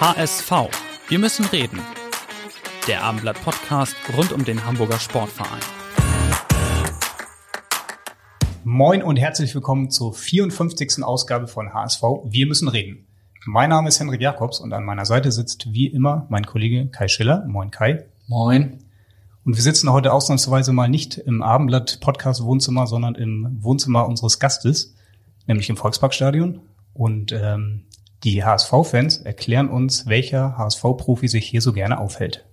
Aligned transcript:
HSV. 0.00 0.52
Wir 1.08 1.18
müssen 1.18 1.44
reden. 1.46 1.80
Der 2.86 3.02
Abendblatt-Podcast 3.02 3.96
rund 4.16 4.30
um 4.30 4.44
den 4.44 4.64
Hamburger 4.64 5.00
Sportverein. 5.00 5.58
Moin 8.62 9.02
und 9.02 9.16
herzlich 9.16 9.52
willkommen 9.56 9.90
zur 9.90 10.14
54. 10.14 11.02
Ausgabe 11.02 11.48
von 11.48 11.74
HSV. 11.74 12.02
Wir 12.26 12.46
müssen 12.46 12.68
reden. 12.68 13.08
Mein 13.44 13.70
Name 13.70 13.88
ist 13.88 13.98
Henrik 13.98 14.20
Jakobs 14.20 14.60
und 14.60 14.72
an 14.72 14.84
meiner 14.84 15.04
Seite 15.04 15.32
sitzt 15.32 15.72
wie 15.72 15.88
immer 15.88 16.26
mein 16.28 16.46
Kollege 16.46 16.86
Kai 16.86 17.08
Schiller. 17.08 17.44
Moin 17.48 17.72
Kai. 17.72 18.04
Moin. 18.28 18.78
Und 19.44 19.56
wir 19.56 19.62
sitzen 19.62 19.90
heute 19.90 20.12
ausnahmsweise 20.12 20.72
mal 20.72 20.88
nicht 20.88 21.18
im 21.18 21.42
Abendblatt-Podcast-Wohnzimmer, 21.42 22.86
sondern 22.86 23.16
im 23.16 23.58
Wohnzimmer 23.64 24.06
unseres 24.06 24.38
Gastes, 24.38 24.94
nämlich 25.48 25.68
im 25.68 25.76
Volksparkstadion. 25.76 26.60
Und 26.94 27.32
ähm, 27.32 27.87
die 28.24 28.44
HSV-Fans 28.44 29.18
erklären 29.18 29.68
uns, 29.68 30.06
welcher 30.06 30.56
HSV-Profi 30.58 31.28
sich 31.28 31.46
hier 31.46 31.60
so 31.60 31.72
gerne 31.72 32.00
aufhält. 32.00 32.44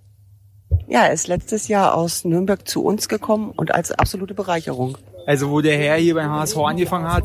Ja, 0.88 1.04
er 1.04 1.12
ist 1.12 1.28
letztes 1.28 1.68
Jahr 1.68 1.94
aus 1.94 2.24
Nürnberg 2.24 2.66
zu 2.66 2.84
uns 2.84 3.08
gekommen 3.08 3.52
und 3.56 3.74
als 3.74 3.92
absolute 3.92 4.34
Bereicherung. 4.34 4.98
Also 5.26 5.50
wo 5.50 5.60
der 5.60 5.76
Herr 5.76 5.96
hier 5.96 6.14
beim 6.14 6.30
HSV 6.30 6.56
angefangen 6.58 7.12
hat, 7.12 7.24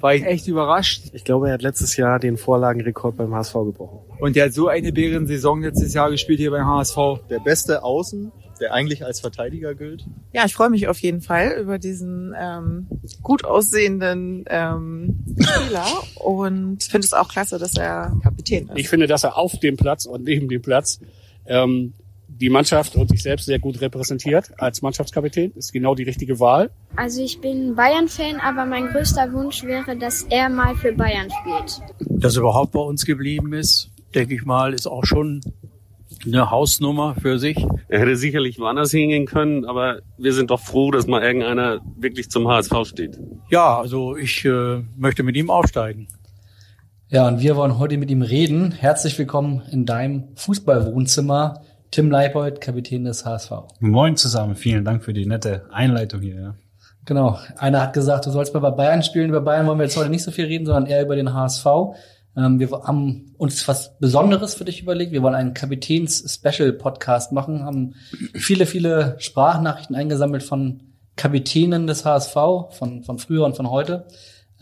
war 0.00 0.14
ich 0.14 0.24
echt 0.24 0.46
überrascht. 0.46 1.10
Ich 1.12 1.24
glaube, 1.24 1.48
er 1.48 1.54
hat 1.54 1.62
letztes 1.62 1.96
Jahr 1.96 2.20
den 2.20 2.36
Vorlagenrekord 2.36 3.16
beim 3.16 3.34
HSV 3.34 3.52
gebrochen. 3.54 3.98
Und 4.20 4.36
der 4.36 4.46
hat 4.46 4.52
so 4.52 4.68
eine 4.68 4.92
Bärensaison 4.92 5.62
letztes 5.62 5.92
Jahr 5.92 6.10
gespielt 6.10 6.38
hier 6.38 6.52
beim 6.52 6.66
HSV. 6.66 6.96
Der 7.28 7.40
beste 7.40 7.82
Außen, 7.82 8.30
der 8.60 8.72
eigentlich 8.72 9.04
als 9.04 9.20
Verteidiger 9.20 9.74
gilt. 9.74 10.04
Ja, 10.32 10.44
ich 10.44 10.54
freue 10.54 10.70
mich 10.70 10.88
auf 10.88 10.98
jeden 10.98 11.20
Fall 11.20 11.56
über 11.60 11.78
diesen 11.78 12.34
ähm, 12.38 12.86
gut 13.22 13.44
aussehenden 13.44 14.44
ähm, 14.48 15.24
Spieler 15.40 15.86
und 16.16 16.82
finde 16.82 17.06
es 17.06 17.12
auch 17.12 17.28
klasse, 17.28 17.58
dass 17.58 17.74
er 17.74 18.16
Kapitän 18.22 18.68
ist. 18.68 18.78
Ich 18.78 18.88
finde, 18.88 19.06
dass 19.06 19.24
er 19.24 19.36
auf 19.36 19.58
dem 19.58 19.76
Platz 19.76 20.06
und 20.06 20.24
neben 20.24 20.48
dem 20.48 20.62
Platz 20.62 21.00
ähm, 21.46 21.94
die 22.28 22.48
Mannschaft 22.48 22.96
und 22.96 23.10
sich 23.10 23.22
selbst 23.22 23.46
sehr 23.46 23.58
gut 23.58 23.80
repräsentiert 23.80 24.50
als 24.58 24.80
Mannschaftskapitän. 24.82 25.52
Ist 25.56 25.72
genau 25.72 25.94
die 25.94 26.04
richtige 26.04 26.40
Wahl. 26.40 26.70
Also 26.96 27.22
ich 27.22 27.40
bin 27.40 27.74
Bayern-Fan, 27.74 28.40
aber 28.40 28.64
mein 28.64 28.86
größter 28.86 29.32
Wunsch 29.32 29.62
wäre, 29.64 29.96
dass 29.96 30.22
er 30.22 30.48
mal 30.48 30.74
für 30.74 30.92
Bayern 30.92 31.28
spielt. 31.30 31.82
Dass 31.98 32.36
er 32.36 32.40
überhaupt 32.40 32.72
bei 32.72 32.80
uns 32.80 33.04
geblieben 33.04 33.52
ist, 33.52 33.90
denke 34.14 34.34
ich 34.34 34.44
mal, 34.44 34.72
ist 34.72 34.86
auch 34.86 35.04
schon 35.04 35.42
eine 36.24 36.50
Hausnummer 36.50 37.14
für 37.20 37.38
sich. 37.38 37.56
Er 37.88 38.00
hätte 38.00 38.16
sicherlich 38.16 38.58
woanders 38.58 38.90
hingehen 38.90 39.26
können, 39.26 39.64
aber 39.64 40.00
wir 40.18 40.32
sind 40.32 40.50
doch 40.50 40.60
froh, 40.60 40.90
dass 40.90 41.06
mal 41.06 41.22
irgendeiner 41.22 41.80
wirklich 41.96 42.30
zum 42.30 42.48
HSV 42.48 42.74
steht. 42.84 43.18
Ja, 43.50 43.78
also 43.78 44.16
ich 44.16 44.44
äh, 44.44 44.82
möchte 44.96 45.22
mit 45.22 45.36
ihm 45.36 45.50
aufsteigen. 45.50 46.08
Ja, 47.08 47.26
und 47.26 47.40
wir 47.40 47.56
wollen 47.56 47.78
heute 47.78 47.96
mit 47.98 48.10
ihm 48.10 48.22
reden. 48.22 48.70
Herzlich 48.70 49.18
willkommen 49.18 49.62
in 49.70 49.86
deinem 49.86 50.28
Fußballwohnzimmer. 50.36 51.62
Tim 51.90 52.08
Leibold, 52.08 52.60
Kapitän 52.60 53.04
des 53.04 53.24
HSV. 53.24 53.50
Moin 53.80 54.16
zusammen, 54.16 54.54
vielen 54.54 54.84
Dank 54.84 55.02
für 55.02 55.12
die 55.12 55.26
nette 55.26 55.64
Einleitung 55.72 56.20
hier. 56.20 56.40
Ja. 56.40 56.54
Genau, 57.04 57.38
einer 57.56 57.82
hat 57.82 57.94
gesagt, 57.94 58.26
du 58.26 58.30
sollst 58.30 58.54
mal 58.54 58.60
bei 58.60 58.70
Bayern 58.70 59.02
spielen. 59.02 59.30
Über 59.30 59.40
Bayern 59.40 59.66
wollen 59.66 59.78
wir 59.78 59.86
jetzt 59.86 59.96
heute 59.96 60.10
nicht 60.10 60.22
so 60.22 60.30
viel 60.30 60.44
reden, 60.44 60.66
sondern 60.66 60.86
eher 60.86 61.02
über 61.02 61.16
den 61.16 61.34
HSV. 61.34 61.66
Ähm, 62.36 62.60
wir 62.60 62.70
haben 62.70 63.34
uns 63.38 63.66
was 63.66 63.98
Besonderes 63.98 64.54
für 64.54 64.64
dich 64.64 64.82
überlegt. 64.82 65.12
Wir 65.12 65.22
wollen 65.22 65.34
einen 65.34 65.54
Kapitäns-Special-Podcast 65.54 67.32
machen, 67.32 67.64
haben 67.64 67.94
viele, 68.34 68.66
viele 68.66 69.16
Sprachnachrichten 69.18 69.96
eingesammelt 69.96 70.42
von 70.42 70.82
Kapitänen 71.16 71.86
des 71.86 72.04
HSV, 72.04 72.34
von, 72.70 73.02
von 73.04 73.18
früher 73.18 73.44
und 73.44 73.56
von 73.56 73.70
heute. 73.70 74.06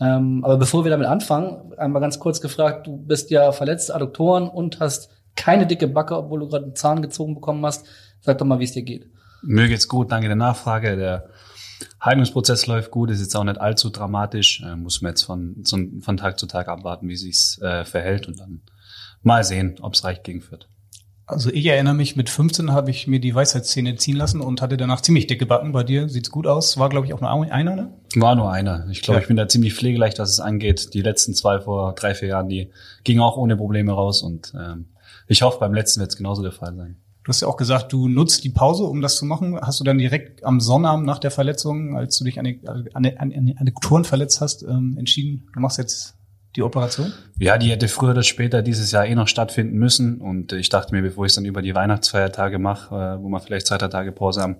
Ähm, 0.01 0.43
aber 0.43 0.57
bevor 0.57 0.83
wir 0.83 0.91
damit 0.91 1.07
anfangen, 1.07 1.73
einmal 1.77 2.01
ganz 2.01 2.19
kurz 2.19 2.41
gefragt, 2.41 2.87
du 2.87 2.97
bist 2.97 3.31
ja 3.31 3.51
verletzt, 3.51 3.93
Adduktoren 3.93 4.47
und 4.47 4.79
hast 4.79 5.09
keine 5.35 5.67
dicke 5.67 5.87
Backe, 5.87 6.17
obwohl 6.17 6.41
du 6.41 6.47
gerade 6.47 6.65
einen 6.65 6.75
Zahn 6.75 7.01
gezogen 7.01 7.35
bekommen 7.35 7.65
hast. 7.65 7.85
Sag 8.21 8.37
doch 8.37 8.45
mal, 8.45 8.59
wie 8.59 8.65
es 8.65 8.73
dir 8.73 8.83
geht. 8.83 9.09
Mir 9.41 9.67
geht's 9.67 9.87
gut, 9.87 10.11
danke 10.11 10.27
der 10.27 10.35
Nachfrage. 10.35 10.97
Der 10.97 11.29
Heilungsprozess 12.03 12.67
läuft 12.67 12.91
gut, 12.91 13.09
ist 13.11 13.21
jetzt 13.21 13.35
auch 13.35 13.43
nicht 13.43 13.59
allzu 13.59 13.89
dramatisch. 13.89 14.61
Äh, 14.61 14.75
muss 14.75 15.01
man 15.01 15.11
jetzt 15.11 15.23
von, 15.23 15.63
von 15.65 16.17
Tag 16.17 16.39
zu 16.39 16.47
Tag 16.47 16.67
abwarten, 16.67 17.07
wie 17.07 17.15
sich's 17.15 17.59
äh, 17.61 17.85
verhält 17.85 18.27
und 18.27 18.39
dann 18.39 18.61
mal 19.21 19.43
sehen, 19.43 19.75
ob's 19.81 20.03
reicht 20.03 20.23
gegen 20.23 20.41
Fürth. 20.41 20.67
Also 21.29 21.51
ich 21.51 21.67
erinnere 21.67 21.93
mich, 21.93 22.15
mit 22.15 22.27
15 22.27 22.71
habe 22.71 22.89
ich 22.89 23.05
mir 23.05 23.19
die 23.19 23.35
Weisheitszähne 23.35 23.95
ziehen 23.97 24.15
lassen 24.15 24.41
und 24.41 24.63
hatte 24.63 24.77
danach 24.77 25.01
ziemlich 25.01 25.27
dicke 25.27 25.45
Backen. 25.45 25.73
Bei 25.73 25.83
dir 25.83 26.09
sieht's 26.09 26.31
gut 26.31 26.47
aus. 26.47 26.79
War, 26.79 26.89
glaube 26.89 27.05
ich, 27.05 27.13
auch 27.13 27.21
nur 27.21 27.29
einer, 27.29 27.75
ne? 27.75 27.93
War 28.15 28.33
nur 28.33 28.51
einer. 28.51 28.87
Ich 28.89 29.03
glaube, 29.03 29.19
ja. 29.19 29.21
ich 29.21 29.27
bin 29.27 29.37
da 29.37 29.47
ziemlich 29.47 29.75
pflegeleicht, 29.75 30.17
was 30.17 30.31
es 30.31 30.39
angeht. 30.39 30.95
Die 30.95 31.03
letzten 31.03 31.35
zwei 31.35 31.59
vor 31.59 31.93
drei, 31.93 32.15
vier 32.15 32.29
Jahren, 32.29 32.49
die 32.49 32.71
gingen 33.03 33.21
auch 33.21 33.37
ohne 33.37 33.55
Probleme 33.55 33.91
raus 33.91 34.23
und 34.23 34.53
ähm, 34.59 34.87
ich 35.27 35.43
hoffe, 35.43 35.59
beim 35.59 35.75
letzten 35.75 35.99
wird 35.99 36.09
es 36.09 36.17
genauso 36.17 36.41
der 36.41 36.51
Fall 36.51 36.75
sein. 36.75 36.97
Du 37.23 37.29
hast 37.29 37.41
ja 37.41 37.47
auch 37.47 37.57
gesagt, 37.57 37.91
du 37.91 38.07
nutzt 38.07 38.43
die 38.43 38.49
Pause, 38.49 38.83
um 38.83 39.01
das 39.01 39.17
zu 39.17 39.25
machen. 39.25 39.59
Hast 39.59 39.79
du 39.79 39.83
dann 39.83 39.97
direkt 39.97 40.43
am 40.43 40.59
Sonnabend 40.59 41.05
nach 41.05 41.19
der 41.19 41.31
Verletzung, 41.31 41.95
als 41.97 42.17
du 42.17 42.23
dich 42.23 42.39
an 42.39 42.45
die 42.45 43.55
Adduktoren 43.57 44.05
verletzt 44.05 44.41
hast, 44.41 44.63
ähm, 44.63 44.95
entschieden, 44.97 45.47
du 45.53 45.59
machst 45.59 45.77
jetzt 45.77 46.15
die 46.55 46.63
Operation? 46.63 47.11
Ja, 47.37 47.57
die 47.57 47.69
hätte 47.69 47.87
früher 47.87 48.11
oder 48.11 48.23
später 48.23 48.61
dieses 48.61 48.91
Jahr 48.91 49.05
eh 49.05 49.15
noch 49.15 49.27
stattfinden 49.27 49.77
müssen. 49.77 50.21
Und 50.21 50.53
ich 50.53 50.69
dachte 50.69 50.95
mir, 50.95 51.01
bevor 51.01 51.25
ich 51.25 51.31
es 51.31 51.35
dann 51.35 51.45
über 51.45 51.61
die 51.61 51.75
Weihnachtsfeiertage 51.75 52.57
mache, 52.57 52.95
äh, 52.95 53.21
wo 53.21 53.29
wir 53.29 53.39
vielleicht 53.39 53.67
zwei, 53.67 53.77
drei 53.77 53.89
Tage 53.89 54.11
Pause 54.11 54.41
haben, 54.41 54.55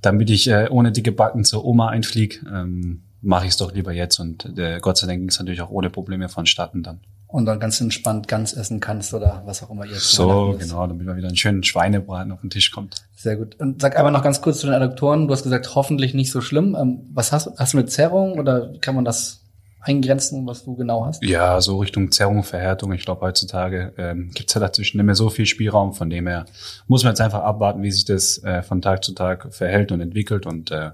damit 0.00 0.30
ich 0.30 0.48
äh, 0.48 0.68
ohne 0.70 0.90
dicke 0.90 1.12
Backen 1.12 1.44
zur 1.44 1.64
Oma 1.64 1.88
einfliege, 1.88 2.38
ähm, 2.52 3.02
mache 3.20 3.44
ich 3.44 3.52
es 3.52 3.56
doch 3.56 3.72
lieber 3.72 3.92
jetzt. 3.92 4.18
Und 4.18 4.58
äh, 4.58 4.80
Gott 4.80 4.96
sei 4.96 5.06
Dank 5.06 5.20
ging 5.20 5.28
es 5.28 5.38
natürlich 5.38 5.62
auch 5.62 5.70
ohne 5.70 5.90
Probleme 5.90 6.28
vonstatten 6.28 6.82
dann 6.82 7.00
und 7.34 7.46
dann 7.46 7.58
ganz 7.58 7.80
entspannt 7.80 8.28
ganz 8.28 8.56
essen 8.56 8.78
kannst 8.78 9.12
oder 9.12 9.42
was 9.44 9.60
auch 9.64 9.70
immer 9.70 9.84
ihr 9.84 9.96
So, 9.96 10.54
genau, 10.56 10.86
damit 10.86 11.04
mal 11.04 11.16
wieder 11.16 11.26
einen 11.26 11.36
schönen 11.36 11.64
Schweinebraten 11.64 12.30
auf 12.30 12.42
den 12.42 12.50
Tisch 12.50 12.70
kommt. 12.70 12.94
Sehr 13.16 13.34
gut. 13.34 13.58
Und 13.58 13.82
sag 13.82 13.98
aber 13.98 14.12
noch 14.12 14.22
ganz 14.22 14.40
kurz 14.40 14.60
zu 14.60 14.68
den 14.68 14.74
Adduktoren. 14.76 15.26
Du 15.26 15.32
hast 15.32 15.42
gesagt, 15.42 15.74
hoffentlich 15.74 16.14
nicht 16.14 16.30
so 16.30 16.40
schlimm. 16.40 16.76
Ähm, 16.80 17.00
was 17.12 17.32
hast, 17.32 17.50
hast 17.58 17.72
du 17.72 17.78
eine 17.78 17.86
Zerrung 17.86 18.38
oder 18.38 18.72
kann 18.80 18.94
man 18.94 19.04
das 19.04 19.40
eingrenzen, 19.80 20.46
was 20.46 20.64
du 20.64 20.76
genau 20.76 21.06
hast? 21.06 21.24
Ja, 21.24 21.60
so 21.60 21.78
Richtung 21.78 22.12
Zerrung, 22.12 22.44
Verhärtung. 22.44 22.92
Ich 22.92 23.04
glaube, 23.04 23.22
heutzutage 23.22 23.92
ähm, 23.98 24.30
gibt 24.32 24.50
es 24.50 24.54
ja 24.54 24.60
dazwischen 24.60 24.98
nicht 24.98 25.06
mehr 25.06 25.16
so 25.16 25.28
viel 25.28 25.46
Spielraum. 25.46 25.92
Von 25.92 26.10
dem 26.10 26.28
her 26.28 26.44
muss 26.86 27.02
man 27.02 27.14
jetzt 27.14 27.20
einfach 27.20 27.42
abwarten, 27.42 27.82
wie 27.82 27.90
sich 27.90 28.04
das 28.04 28.40
äh, 28.44 28.62
von 28.62 28.80
Tag 28.80 29.02
zu 29.02 29.12
Tag 29.12 29.52
verhält 29.52 29.90
und 29.90 30.00
entwickelt 30.00 30.46
und 30.46 30.70
äh, 30.70 30.92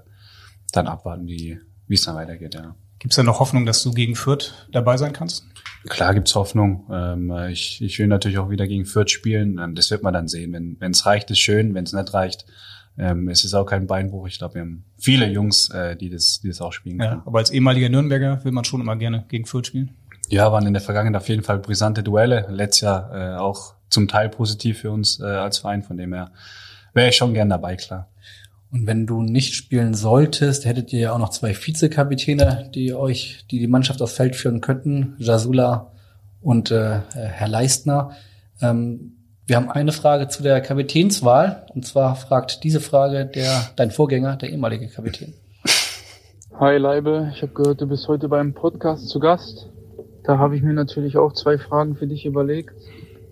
dann 0.71 0.87
abwarten, 0.87 1.27
wie 1.27 1.59
wie 1.87 1.95
es 1.95 2.01
dann 2.01 2.15
weitergeht. 2.15 2.55
Ja. 2.55 2.73
Gibt 2.97 3.13
es 3.13 3.15
da 3.17 3.23
noch 3.23 3.39
Hoffnung, 3.39 3.65
dass 3.65 3.83
du 3.83 3.91
gegen 3.91 4.15
Fürth 4.15 4.53
dabei 4.71 4.95
sein 4.97 5.11
kannst? 5.11 5.43
Klar 5.89 6.13
gibt's 6.13 6.35
Hoffnung. 6.35 6.87
Ähm, 6.91 7.31
ich, 7.49 7.81
ich 7.81 7.97
will 7.99 8.07
natürlich 8.07 8.37
auch 8.37 8.49
wieder 8.49 8.67
gegen 8.67 8.85
Fürth 8.85 9.09
spielen. 9.09 9.59
Ähm, 9.59 9.75
das 9.75 9.89
wird 9.91 10.03
man 10.03 10.13
dann 10.13 10.27
sehen. 10.27 10.77
Wenn 10.79 10.91
es 10.91 11.05
reicht, 11.05 11.31
ist 11.31 11.39
schön. 11.39 11.73
Wenn 11.73 11.85
es 11.85 11.93
nicht 11.93 12.13
reicht, 12.13 12.45
ähm, 12.97 13.29
es 13.29 13.43
ist 13.43 13.53
auch 13.53 13.65
kein 13.65 13.87
Beinbruch. 13.87 14.27
Ich 14.27 14.37
glaube, 14.37 14.55
wir 14.55 14.61
haben 14.61 14.85
viele 14.97 15.27
Jungs, 15.27 15.69
äh, 15.69 15.95
die, 15.95 16.09
das, 16.09 16.41
die 16.41 16.49
das 16.49 16.61
auch 16.61 16.73
spielen 16.73 16.99
können. 16.99 17.19
Ja, 17.19 17.23
aber 17.25 17.39
als 17.39 17.49
ehemaliger 17.49 17.89
Nürnberger 17.89 18.43
will 18.43 18.51
man 18.51 18.63
schon 18.63 18.81
immer 18.81 18.95
gerne 18.95 19.25
gegen 19.29 19.45
Fürth 19.45 19.67
spielen. 19.67 19.95
Ja, 20.29 20.51
waren 20.51 20.65
in 20.65 20.73
der 20.73 20.81
Vergangenheit 20.81 21.21
auf 21.21 21.29
jeden 21.29 21.43
Fall 21.43 21.59
brisante 21.59 22.03
Duelle. 22.03 22.47
Letztes 22.49 22.81
Jahr 22.81 23.11
äh, 23.13 23.37
auch 23.37 23.75
zum 23.89 24.07
Teil 24.07 24.29
positiv 24.29 24.79
für 24.79 24.91
uns 24.91 25.19
äh, 25.19 25.23
als 25.23 25.59
Verein. 25.59 25.83
Von 25.83 25.97
dem 25.97 26.13
her 26.13 26.31
wäre 26.93 27.09
ich 27.09 27.15
schon 27.15 27.33
gern 27.33 27.49
dabei, 27.49 27.75
klar. 27.75 28.07
Und 28.71 28.87
wenn 28.87 29.05
du 29.05 29.21
nicht 29.21 29.53
spielen 29.53 29.93
solltest, 29.93 30.65
hättet 30.65 30.93
ihr 30.93 30.99
ja 30.99 31.13
auch 31.13 31.19
noch 31.19 31.29
zwei 31.29 31.53
Vizekapitäne, 31.53 32.69
die 32.73 32.93
euch, 32.93 33.45
die 33.51 33.59
die 33.59 33.67
Mannschaft 33.67 34.01
aufs 34.01 34.13
Feld 34.13 34.35
führen 34.35 34.61
könnten, 34.61 35.15
Jasula 35.17 35.91
und 36.41 36.71
äh, 36.71 36.99
Herr 37.13 37.49
Leistner. 37.49 38.11
Ähm, 38.61 39.17
wir 39.45 39.57
haben 39.57 39.69
eine 39.69 39.91
Frage 39.91 40.29
zu 40.29 40.41
der 40.41 40.61
Kapitänswahl. 40.61 41.65
Und 41.75 41.85
zwar 41.85 42.15
fragt 42.15 42.63
diese 42.63 42.79
Frage 42.79 43.25
der 43.25 43.71
dein 43.75 43.91
Vorgänger, 43.91 44.37
der 44.37 44.49
ehemalige 44.49 44.87
Kapitän. 44.87 45.33
Hi 46.57 46.77
Leibe, 46.77 47.31
ich 47.35 47.41
habe 47.41 47.53
gehört, 47.53 47.81
du 47.81 47.87
bist 47.87 48.07
heute 48.07 48.29
beim 48.29 48.53
Podcast 48.53 49.09
zu 49.09 49.19
Gast. 49.19 49.69
Da 50.23 50.37
habe 50.37 50.55
ich 50.55 50.61
mir 50.61 50.73
natürlich 50.73 51.17
auch 51.17 51.33
zwei 51.33 51.57
Fragen 51.57 51.95
für 51.95 52.07
dich 52.07 52.25
überlegt. 52.25 52.73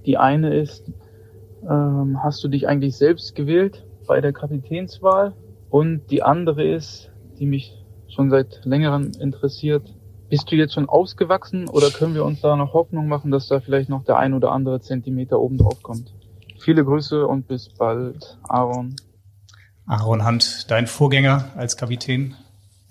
Die 0.05 0.17
eine 0.17 0.53
ist, 0.53 0.83
ähm, 1.63 2.17
hast 2.21 2.43
du 2.43 2.49
dich 2.49 2.67
eigentlich 2.67 2.97
selbst 2.97 3.35
gewählt? 3.35 3.85
Bei 4.09 4.19
der 4.19 4.33
Kapitänswahl. 4.33 5.33
Und 5.69 6.09
die 6.09 6.23
andere 6.23 6.67
ist, 6.67 7.11
die 7.39 7.45
mich 7.45 7.73
schon 8.09 8.29
seit 8.29 8.65
längerem 8.65 9.11
interessiert, 9.21 9.83
Bist 10.29 10.51
du 10.51 10.55
jetzt 10.55 10.75
schon 10.75 10.87
ausgewachsen 10.87 11.67
oder 11.67 11.89
können 11.89 12.13
wir 12.13 12.23
uns 12.23 12.41
da 12.41 12.55
noch 12.55 12.73
Hoffnung 12.73 13.07
machen, 13.07 13.31
dass 13.31 13.47
da 13.47 13.59
vielleicht 13.61 13.89
noch 13.89 14.03
der 14.03 14.17
ein 14.17 14.35
oder 14.35 14.51
andere 14.51 14.79
Zentimeter 14.79 15.39
oben 15.39 15.57
drauf 15.57 15.81
kommt? 15.81 16.13
Viele 16.59 16.85
Grüße 16.85 17.25
und 17.25 17.47
bis 17.47 17.69
bald, 17.69 18.37
Aaron. 18.47 18.95
Aaron 19.87 20.27
Hunt, 20.27 20.69
dein 20.69 20.85
Vorgänger 20.85 21.45
als 21.55 21.77
Kapitän. 21.77 22.35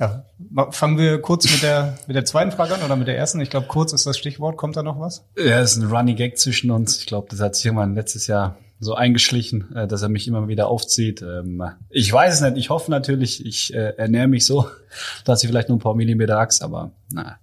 Ja, 0.00 0.24
fangen 0.70 0.98
wir 0.98 1.22
kurz 1.22 1.48
mit 1.48 1.62
der, 1.62 1.96
mit 2.08 2.16
der 2.16 2.24
zweiten 2.24 2.50
Frage 2.50 2.74
an 2.74 2.82
oder 2.82 2.96
mit 2.96 3.06
der 3.06 3.16
ersten? 3.16 3.40
Ich 3.40 3.50
glaube, 3.50 3.68
kurz 3.68 3.92
ist 3.92 4.04
das 4.04 4.18
Stichwort. 4.18 4.56
Kommt 4.56 4.76
da 4.76 4.82
noch 4.82 4.98
was? 4.98 5.24
Ja, 5.36 5.60
es 5.60 5.76
ist 5.76 5.82
ein 5.82 5.90
Running 5.90 6.16
Gag 6.16 6.38
zwischen 6.38 6.72
uns. 6.72 6.98
Ich 6.98 7.06
glaube, 7.06 7.28
das 7.30 7.40
hat 7.40 7.54
sich 7.54 7.66
irgendwann 7.66 7.94
letztes 7.94 8.26
Jahr 8.26 8.56
so 8.80 8.94
eingeschlichen, 8.94 9.74
äh, 9.74 9.86
dass 9.86 10.02
er 10.02 10.08
mich 10.08 10.28
immer 10.28 10.48
wieder 10.48 10.68
aufzieht. 10.68 11.22
Ähm, 11.22 11.62
ich 11.90 12.12
weiß 12.12 12.34
es 12.34 12.40
nicht. 12.40 12.56
Ich 12.56 12.70
hoffe 12.70 12.90
natürlich, 12.90 13.44
ich 13.44 13.74
äh, 13.74 13.94
ernähre 13.96 14.28
mich 14.28 14.46
so, 14.46 14.66
dass 15.24 15.42
ich 15.42 15.48
vielleicht 15.48 15.68
nur 15.68 15.78
ein 15.78 15.80
paar 15.80 15.94
Millimeter 15.94 16.38
Axt, 16.38 16.62
aber 16.62 16.92
na, 17.12 17.38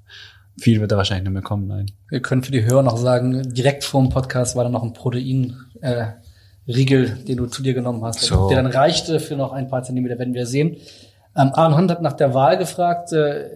viel 0.60 0.80
wird 0.80 0.92
da 0.92 0.98
wahrscheinlich 0.98 1.26
nicht 1.26 1.34
mehr 1.34 1.42
kommen. 1.42 1.68
Nein. 1.68 1.92
Wir 2.10 2.22
können 2.22 2.44
für 2.44 2.52
die 2.52 2.64
Hörer 2.64 2.84
noch 2.84 2.98
sagen, 2.98 3.54
direkt 3.54 3.84
vor 3.84 4.02
dem 4.02 4.10
Podcast 4.10 4.56
war 4.56 4.64
da 4.64 4.70
noch 4.70 4.84
ein 4.84 4.94
Protein. 4.94 5.58
Äh, 5.82 6.08
Riegel, 6.68 7.10
den 7.28 7.38
du 7.38 7.46
zu 7.46 7.62
dir 7.62 7.74
genommen 7.74 8.04
hast, 8.04 8.22
so. 8.22 8.50
der 8.50 8.64
dann 8.64 8.72
reichte 8.72 9.20
für 9.20 9.36
noch 9.36 9.52
ein 9.52 9.68
paar 9.68 9.84
Zentimeter, 9.84 10.18
werden 10.18 10.34
wir 10.34 10.48
sehen. 10.48 10.78
Ähm, 11.38 11.52
Aaron 11.54 11.78
Hunt 11.78 11.92
hat 11.92 12.02
nach 12.02 12.14
der 12.14 12.34
Wahl 12.34 12.58
gefragt, 12.58 13.12
äh, 13.12 13.50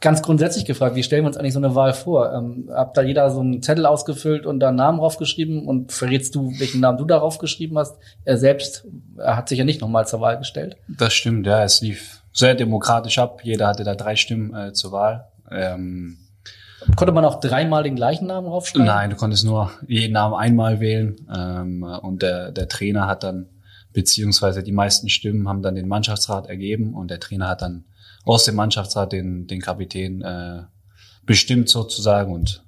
ganz 0.00 0.22
grundsätzlich 0.22 0.64
gefragt, 0.64 0.96
wie 0.96 1.02
stellen 1.02 1.24
wir 1.24 1.28
uns 1.28 1.36
eigentlich 1.36 1.52
so 1.52 1.60
eine 1.60 1.74
Wahl 1.74 1.92
vor? 1.92 2.32
Ähm, 2.32 2.70
habt 2.72 2.96
da 2.96 3.02
jeder 3.02 3.30
so 3.30 3.40
einen 3.40 3.62
Zettel 3.62 3.86
ausgefüllt 3.86 4.46
und 4.46 4.60
da 4.60 4.68
einen 4.68 4.76
Namen 4.76 4.98
draufgeschrieben 4.98 5.66
und 5.66 5.92
verrätst 5.92 6.34
du, 6.34 6.52
welchen 6.58 6.80
Namen 6.80 6.98
du 6.98 7.04
darauf 7.04 7.38
geschrieben 7.38 7.78
hast? 7.78 7.96
Er 8.24 8.38
selbst 8.38 8.86
er 9.18 9.36
hat 9.36 9.48
sich 9.48 9.58
ja 9.58 9.64
nicht 9.64 9.80
nochmal 9.80 10.06
zur 10.06 10.20
Wahl 10.20 10.38
gestellt. 10.38 10.76
Das 10.88 11.14
stimmt, 11.14 11.46
ja, 11.46 11.62
es 11.64 11.80
lief 11.80 12.22
sehr 12.32 12.54
demokratisch 12.54 13.18
ab. 13.18 13.40
Jeder 13.42 13.68
hatte 13.68 13.84
da 13.84 13.94
drei 13.94 14.16
Stimmen 14.16 14.54
äh, 14.54 14.72
zur 14.72 14.92
Wahl. 14.92 15.28
Ähm, 15.50 16.18
Konnte 16.94 17.12
man 17.12 17.24
auch 17.24 17.40
dreimal 17.40 17.82
den 17.82 17.96
gleichen 17.96 18.26
Namen 18.26 18.46
draufschreiben? 18.46 18.86
Nein, 18.86 19.10
du 19.10 19.16
konntest 19.16 19.44
nur 19.44 19.70
jeden 19.88 20.12
Namen 20.12 20.34
einmal 20.34 20.80
wählen 20.80 21.16
ähm, 21.34 21.82
und 21.82 22.22
der, 22.22 22.52
der 22.52 22.68
Trainer 22.68 23.06
hat 23.06 23.24
dann 23.24 23.48
beziehungsweise 23.92 24.62
die 24.62 24.72
meisten 24.72 25.08
Stimmen 25.08 25.48
haben 25.48 25.62
dann 25.62 25.74
den 25.74 25.88
Mannschaftsrat 25.88 26.48
ergeben 26.48 26.94
und 26.94 27.10
der 27.10 27.18
Trainer 27.18 27.48
hat 27.48 27.62
dann 27.62 27.84
aus 28.26 28.44
dem 28.44 28.56
Mannschaftsrat 28.56 29.12
den, 29.12 29.46
den 29.46 29.60
Kapitän 29.60 30.20
äh, 30.22 30.64
bestimmt 31.24 31.68
sozusagen 31.68 32.32
und 32.32 32.64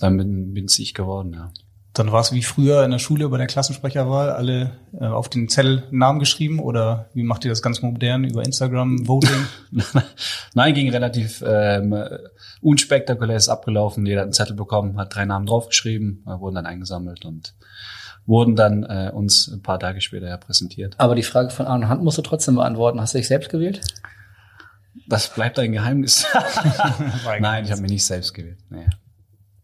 dann 0.00 0.16
bin, 0.16 0.54
bin 0.54 0.66
ich 0.66 0.94
geworden, 0.94 1.34
ja. 1.34 1.52
Dann 1.94 2.12
war 2.12 2.20
es 2.20 2.32
wie 2.32 2.44
früher 2.44 2.84
in 2.84 2.92
der 2.92 3.00
Schule 3.00 3.28
bei 3.28 3.38
der 3.38 3.48
Klassensprecherwahl, 3.48 4.30
alle 4.30 4.78
äh, 5.00 5.06
auf 5.06 5.28
den 5.28 5.48
Zettel 5.48 5.82
Namen 5.90 6.20
geschrieben 6.20 6.60
oder 6.60 7.10
wie 7.12 7.24
macht 7.24 7.44
ihr 7.44 7.50
das 7.50 7.60
ganz 7.60 7.82
modern 7.82 8.22
über 8.22 8.44
Instagram 8.44 9.08
Voting? 9.08 9.46
Nein, 10.54 10.74
ging 10.74 10.90
relativ 10.90 11.42
ähm, 11.44 11.96
unspektakulär 12.60 13.36
ist 13.36 13.48
abgelaufen. 13.48 14.06
Jeder 14.06 14.20
hat 14.20 14.26
einen 14.26 14.32
Zettel 14.32 14.54
bekommen, 14.54 14.96
hat 14.96 15.14
drei 15.14 15.24
Namen 15.24 15.46
draufgeschrieben, 15.46 16.24
äh, 16.26 16.38
wurden 16.38 16.54
dann 16.54 16.66
eingesammelt 16.66 17.24
und 17.24 17.54
wurden 18.26 18.54
dann 18.54 18.84
äh, 18.84 19.10
uns 19.12 19.48
ein 19.48 19.62
paar 19.62 19.80
Tage 19.80 20.00
später 20.00 20.28
ja 20.28 20.36
präsentiert. 20.36 20.94
Aber 20.98 21.16
die 21.16 21.22
Frage 21.24 21.50
von 21.50 21.66
Arne 21.66 21.88
Hand 21.88 22.04
musst 22.04 22.18
du 22.18 22.22
trotzdem 22.22 22.56
beantworten. 22.56 23.00
Hast 23.00 23.14
du 23.14 23.18
dich 23.18 23.26
selbst 23.26 23.50
gewählt? 23.50 23.80
Das 25.06 25.32
bleibt 25.32 25.58
ein 25.58 25.72
Geheimnis. 25.72 26.26
Nein, 27.40 27.64
ich 27.64 27.70
habe 27.70 27.82
mich 27.82 27.90
nicht 27.90 28.04
selbst 28.04 28.34
gewählt. 28.34 28.58
Nee. 28.70 28.86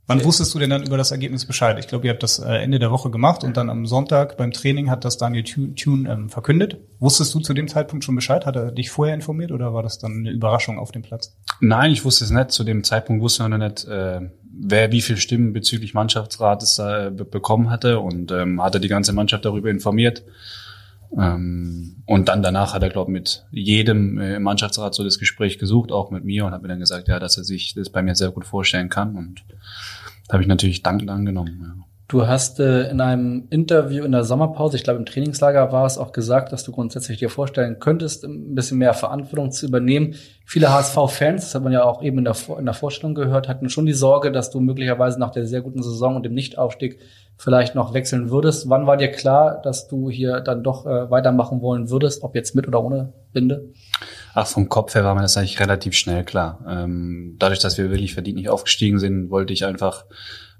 Wann 0.07 0.23
wusstest 0.23 0.55
du 0.55 0.59
denn 0.59 0.69
dann 0.69 0.83
über 0.83 0.99
das 0.99 1.13
Ergebnis 1.13 1.47
Bescheid? 1.47 1.79
Ich 1.79 1.89
glaube, 1.89 2.07
ihr 2.07 2.13
habt 2.13 2.23
das 2.23 2.39
äh, 2.39 2.57
Ende 2.57 2.79
der 2.79 2.91
Woche 2.91 3.11
gemacht 3.11 3.43
und 3.43 3.57
dann 3.57 3.71
am 3.71 3.87
Sonntag 3.87 4.37
beim 4.37 4.53
Training 4.53 4.91
hat 4.91 5.05
das 5.07 5.17
Daniel 5.17 5.45
Thune 5.45 6.11
ähm, 6.11 6.29
verkündet. 6.29 6.77
Wusstest 6.99 7.35
du 7.35 7.41
zu 7.41 7.55
dem 7.55 7.69
Zeitpunkt 7.69 8.05
schon 8.05 8.15
Bescheid? 8.15 8.45
Hat 8.45 8.55
er 8.55 8.71
dich 8.71 8.91
vorher 8.91 9.15
informiert 9.15 9.51
oder 9.51 9.73
war 9.73 9.83
das 9.83 9.99
dann 9.99 10.19
eine 10.19 10.31
Überraschung 10.31 10.79
auf 10.79 10.93
dem 10.93 11.01
Platz? 11.01 11.35
Nein, 11.61 11.91
ich 11.91 12.05
wusste 12.05 12.25
es 12.25 12.31
nicht. 12.31 12.51
Zu 12.51 12.65
dem 12.65 12.85
Zeitpunkt 12.85 13.23
wusste 13.23 13.45
ich 13.45 13.49
noch 13.49 13.57
nicht, 13.57 13.87
äh, 13.87 14.21
wer 14.53 14.93
wie 14.93 15.01
viele 15.01 15.19
Stimmen 15.19 15.55
bezüglich 15.55 15.95
Mannschaftsrates 15.95 16.79
äh, 16.81 17.11
bekommen 17.11 17.71
hatte 17.71 18.01
und 18.01 18.31
ähm, 18.31 18.63
hatte 18.63 18.81
die 18.81 18.89
ganze 18.89 19.15
Mannschaft 19.15 19.47
darüber 19.47 19.71
informiert. 19.71 20.23
Ähm, 21.19 22.03
und 22.07 22.29
dann 22.29 22.43
danach 22.43 22.75
hat 22.75 22.83
er, 22.83 22.91
glaube 22.91 23.11
ich, 23.11 23.15
mit 23.15 23.47
jedem 23.51 24.19
äh, 24.19 24.37
im 24.37 24.43
Mannschaftsrat 24.43 24.95
so 24.95 25.05
das 25.05 25.19
Gespräch 25.19 25.59
gesucht, 25.59 25.93
auch 25.93 26.11
mit 26.11 26.25
mir 26.25 26.45
und 26.45 26.53
hat 26.53 26.63
mir 26.63 26.69
dann 26.69 26.81
gesagt, 26.81 27.09
ja, 27.09 27.19
dass 27.19 27.37
er 27.37 27.45
sich 27.45 27.75
das 27.75 27.91
bei 27.91 28.03
mir 28.03 28.15
sehr 28.15 28.31
gut 28.31 28.45
vorstellen 28.45 28.89
kann 28.89 29.17
und 29.17 29.45
habe 30.31 30.43
ich 30.43 30.49
natürlich 30.49 30.83
dankend 30.83 31.11
angenommen. 31.11 31.61
Ja. 31.63 31.85
Du 32.06 32.27
hast 32.27 32.61
äh, 32.61 32.91
in 32.91 33.01
einem 33.01 33.47
Interview 33.49 34.05
in 34.05 34.12
der 34.12 34.25
Sommerpause, 34.25 34.77
ich 34.77 34.85
glaube 34.85 34.99
im 34.99 35.06
Trainingslager 35.06 35.73
war 35.73 35.87
es 35.87 35.97
auch 35.97 36.12
gesagt, 36.12 36.53
dass 36.53 36.62
du 36.62 36.71
grundsätzlich 36.71 37.19
dir 37.19 37.31
vorstellen 37.31 37.79
könntest, 37.79 38.25
ein 38.25 38.55
bisschen 38.55 38.77
mehr 38.77 38.93
Verantwortung 38.93 39.51
zu 39.51 39.67
übernehmen. 39.67 40.15
Viele 40.45 40.71
HSV-Fans, 40.71 41.43
das 41.43 41.55
hat 41.55 41.62
man 41.62 41.73
ja 41.73 41.83
auch 41.85 42.03
eben 42.03 42.19
in 42.19 42.25
der, 42.25 42.37
in 42.59 42.67
der 42.67 42.75
Vorstellung 42.75 43.15
gehört, 43.15 43.49
hatten 43.49 43.71
schon 43.71 43.87
die 43.87 43.95
Sorge, 43.95 44.33
dass 44.33 44.51
du 44.51 44.61
möglicherweise 44.61 45.19
nach 45.19 45.31
der 45.31 45.47
sehr 45.47 45.62
guten 45.62 45.83
Saison 45.83 46.17
und 46.17 46.25
dem 46.25 46.35
Nichtaufstieg 46.35 46.99
vielleicht 47.39 47.75
noch 47.75 47.95
wechseln 47.95 48.31
würdest. 48.31 48.69
Wann 48.69 48.87
war 48.87 48.99
dir 48.99 49.11
klar, 49.11 49.62
dass 49.62 49.89
du 49.89 50.11
hier 50.11 50.41
dann 50.41 50.62
doch 50.62 50.85
äh, 50.85 51.11
weitermachen 51.11 51.62
wollen 51.62 51.89
würdest, 51.89 52.23
ob 52.23 52.35
jetzt 52.35 52.55
mit 52.55 52.69
oder 52.69 52.85
ohne 52.85 53.15
Binde? 53.33 53.73
Ach, 54.35 54.47
vom 54.47 54.69
Kopf 54.69 54.95
her 54.95 55.05
war 55.05 55.15
mir 55.15 55.23
das 55.23 55.39
eigentlich 55.39 55.59
relativ 55.59 55.95
schnell 55.95 56.23
klar. 56.23 56.65
Ähm, 56.69 57.37
dadurch, 57.39 57.61
dass 57.61 57.79
wir 57.79 57.91
wirklich 57.91 58.12
verdient 58.12 58.37
nicht 58.37 58.51
aufgestiegen 58.51 58.99
sind, 58.99 59.31
wollte 59.31 59.55
ich 59.55 59.65
einfach 59.65 60.05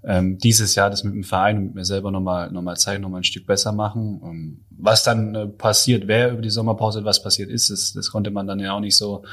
ähm, 0.07 0.39
dieses 0.39 0.75
Jahr 0.75 0.91
das 0.91 1.05
mit 1.05 1.15
dem 1.15 1.25
Verein 1.25 1.57
und 1.57 1.65
mit 1.65 1.75
mir 1.75 1.85
selber 1.85 2.11
nochmal 2.11 2.51
nochmal 2.51 2.77
zeigen, 2.77 3.03
nochmal 3.03 3.21
ein 3.21 3.25
Stück 3.25 3.47
besser 3.47 3.73
machen. 3.73 4.21
Ähm, 4.23 4.65
was 4.71 5.03
dann 5.03 5.35
äh, 5.35 5.47
passiert, 5.47 6.07
wer 6.07 6.33
über 6.33 6.43
die 6.43 6.51
Sommerpause 6.51 7.05
was 7.05 7.23
passiert 7.23 7.51
ist, 7.51 7.71
das, 7.71 7.93
das 7.93 8.11
konnte 8.11 8.31
man 8.31 8.47
dann 8.47 8.61
ja 8.61 8.73
auch 8.73 8.81
nicht 8.81 8.97
so 8.97 9.25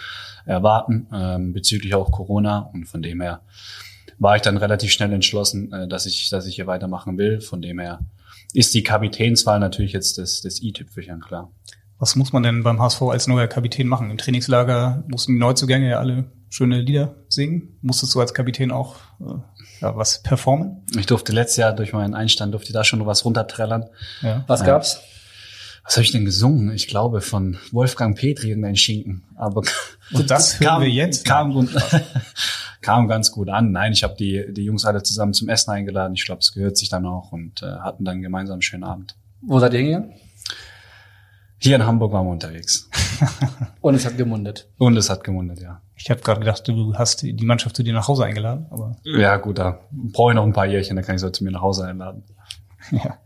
erwarten, 0.45 1.07
ähm, 1.13 1.53
bezüglich 1.53 1.93
auch 1.93 2.11
Corona. 2.11 2.69
Und 2.73 2.85
von 2.85 3.01
dem 3.01 3.21
her 3.21 3.41
war 4.17 4.35
ich 4.35 4.41
dann 4.41 4.57
relativ 4.57 4.91
schnell 4.91 5.11
entschlossen, 5.11 5.71
äh, 5.73 5.87
dass 5.87 6.05
ich, 6.05 6.29
dass 6.29 6.45
ich 6.45 6.55
hier 6.55 6.67
weitermachen 6.67 7.17
will. 7.17 7.41
Von 7.41 7.61
dem 7.61 7.79
her 7.79 7.99
ist 8.53 8.73
die 8.73 8.83
Kapitänswahl 8.83 9.59
natürlich 9.59 9.93
jetzt 9.93 10.17
das, 10.17 10.41
das 10.41 10.61
i-Tüpfelchen, 10.61 11.21
klar. 11.21 11.51
Was 11.99 12.15
muss 12.15 12.33
man 12.33 12.43
denn 12.43 12.63
beim 12.63 12.81
HSV 12.81 13.01
als 13.03 13.27
neuer 13.27 13.47
Kapitän 13.47 13.87
machen? 13.87 14.09
Im 14.09 14.17
Trainingslager 14.17 15.03
mussten 15.07 15.33
die 15.33 15.39
Neuzugänge 15.39 15.89
ja 15.89 15.99
alle 15.99 16.31
schöne 16.49 16.81
Lieder 16.81 17.15
singen. 17.29 17.77
Musstest 17.81 18.13
du 18.15 18.19
als 18.19 18.33
Kapitän 18.33 18.71
auch 18.71 18.95
äh, 19.19 19.33
ja, 19.81 19.95
was 19.95 20.21
performen? 20.21 20.83
Ich 20.97 21.07
durfte 21.07 21.31
letztes 21.31 21.57
Jahr 21.57 21.73
durch 21.73 21.91
meinen 21.91 22.13
Einstand, 22.13 22.53
durfte 22.53 22.69
ich 22.69 22.73
da 22.73 22.83
schon 22.83 22.99
noch 22.99 23.07
was 23.07 23.25
runterträllern. 23.25 23.89
Ja. 24.21 24.43
Was 24.47 24.63
gab's? 24.63 25.01
Was 25.83 25.95
habe 25.95 26.03
ich 26.03 26.11
denn 26.11 26.25
gesungen? 26.25 26.71
Ich 26.71 26.87
glaube 26.87 27.21
von 27.21 27.57
Wolfgang 27.71 28.15
Petri 28.15 28.51
in 28.51 28.63
ein 28.63 28.75
Schinken. 28.75 29.23
Aber 29.35 29.63
Und 30.13 30.29
das 30.29 30.59
hören 30.59 30.67
kam, 30.67 30.81
wir 30.83 30.89
jetzt. 30.89 31.25
Kam, 31.25 31.53
gut, 31.53 31.69
kam 32.81 33.07
ganz 33.07 33.31
gut 33.31 33.49
an. 33.49 33.71
Nein, 33.71 33.91
ich 33.91 34.03
habe 34.03 34.15
die, 34.15 34.45
die 34.53 34.63
Jungs 34.63 34.85
alle 34.85 35.01
zusammen 35.01 35.33
zum 35.33 35.49
Essen 35.49 35.71
eingeladen. 35.71 36.13
Ich 36.13 36.25
glaube, 36.25 36.41
es 36.41 36.53
gehört 36.53 36.77
sich 36.77 36.89
dann 36.89 37.05
auch 37.05 37.31
und 37.31 37.63
äh, 37.63 37.65
hatten 37.65 38.05
dann 38.05 38.21
gemeinsam 38.21 38.55
einen 38.55 38.61
schönen 38.61 38.83
Abend. 38.83 39.15
Wo 39.41 39.59
seid 39.59 39.73
ihr 39.73 39.79
hingegangen? 39.79 40.13
Hier 41.57 41.75
in 41.75 41.85
Hamburg 41.85 42.11
waren 42.11 42.27
wir 42.27 42.31
unterwegs. 42.31 42.87
Und 43.81 43.95
es 43.95 44.05
hat 44.05 44.17
gemundet. 44.17 44.69
Und 44.77 44.97
es 44.97 45.09
hat 45.09 45.23
gemundet, 45.23 45.61
ja. 45.61 45.81
Ich 45.95 46.09
habe 46.09 46.21
gerade 46.21 46.39
gedacht, 46.39 46.67
du 46.67 46.95
hast 46.95 47.21
die 47.21 47.45
Mannschaft 47.45 47.75
zu 47.75 47.83
dir 47.83 47.93
nach 47.93 48.07
Hause 48.07 48.25
eingeladen, 48.25 48.67
aber. 48.69 48.95
Ja, 49.03 49.37
gut, 49.37 49.59
da 49.59 49.79
brauche 49.91 50.31
ich 50.31 50.35
noch 50.35 50.43
ein 50.43 50.53
paar 50.53 50.65
Jährchen, 50.65 50.95
dann 50.95 51.05
kann 51.05 51.15
ich 51.15 51.21
sie 51.21 51.31
zu 51.31 51.43
mir 51.43 51.51
nach 51.51 51.61
Hause 51.61 51.85
einladen. 51.85 52.23
Ja. 52.91 53.19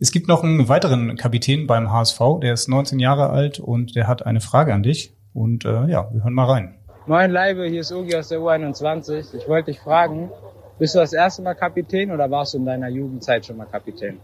Es 0.00 0.10
gibt 0.10 0.26
noch 0.28 0.42
einen 0.42 0.68
weiteren 0.68 1.16
Kapitän 1.16 1.66
beim 1.66 1.92
HSV, 1.92 2.18
der 2.42 2.54
ist 2.54 2.68
19 2.68 2.98
Jahre 2.98 3.30
alt 3.30 3.60
und 3.60 3.94
der 3.94 4.08
hat 4.08 4.26
eine 4.26 4.40
Frage 4.40 4.74
an 4.74 4.82
dich. 4.82 5.14
Und 5.32 5.64
äh, 5.64 5.86
ja, 5.86 6.08
wir 6.12 6.24
hören 6.24 6.32
mal 6.32 6.50
rein. 6.50 6.74
Moin 7.06 7.30
Leibe, 7.30 7.66
hier 7.66 7.82
ist 7.82 7.92
Ugi 7.92 8.16
aus 8.16 8.28
der 8.28 8.40
U21. 8.40 9.34
Ich 9.34 9.48
wollte 9.48 9.70
dich 9.70 9.80
fragen, 9.80 10.30
bist 10.78 10.94
du 10.94 10.98
das 10.98 11.12
erste 11.12 11.42
Mal 11.42 11.54
Kapitän 11.54 12.10
oder 12.10 12.30
warst 12.30 12.54
du 12.54 12.58
in 12.58 12.64
deiner 12.64 12.88
Jugendzeit 12.88 13.44
schon 13.44 13.58
mal 13.58 13.66
Kapitän? 13.66 14.18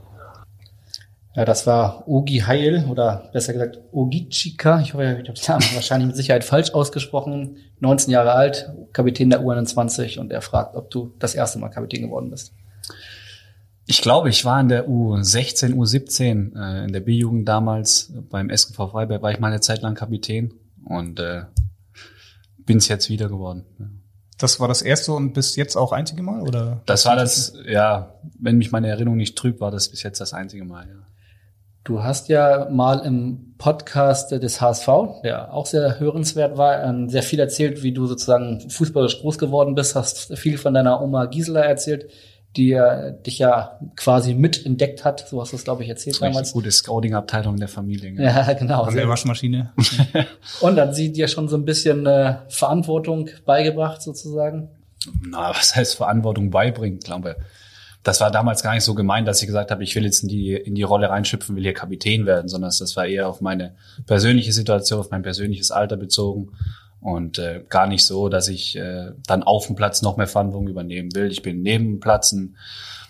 Ja, 1.36 1.44
das 1.44 1.66
war 1.66 2.08
Ogi 2.08 2.38
Heil 2.38 2.86
oder 2.90 3.28
besser 3.30 3.52
gesagt 3.52 3.78
Ogichika. 3.92 4.80
Ich 4.80 4.94
hoffe, 4.94 5.20
ich 5.22 5.28
habe 5.28 5.38
den 5.38 5.44
Namen 5.46 5.74
wahrscheinlich 5.74 6.06
mit 6.06 6.16
Sicherheit 6.16 6.44
falsch 6.44 6.70
ausgesprochen. 6.70 7.58
19 7.80 8.10
Jahre 8.10 8.32
alt, 8.32 8.72
Kapitän 8.94 9.28
der 9.28 9.42
U21 9.42 10.18
und 10.18 10.32
er 10.32 10.40
fragt, 10.40 10.74
ob 10.74 10.90
du 10.90 11.12
das 11.18 11.34
erste 11.34 11.58
Mal 11.58 11.68
Kapitän 11.68 12.00
geworden 12.00 12.30
bist. 12.30 12.54
Ich 13.84 14.00
glaube, 14.00 14.30
ich 14.30 14.46
war 14.46 14.58
in 14.58 14.68
der 14.68 14.88
U16, 14.88 15.74
U17, 15.74 16.56
äh, 16.56 16.84
in 16.86 16.92
der 16.94 17.00
B-Jugend 17.00 17.46
damals 17.46 18.14
beim 18.30 18.48
SGV 18.48 18.90
Freiberg, 18.90 19.20
war 19.20 19.30
ich 19.30 19.38
mal 19.38 19.48
eine 19.48 19.60
Zeit 19.60 19.82
lang 19.82 19.94
Kapitän 19.94 20.54
und 20.86 21.20
äh, 21.20 21.42
bin 22.56 22.78
es 22.78 22.88
jetzt 22.88 23.10
wieder 23.10 23.28
geworden. 23.28 23.66
Ja. 23.78 23.86
Das 24.38 24.58
war 24.58 24.68
das 24.68 24.80
erste 24.80 25.12
und 25.12 25.34
bis 25.34 25.54
jetzt 25.56 25.76
auch 25.76 25.92
einzige 25.92 26.22
Mal, 26.22 26.40
oder? 26.40 26.82
Das 26.86 27.04
war 27.04 27.14
das, 27.14 27.52
ja, 27.68 28.14
wenn 28.38 28.56
mich 28.56 28.72
meine 28.72 28.88
Erinnerung 28.88 29.18
nicht 29.18 29.36
trübt, 29.36 29.60
war 29.60 29.70
das 29.70 29.90
bis 29.90 30.02
jetzt 30.02 30.18
das 30.20 30.32
einzige 30.32 30.64
Mal, 30.64 30.88
ja. 30.88 31.06
Du 31.86 32.02
hast 32.02 32.28
ja 32.28 32.66
mal 32.68 32.98
im 33.06 33.54
Podcast 33.58 34.32
des 34.32 34.60
HSV, 34.60 34.88
der 35.22 35.54
auch 35.54 35.66
sehr 35.66 36.00
hörenswert 36.00 36.58
war, 36.58 36.82
ähm, 36.82 37.08
sehr 37.08 37.22
viel 37.22 37.38
erzählt, 37.38 37.84
wie 37.84 37.92
du 37.92 38.06
sozusagen 38.06 38.68
fußballisch 38.68 39.20
groß 39.20 39.38
geworden 39.38 39.76
bist, 39.76 39.94
hast 39.94 40.36
viel 40.36 40.58
von 40.58 40.74
deiner 40.74 41.00
Oma 41.00 41.26
Gisela 41.26 41.60
erzählt. 41.60 42.10
die 42.56 42.76
dich 43.26 43.38
ja 43.38 43.78
quasi 43.96 44.32
mit 44.32 44.64
entdeckt 44.64 45.04
hat. 45.04 45.28
So 45.28 45.40
hast 45.42 45.52
du 45.52 45.56
es, 45.56 45.64
glaube 45.64 45.82
ich, 45.82 45.90
erzählt 45.90 46.14
Richtig 46.16 46.28
damals. 46.28 46.52
gute 46.52 46.70
Scouting-Abteilung 46.70 47.58
der 47.58 47.68
Familie. 47.68 48.14
Ja, 48.18 48.50
genau. 48.54 48.82
An 48.82 48.96
der 48.96 49.08
Waschmaschine. 49.08 49.74
Und 50.60 50.80
hat 50.80 50.94
sie 50.96 51.12
dir 51.12 51.28
schon 51.28 51.48
so 51.48 51.56
ein 51.56 51.66
bisschen 51.66 52.06
äh, 52.06 52.36
Verantwortung 52.48 53.28
beigebracht, 53.44 54.00
sozusagen? 54.00 54.70
Na, 55.20 55.50
was 55.50 55.76
heißt 55.76 55.96
Verantwortung 55.96 56.50
beibringen, 56.50 56.98
glaube 56.98 57.36
das 58.06 58.20
war 58.20 58.30
damals 58.30 58.62
gar 58.62 58.72
nicht 58.72 58.84
so 58.84 58.94
gemeint, 58.94 59.26
dass 59.26 59.40
ich 59.40 59.48
gesagt 59.48 59.72
habe, 59.72 59.82
ich 59.82 59.96
will 59.96 60.04
jetzt 60.04 60.22
in 60.22 60.28
die, 60.28 60.52
in 60.52 60.76
die 60.76 60.84
Rolle 60.84 61.10
reinschüpfen, 61.10 61.56
will 61.56 61.64
hier 61.64 61.74
Kapitän 61.74 62.24
werden, 62.24 62.46
sondern 62.46 62.70
das 62.78 62.94
war 62.94 63.04
eher 63.04 63.28
auf 63.28 63.40
meine 63.40 63.74
persönliche 64.06 64.52
Situation, 64.52 65.00
auf 65.00 65.10
mein 65.10 65.22
persönliches 65.22 65.72
Alter 65.72 65.96
bezogen 65.96 66.52
und 67.00 67.40
äh, 67.40 67.64
gar 67.68 67.88
nicht 67.88 68.04
so, 68.04 68.28
dass 68.28 68.46
ich 68.46 68.76
äh, 68.76 69.10
dann 69.26 69.42
auf 69.42 69.66
dem 69.66 69.74
Platz 69.74 70.02
noch 70.02 70.16
mehr 70.16 70.28
Verantwortung 70.28 70.68
übernehmen 70.68 71.16
will. 71.16 71.32
Ich 71.32 71.42
bin 71.42 71.62
neben 71.62 71.94
dem 71.94 72.00
Platz 72.00 72.30
ein 72.30 72.56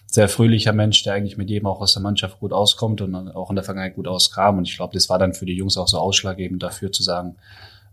sehr 0.06 0.30
fröhlicher 0.30 0.72
Mensch, 0.72 1.02
der 1.02 1.12
eigentlich 1.12 1.36
mit 1.36 1.50
jedem 1.50 1.66
auch 1.66 1.82
aus 1.82 1.92
der 1.92 2.02
Mannschaft 2.02 2.40
gut 2.40 2.54
auskommt 2.54 3.02
und 3.02 3.14
auch 3.14 3.50
in 3.50 3.56
der 3.56 3.64
Vergangenheit 3.66 3.96
gut 3.96 4.08
auskam. 4.08 4.56
Und 4.56 4.66
ich 4.66 4.76
glaube, 4.76 4.94
das 4.94 5.10
war 5.10 5.18
dann 5.18 5.34
für 5.34 5.44
die 5.44 5.56
Jungs 5.56 5.76
auch 5.76 5.88
so 5.88 5.98
ausschlaggebend 5.98 6.62
dafür 6.62 6.90
zu 6.90 7.02
sagen, 7.02 7.36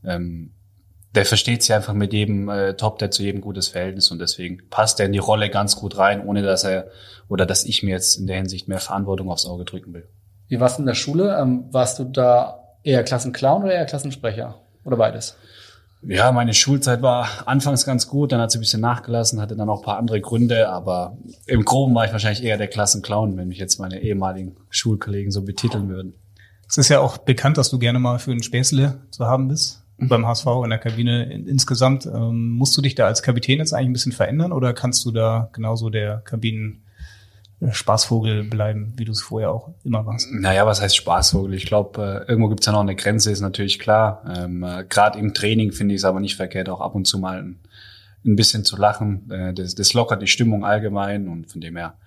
ähm, 0.05 0.51
der 1.15 1.25
versteht 1.25 1.61
sich 1.61 1.73
einfach 1.73 1.93
mit 1.93 2.11
jedem 2.13 2.49
äh, 2.49 2.75
Top, 2.75 2.97
der 2.99 3.11
zu 3.11 3.23
jedem 3.23 3.41
gutes 3.41 3.67
Verhältnis 3.67 4.09
und 4.11 4.19
deswegen 4.19 4.69
passt 4.69 4.99
er 4.99 5.05
in 5.05 5.11
die 5.11 5.19
Rolle 5.19 5.49
ganz 5.49 5.75
gut 5.75 5.97
rein, 5.97 6.25
ohne 6.25 6.41
dass 6.41 6.63
er 6.63 6.87
oder 7.29 7.45
dass 7.45 7.63
ich 7.63 7.83
mir 7.83 7.91
jetzt 7.91 8.17
in 8.17 8.27
der 8.27 8.37
Hinsicht 8.37 8.67
mehr 8.67 8.79
Verantwortung 8.79 9.29
aufs 9.29 9.45
Auge 9.45 9.65
drücken 9.65 9.93
will. 9.93 10.07
Wie 10.47 10.59
warst 10.59 10.77
du 10.77 10.81
in 10.81 10.87
der 10.87 10.95
Schule? 10.95 11.37
Ähm, 11.39 11.65
warst 11.71 11.99
du 11.99 12.03
da 12.05 12.59
eher 12.83 13.03
Klassenclown 13.03 13.63
oder 13.63 13.73
eher 13.73 13.85
Klassensprecher? 13.85 14.55
Oder 14.83 14.97
beides? 14.97 15.37
Ja, 16.05 16.33
meine 16.33 16.53
Schulzeit 16.53 17.01
war 17.01 17.29
anfangs 17.45 17.85
ganz 17.85 18.09
gut, 18.09 18.33
dann 18.33 18.41
hat 18.41 18.51
sie 18.51 18.57
ein 18.57 18.61
bisschen 18.61 18.81
nachgelassen, 18.81 19.39
hatte 19.39 19.55
dann 19.55 19.69
auch 19.69 19.79
ein 19.79 19.85
paar 19.85 19.97
andere 19.97 20.19
Gründe, 20.19 20.67
aber 20.67 21.17
im 21.45 21.63
Groben 21.63 21.95
war 21.95 22.05
ich 22.05 22.11
wahrscheinlich 22.11 22.43
eher 22.43 22.57
der 22.57 22.67
Klassenclown, 22.67 23.37
wenn 23.37 23.47
mich 23.47 23.57
jetzt 23.57 23.79
meine 23.79 24.01
ehemaligen 24.01 24.57
Schulkollegen 24.69 25.31
so 25.31 25.43
betiteln 25.43 25.87
würden. 25.87 26.15
Es 26.67 26.77
ist 26.77 26.89
ja 26.89 26.99
auch 26.99 27.19
bekannt, 27.19 27.57
dass 27.57 27.69
du 27.69 27.79
gerne 27.79 27.99
mal 27.99 28.19
für 28.19 28.31
ein 28.31 28.43
Späßle 28.43 28.99
zu 29.11 29.25
haben 29.25 29.47
bist 29.47 29.82
beim 29.97 30.25
HSV 30.25 30.47
in 30.63 30.69
der 30.69 30.79
Kabine 30.79 31.31
insgesamt. 31.31 32.05
Ähm, 32.05 32.49
musst 32.49 32.75
du 32.77 32.81
dich 32.81 32.95
da 32.95 33.05
als 33.05 33.23
Kapitän 33.23 33.59
jetzt 33.59 33.73
eigentlich 33.73 33.89
ein 33.89 33.93
bisschen 33.93 34.11
verändern 34.11 34.51
oder 34.51 34.73
kannst 34.73 35.05
du 35.05 35.11
da 35.11 35.49
genauso 35.53 35.89
der 35.89 36.17
Kabinen 36.25 36.83
Spaßvogel 37.71 38.43
bleiben, 38.43 38.93
wie 38.97 39.05
du 39.05 39.11
es 39.11 39.21
vorher 39.21 39.51
auch 39.51 39.69
immer 39.83 40.05
warst? 40.05 40.27
Naja, 40.31 40.65
was 40.65 40.81
heißt 40.81 40.95
Spaßvogel? 40.97 41.53
Ich 41.53 41.65
glaube, 41.65 42.25
äh, 42.27 42.29
irgendwo 42.29 42.49
gibt's 42.49 42.65
ja 42.65 42.73
noch 42.73 42.81
eine 42.81 42.95
Grenze, 42.95 43.31
ist 43.31 43.41
natürlich 43.41 43.79
klar. 43.79 44.23
Ähm, 44.27 44.63
äh, 44.63 44.83
Gerade 44.87 45.19
im 45.19 45.33
Training 45.33 45.71
finde 45.71 45.95
ich 45.95 46.01
es 46.01 46.05
aber 46.05 46.19
nicht 46.19 46.35
verkehrt, 46.35 46.67
auch 46.67 46.81
ab 46.81 46.95
und 46.95 47.05
zu 47.05 47.19
mal 47.19 47.39
ein, 47.39 47.59
ein 48.25 48.35
bisschen 48.35 48.65
zu 48.65 48.75
lachen. 48.75 49.31
Äh, 49.31 49.53
das, 49.53 49.75
das 49.75 49.93
lockert 49.93 50.21
die 50.21 50.27
Stimmung 50.27 50.65
allgemein 50.65 51.27
und 51.29 51.49
von 51.49 51.61
dem 51.61 51.77
her 51.77 51.97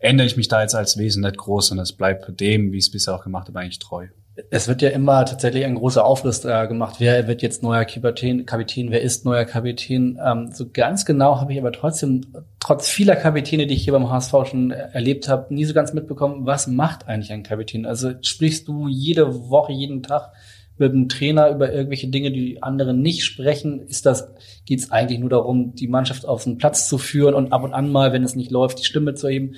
ändere 0.00 0.26
ich 0.26 0.36
mich 0.36 0.48
da 0.48 0.62
jetzt 0.62 0.74
als 0.74 0.96
Wesen 0.96 1.22
nicht 1.22 1.36
groß 1.36 1.72
und 1.72 1.78
es 1.78 1.92
bleibt 1.92 2.40
dem, 2.40 2.72
wie 2.72 2.78
ich 2.78 2.84
es 2.84 2.90
bisher 2.90 3.14
auch 3.14 3.24
gemacht 3.24 3.48
habe, 3.48 3.58
eigentlich 3.58 3.78
treu 3.78 4.08
es 4.50 4.68
wird 4.68 4.82
ja 4.82 4.90
immer 4.90 5.24
tatsächlich 5.24 5.64
ein 5.64 5.76
großer 5.76 6.04
Aufriss 6.04 6.44
äh, 6.44 6.66
gemacht. 6.68 6.96
Wer 6.98 7.26
wird 7.26 7.42
jetzt 7.42 7.62
neuer 7.62 7.84
Kapitän, 7.84 8.44
Kapitän 8.44 8.90
wer 8.90 9.00
ist 9.00 9.24
neuer 9.24 9.44
Kapitän? 9.44 10.18
Ähm, 10.24 10.50
so 10.52 10.66
ganz 10.70 11.04
genau 11.04 11.40
habe 11.40 11.52
ich 11.52 11.58
aber 11.58 11.72
trotzdem, 11.72 12.22
trotz 12.60 12.88
vieler 12.88 13.16
Kapitäne, 13.16 13.66
die 13.66 13.74
ich 13.74 13.84
hier 13.84 13.94
beim 13.94 14.10
HSV 14.10 14.34
schon 14.44 14.70
erlebt 14.70 15.28
habe, 15.28 15.52
nie 15.54 15.64
so 15.64 15.72
ganz 15.72 15.92
mitbekommen, 15.94 16.44
was 16.44 16.66
macht 16.66 17.08
eigentlich 17.08 17.32
ein 17.32 17.42
Kapitän? 17.42 17.86
Also 17.86 18.12
sprichst 18.20 18.68
du 18.68 18.88
jede 18.88 19.48
Woche, 19.48 19.72
jeden 19.72 20.02
Tag 20.02 20.32
mit 20.78 20.92
dem 20.92 21.08
Trainer 21.08 21.48
über 21.50 21.72
irgendwelche 21.72 22.08
Dinge, 22.08 22.30
die 22.30 22.62
andere 22.62 22.92
nicht 22.92 23.24
sprechen? 23.24 23.80
Ist 23.80 24.04
das, 24.04 24.28
geht 24.66 24.80
es 24.80 24.90
eigentlich 24.92 25.18
nur 25.18 25.30
darum, 25.30 25.74
die 25.74 25.88
Mannschaft 25.88 26.26
auf 26.26 26.44
den 26.44 26.58
Platz 26.58 26.88
zu 26.88 26.98
führen 26.98 27.34
und 27.34 27.52
ab 27.52 27.62
und 27.62 27.72
an 27.72 27.90
mal, 27.90 28.12
wenn 28.12 28.22
es 28.22 28.36
nicht 28.36 28.50
läuft, 28.50 28.80
die 28.80 28.84
Stimme 28.84 29.14
zu 29.14 29.28
erheben? 29.28 29.54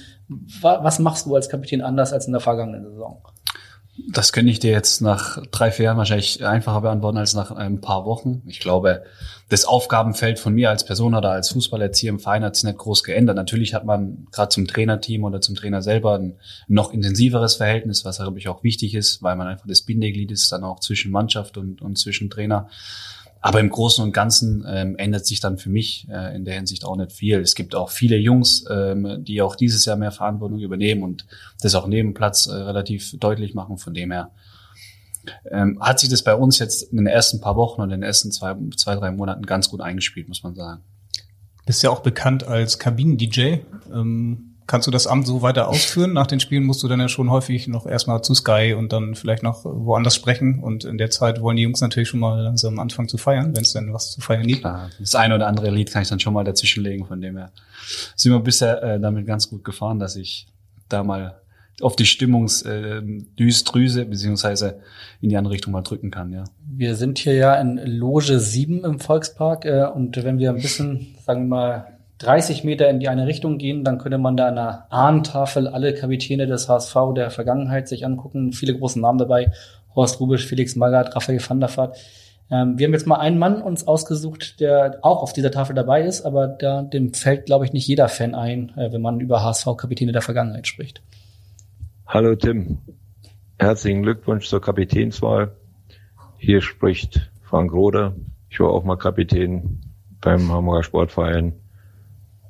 Was 0.61 1.01
machst 1.01 1.27
du 1.27 1.35
als 1.35 1.49
Kapitän 1.49 1.81
anders 1.81 2.13
als 2.13 2.27
in 2.27 2.33
der 2.33 2.41
vergangenen 2.41 2.85
Saison? 2.85 3.23
Das 4.07 4.33
könnte 4.33 4.53
ich 4.53 4.61
dir 4.61 4.71
jetzt 4.71 5.01
nach 5.01 5.45
drei, 5.51 5.71
vier 5.71 5.87
Jahren 5.87 5.99
wahrscheinlich 5.99 6.45
einfacher 6.45 6.81
beantworten 6.83 7.19
als 7.19 7.35
nach 7.35 7.51
ein 7.51 7.81
paar 7.81 8.05
Wochen. 8.05 8.43
Ich 8.47 8.61
glaube, 8.61 9.03
das 9.49 9.65
Aufgabenfeld 9.65 10.39
von 10.39 10.55
mir 10.55 10.71
als 10.71 10.85
Person 10.85 11.15
oder 11.15 11.31
als 11.31 11.51
Fußballerzieher 11.51 12.11
im 12.11 12.21
Verein 12.21 12.45
hat 12.45 12.55
sich 12.55 12.65
nicht 12.65 12.79
groß 12.79 13.03
geändert. 13.03 13.37
Natürlich 13.37 13.75
hat 13.75 13.85
man 13.85 14.27
gerade 14.31 14.51
zum 14.51 14.67
Trainerteam 14.67 15.25
oder 15.25 15.41
zum 15.41 15.57
Trainer 15.57 15.83
selber 15.83 16.19
ein 16.19 16.35
noch 16.69 16.93
intensiveres 16.93 17.57
Verhältnis, 17.57 18.05
was 18.05 18.19
glaube 18.19 18.39
ich 18.39 18.49
auch 18.49 18.63
wichtig 18.63 18.95
ist, 18.95 19.23
weil 19.23 19.37
man 19.37 19.47
einfach 19.47 19.67
das 19.67 19.83
Bindeglied 19.83 20.31
ist 20.31 20.53
dann 20.53 20.65
auch 20.65 20.81
zwischen 20.81 21.11
Mannschaft 21.11 21.57
und, 21.57 21.81
und 21.81 21.99
zwischen 21.99 22.31
Trainer. 22.31 22.69
Aber 23.41 23.61
im 23.61 23.71
Großen 23.71 24.03
und 24.03 24.13
Ganzen 24.13 24.65
ähm, 24.69 24.97
ändert 24.97 25.27
sich 25.27 25.41
dann 25.41 25.59
für 25.59 25.71
mich 25.71 26.09
äh, 26.11 26.35
in 26.35 26.45
der 26.45 26.55
Hinsicht 26.55 26.85
auch 26.85 26.97
nicht 26.97 27.13
viel. 27.13 27.39
Es 27.41 27.55
gibt 27.55 27.75
auch 27.75 27.91
viele 27.91 28.17
Jungs, 28.17 28.65
ähm, 28.69 29.25
die 29.25 29.43
auch 29.43 29.55
dieses 29.55 29.85
Jahr 29.85 29.97
mehr 29.97 30.11
Verantwortung 30.11 30.59
übernehmen 30.59 31.03
und 31.03 31.27
das 31.61 31.75
auch 31.75 31.87
neben 31.87 32.15
Platz 32.15 32.47
äh, 32.47 32.55
relativ 32.55 33.17
deutlich 33.19 33.55
machen. 33.55 33.79
Von 33.79 33.95
dem 33.95 34.11
her 34.11 34.33
ähm, 35.51 35.79
hat 35.81 36.01
sich 36.01 36.09
das 36.09 36.23
bei 36.23 36.35
uns 36.35 36.59
jetzt 36.59 36.83
in 36.91 36.97
den 36.97 37.07
ersten 37.07 37.41
paar 37.41 37.57
Wochen 37.57 37.81
und 37.81 37.91
in 37.91 38.01
den 38.01 38.07
ersten 38.07 38.33
zwei, 38.33 38.57
zwei 38.77 38.97
drei 38.97 39.13
Monaten 39.13 39.47
ganz 39.47 39.69
gut 39.69 39.81
eingespielt, 39.81 40.29
muss 40.29 40.43
man 40.43 40.55
sagen. 40.55 40.83
Bist 41.65 41.83
ja 41.83 41.91
auch 41.91 42.01
bekannt 42.01 42.45
als 42.45 42.79
Kabinen-DJ. 42.79 43.59
Ähm 43.93 44.48
Kannst 44.69 44.87
du 44.87 44.91
das 44.91 45.07
Amt 45.07 45.27
so 45.27 45.41
weiter 45.41 45.69
ausführen? 45.69 46.13
Nach 46.13 46.27
den 46.27 46.41
Spielen 46.41 46.65
musst 46.65 46.83
du 46.83 46.89
dann 46.89 47.01
ja 47.01 47.09
schon 47.09 47.31
häufig 47.31 47.69
noch 47.69 47.87
erstmal 47.87 48.23
zu 48.23 48.35
Sky 48.35 48.75
und 48.77 48.93
dann 48.93 49.15
vielleicht 49.15 49.43
noch 49.43 49.65
woanders 49.65 50.15
sprechen. 50.15 50.63
Und 50.63 50.85
in 50.85 50.99
der 50.99 51.09
Zeit 51.09 51.41
wollen 51.41 51.57
die 51.57 51.63
Jungs 51.63 51.81
natürlich 51.81 52.11
schon 52.11 52.21
mal 52.21 52.43
langsam 52.43 52.79
anfangen 52.79 53.09
zu 53.09 53.17
feiern, 53.17 53.57
wenn 53.57 53.63
es 53.63 53.73
denn 53.73 53.95
was 53.95 54.13
zu 54.13 54.21
feiern 54.21 54.47
gibt. 54.47 54.61
Klar, 54.61 54.91
das 55.01 55.15
eine 55.15 55.37
oder 55.37 55.47
andere 55.47 55.71
Lied 55.71 55.91
kann 55.91 56.03
ich 56.03 56.11
dann 56.11 56.21
schon 56.21 56.35
mal 56.35 56.45
dazwischenlegen, 56.45 57.07
von 57.07 57.19
dem 57.23 57.39
her 57.39 57.51
sind 58.15 58.31
wir 58.31 58.41
bisher 58.41 58.83
äh, 58.83 59.01
damit 59.01 59.27
ganz 59.27 59.49
gut 59.49 59.65
gefahren, 59.65 59.99
dass 59.99 60.17
ich 60.17 60.47
da 60.91 61.03
mal 61.03 61.41
auf 61.81 61.97
die 61.97 62.05
Stimmungsdüsdrüse 62.05 64.03
äh, 64.03 64.05
beziehungsweise 64.05 64.81
in 65.23 65.31
die 65.31 65.39
andere 65.39 65.55
Richtung 65.55 65.73
mal 65.73 65.81
drücken 65.81 66.11
kann, 66.11 66.31
ja. 66.31 66.45
Wir 66.67 66.95
sind 66.95 67.19
hier 67.19 67.35
ja 67.35 67.55
in 67.55 67.79
Loge 67.79 68.39
7 68.39 68.85
im 68.85 69.01
Volkspark 69.01 69.65
äh, 69.65 69.87
und 69.87 70.23
wenn 70.23 70.39
wir 70.39 70.51
ein 70.51 70.61
bisschen, 70.61 71.15
sagen 71.25 71.45
wir 71.45 71.57
mal, 71.57 71.98
30 72.19 72.65
Meter 72.65 72.89
in 72.91 72.99
die 72.99 73.09
eine 73.09 73.27
Richtung 73.27 73.59
gehen, 73.59 73.85
dann 73.85 73.99
könnte 73.99 74.19
man 74.19 74.37
da 74.37 74.49
an 74.49 74.59
einer 74.59 74.87
Ahnentafel 74.91 75.69
alle 75.69 75.95
Kapitäne 75.95 76.47
des 76.47 76.69
HSV 76.69 76.95
der 77.15 77.31
Vergangenheit 77.31 77.89
sich 77.89 78.05
angucken. 78.05 78.53
Viele 78.53 78.77
große 78.77 79.01
Namen 79.01 79.19
dabei. 79.19 79.53
Horst 79.95 80.21
Rubisch, 80.21 80.47
Felix 80.47 80.75
Magath, 80.77 81.15
Raphael 81.15 81.41
van 81.41 81.61
der 81.61 81.77
Vaart. 81.77 81.97
Ähm, 82.51 82.79
wir 82.79 82.87
haben 82.87 82.93
jetzt 82.93 83.07
mal 83.07 83.19
einen 83.19 83.39
Mann 83.39 83.63
uns 83.63 83.87
ausgesucht, 83.87 84.61
der 84.61 84.99
auch 85.03 85.23
auf 85.23 85.33
dieser 85.33 85.51
Tafel 85.51 85.75
dabei 85.75 86.03
ist, 86.03 86.23
aber 86.23 86.49
da, 86.49 86.83
dem 86.83 87.15
fällt, 87.15 87.47
glaube 87.47 87.65
ich, 87.65 87.73
nicht 87.73 87.87
jeder 87.87 88.09
Fan 88.09 88.35
ein, 88.35 88.73
äh, 88.77 88.93
wenn 88.93 89.03
man 89.03 89.21
über 89.21 89.43
HSV-Kapitäne 89.45 90.13
der 90.13 90.23
Vergangenheit 90.23 90.67
spricht. 90.67 91.03
Hallo 92.07 92.35
Tim. 92.35 92.79
Herzlichen 93.59 94.03
Glückwunsch 94.03 94.49
zur 94.49 94.61
Kapitänswahl. 94.61 95.53
Hier 96.39 96.63
spricht 96.63 97.31
Frank 97.43 97.73
Rode. 97.73 98.17
Ich 98.49 98.61
war 98.61 98.71
auch 98.71 98.85
mal 98.85 98.97
Kapitän 98.97 99.81
beim 100.21 100.51
Hamburger 100.51 100.85
Sportverein 100.85 101.55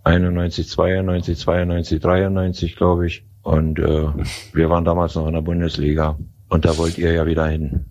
91, 0.09 0.67
92, 0.67 1.37
92, 1.37 2.01
93, 2.01 2.77
glaube 2.77 3.07
ich. 3.07 3.25
Und 3.43 3.79
äh, 3.79 4.09
wir 4.55 4.71
waren 4.71 4.85
damals 4.85 5.15
noch 5.15 5.27
in 5.27 5.35
der 5.35 5.43
Bundesliga. 5.43 6.19
Und 6.49 6.65
da 6.65 6.79
wollt 6.79 6.97
ihr 6.97 7.13
ja 7.13 7.27
wieder 7.27 7.47
hin. 7.47 7.87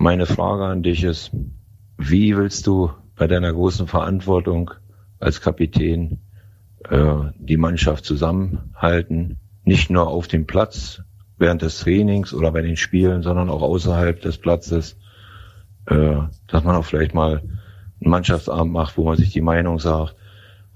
Meine 0.00 0.26
Frage 0.26 0.64
an 0.64 0.82
dich 0.82 1.04
ist, 1.04 1.30
wie 1.98 2.36
willst 2.36 2.66
du 2.66 2.90
bei 3.14 3.28
deiner 3.28 3.52
großen 3.52 3.86
Verantwortung 3.86 4.72
als 5.20 5.40
Kapitän 5.40 6.18
äh, 6.90 7.14
die 7.38 7.56
Mannschaft 7.56 8.04
zusammenhalten? 8.04 9.38
Nicht 9.64 9.88
nur 9.88 10.08
auf 10.08 10.26
dem 10.26 10.46
Platz 10.46 11.02
während 11.38 11.62
des 11.62 11.78
Trainings 11.78 12.34
oder 12.34 12.50
bei 12.50 12.62
den 12.62 12.76
Spielen, 12.76 13.22
sondern 13.22 13.50
auch 13.50 13.62
außerhalb 13.62 14.20
des 14.20 14.38
Platzes, 14.38 14.98
äh, 15.86 16.16
dass 16.48 16.64
man 16.64 16.74
auch 16.74 16.84
vielleicht 16.84 17.14
mal 17.14 17.38
einen 17.38 18.10
Mannschaftsabend 18.10 18.72
macht, 18.72 18.98
wo 18.98 19.04
man 19.04 19.16
sich 19.16 19.30
die 19.30 19.40
Meinung 19.40 19.78
sagt, 19.78 20.16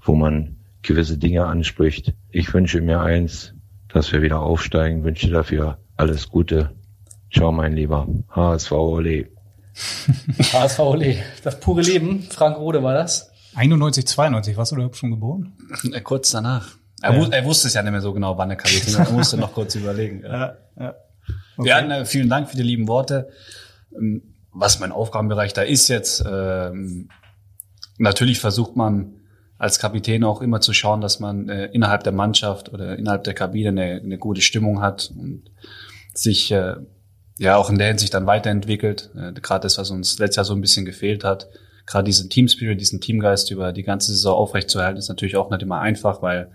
wo 0.01 0.15
man 0.15 0.55
gewisse 0.81 1.17
Dinge 1.17 1.45
anspricht. 1.45 2.13
Ich 2.29 2.53
wünsche 2.53 2.81
mir 2.81 3.01
eins, 3.01 3.53
dass 3.89 4.11
wir 4.11 4.21
wieder 4.21 4.39
aufsteigen, 4.39 5.03
wünsche 5.03 5.29
dafür 5.29 5.77
alles 5.97 6.29
Gute. 6.29 6.71
Ciao, 7.31 7.51
mein 7.51 7.73
Lieber. 7.73 8.07
HSV 8.29 8.71
Ole. 8.71 9.29
HSV 10.53 10.79
Ole. 10.79 11.17
Das 11.43 11.59
pure 11.59 11.81
Leben. 11.81 12.23
Frank 12.23 12.57
Rode 12.57 12.83
war 12.83 12.93
das. 12.93 13.31
91, 13.55 14.07
92. 14.07 14.57
Warst 14.57 14.71
du 14.71 14.75
da 14.77 14.89
schon 14.93 15.11
geboren? 15.11 15.53
Äh, 15.91 16.01
kurz 16.01 16.31
danach. 16.31 16.69
Er, 17.01 17.17
ja. 17.17 17.27
er, 17.29 17.45
wusste 17.45 17.67
es 17.67 17.73
ja 17.73 17.81
nicht 17.81 17.91
mehr 17.91 18.01
so 18.01 18.13
genau, 18.13 18.37
wann 18.37 18.49
er 18.49 18.55
Kapitän 18.55 18.93
war. 18.93 19.07
Er 19.07 19.11
musste 19.11 19.37
noch 19.37 19.53
kurz 19.53 19.75
überlegen. 19.75 20.23
Ja. 20.23 20.57
Ja, 20.79 20.95
okay. 21.57 21.67
ja 21.67 21.99
äh, 21.99 22.05
vielen 22.05 22.29
Dank 22.29 22.49
für 22.49 22.55
die 22.55 22.63
lieben 22.63 22.87
Worte. 22.87 23.29
Ähm, 23.93 24.23
was 24.51 24.79
mein 24.79 24.91
Aufgabenbereich 24.91 25.53
da 25.53 25.61
ist 25.61 25.89
jetzt, 25.89 26.23
ähm, 26.25 27.09
natürlich 27.97 28.39
versucht 28.39 28.75
man 28.75 29.20
als 29.61 29.77
Kapitän 29.77 30.23
auch 30.23 30.41
immer 30.41 30.59
zu 30.59 30.73
schauen, 30.73 31.01
dass 31.01 31.19
man 31.19 31.47
äh, 31.47 31.67
innerhalb 31.67 32.03
der 32.03 32.13
Mannschaft 32.13 32.73
oder 32.73 32.97
innerhalb 32.97 33.25
der 33.25 33.35
Kabine 33.35 33.69
eine, 33.69 34.01
eine 34.03 34.17
gute 34.17 34.41
Stimmung 34.41 34.81
hat 34.81 35.13
und 35.15 35.43
sich 36.15 36.51
äh, 36.51 36.77
ja 37.37 37.57
auch 37.57 37.69
in 37.69 37.77
der 37.77 37.89
Hinsicht 37.89 38.15
dann 38.15 38.25
weiterentwickelt. 38.25 39.11
Äh, 39.15 39.39
Gerade 39.39 39.61
das, 39.61 39.77
was 39.77 39.91
uns 39.91 40.17
letztes 40.17 40.37
Jahr 40.37 40.45
so 40.45 40.55
ein 40.55 40.61
bisschen 40.61 40.83
gefehlt 40.83 41.23
hat. 41.23 41.47
Gerade 41.85 42.05
diesen 42.05 42.31
Team 42.31 42.47
Spirit, 42.47 42.81
diesen 42.81 43.01
Teamgeist 43.01 43.51
über 43.51 43.71
die 43.71 43.83
ganze 43.83 44.11
Saison 44.13 44.33
aufrechtzuerhalten, 44.33 44.97
ist 44.97 45.09
natürlich 45.09 45.35
auch 45.35 45.51
nicht 45.51 45.61
immer 45.61 45.79
einfach, 45.79 46.23
weil 46.23 46.49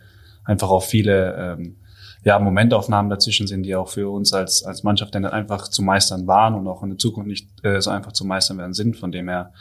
einfach 0.45 0.71
auch 0.71 0.83
viele 0.83 1.37
ähm, 1.37 1.77
ja, 2.25 2.41
Momentaufnahmen 2.41 3.09
dazwischen 3.09 3.47
sind, 3.47 3.63
die 3.63 3.77
auch 3.77 3.89
für 3.89 4.11
uns 4.11 4.33
als, 4.33 4.65
als 4.65 4.83
Mannschaft 4.83 5.15
dann 5.15 5.27
einfach 5.27 5.69
zu 5.69 5.81
meistern 5.83 6.27
waren 6.27 6.57
und 6.57 6.67
auch 6.67 6.83
in 6.83 6.89
der 6.89 6.99
Zukunft 6.99 7.29
nicht 7.29 7.65
äh, 7.65 7.81
so 7.81 7.91
einfach 7.91 8.11
zu 8.11 8.25
meistern 8.25 8.59
werden 8.59 8.75
sind. 8.75 8.97
Von 8.97 9.13
dem 9.13 9.29
her, 9.29 9.53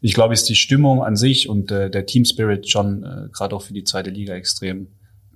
ich 0.00 0.14
glaube, 0.14 0.34
ist 0.34 0.48
die 0.48 0.54
Stimmung 0.54 1.02
an 1.02 1.16
sich 1.16 1.48
und 1.48 1.70
äh, 1.70 1.90
der 1.90 2.06
Team 2.06 2.24
Spirit 2.24 2.68
schon 2.68 3.04
äh, 3.04 3.28
gerade 3.32 3.54
auch 3.54 3.62
für 3.62 3.72
die 3.72 3.84
zweite 3.84 4.10
Liga 4.10 4.34
extrem 4.34 4.88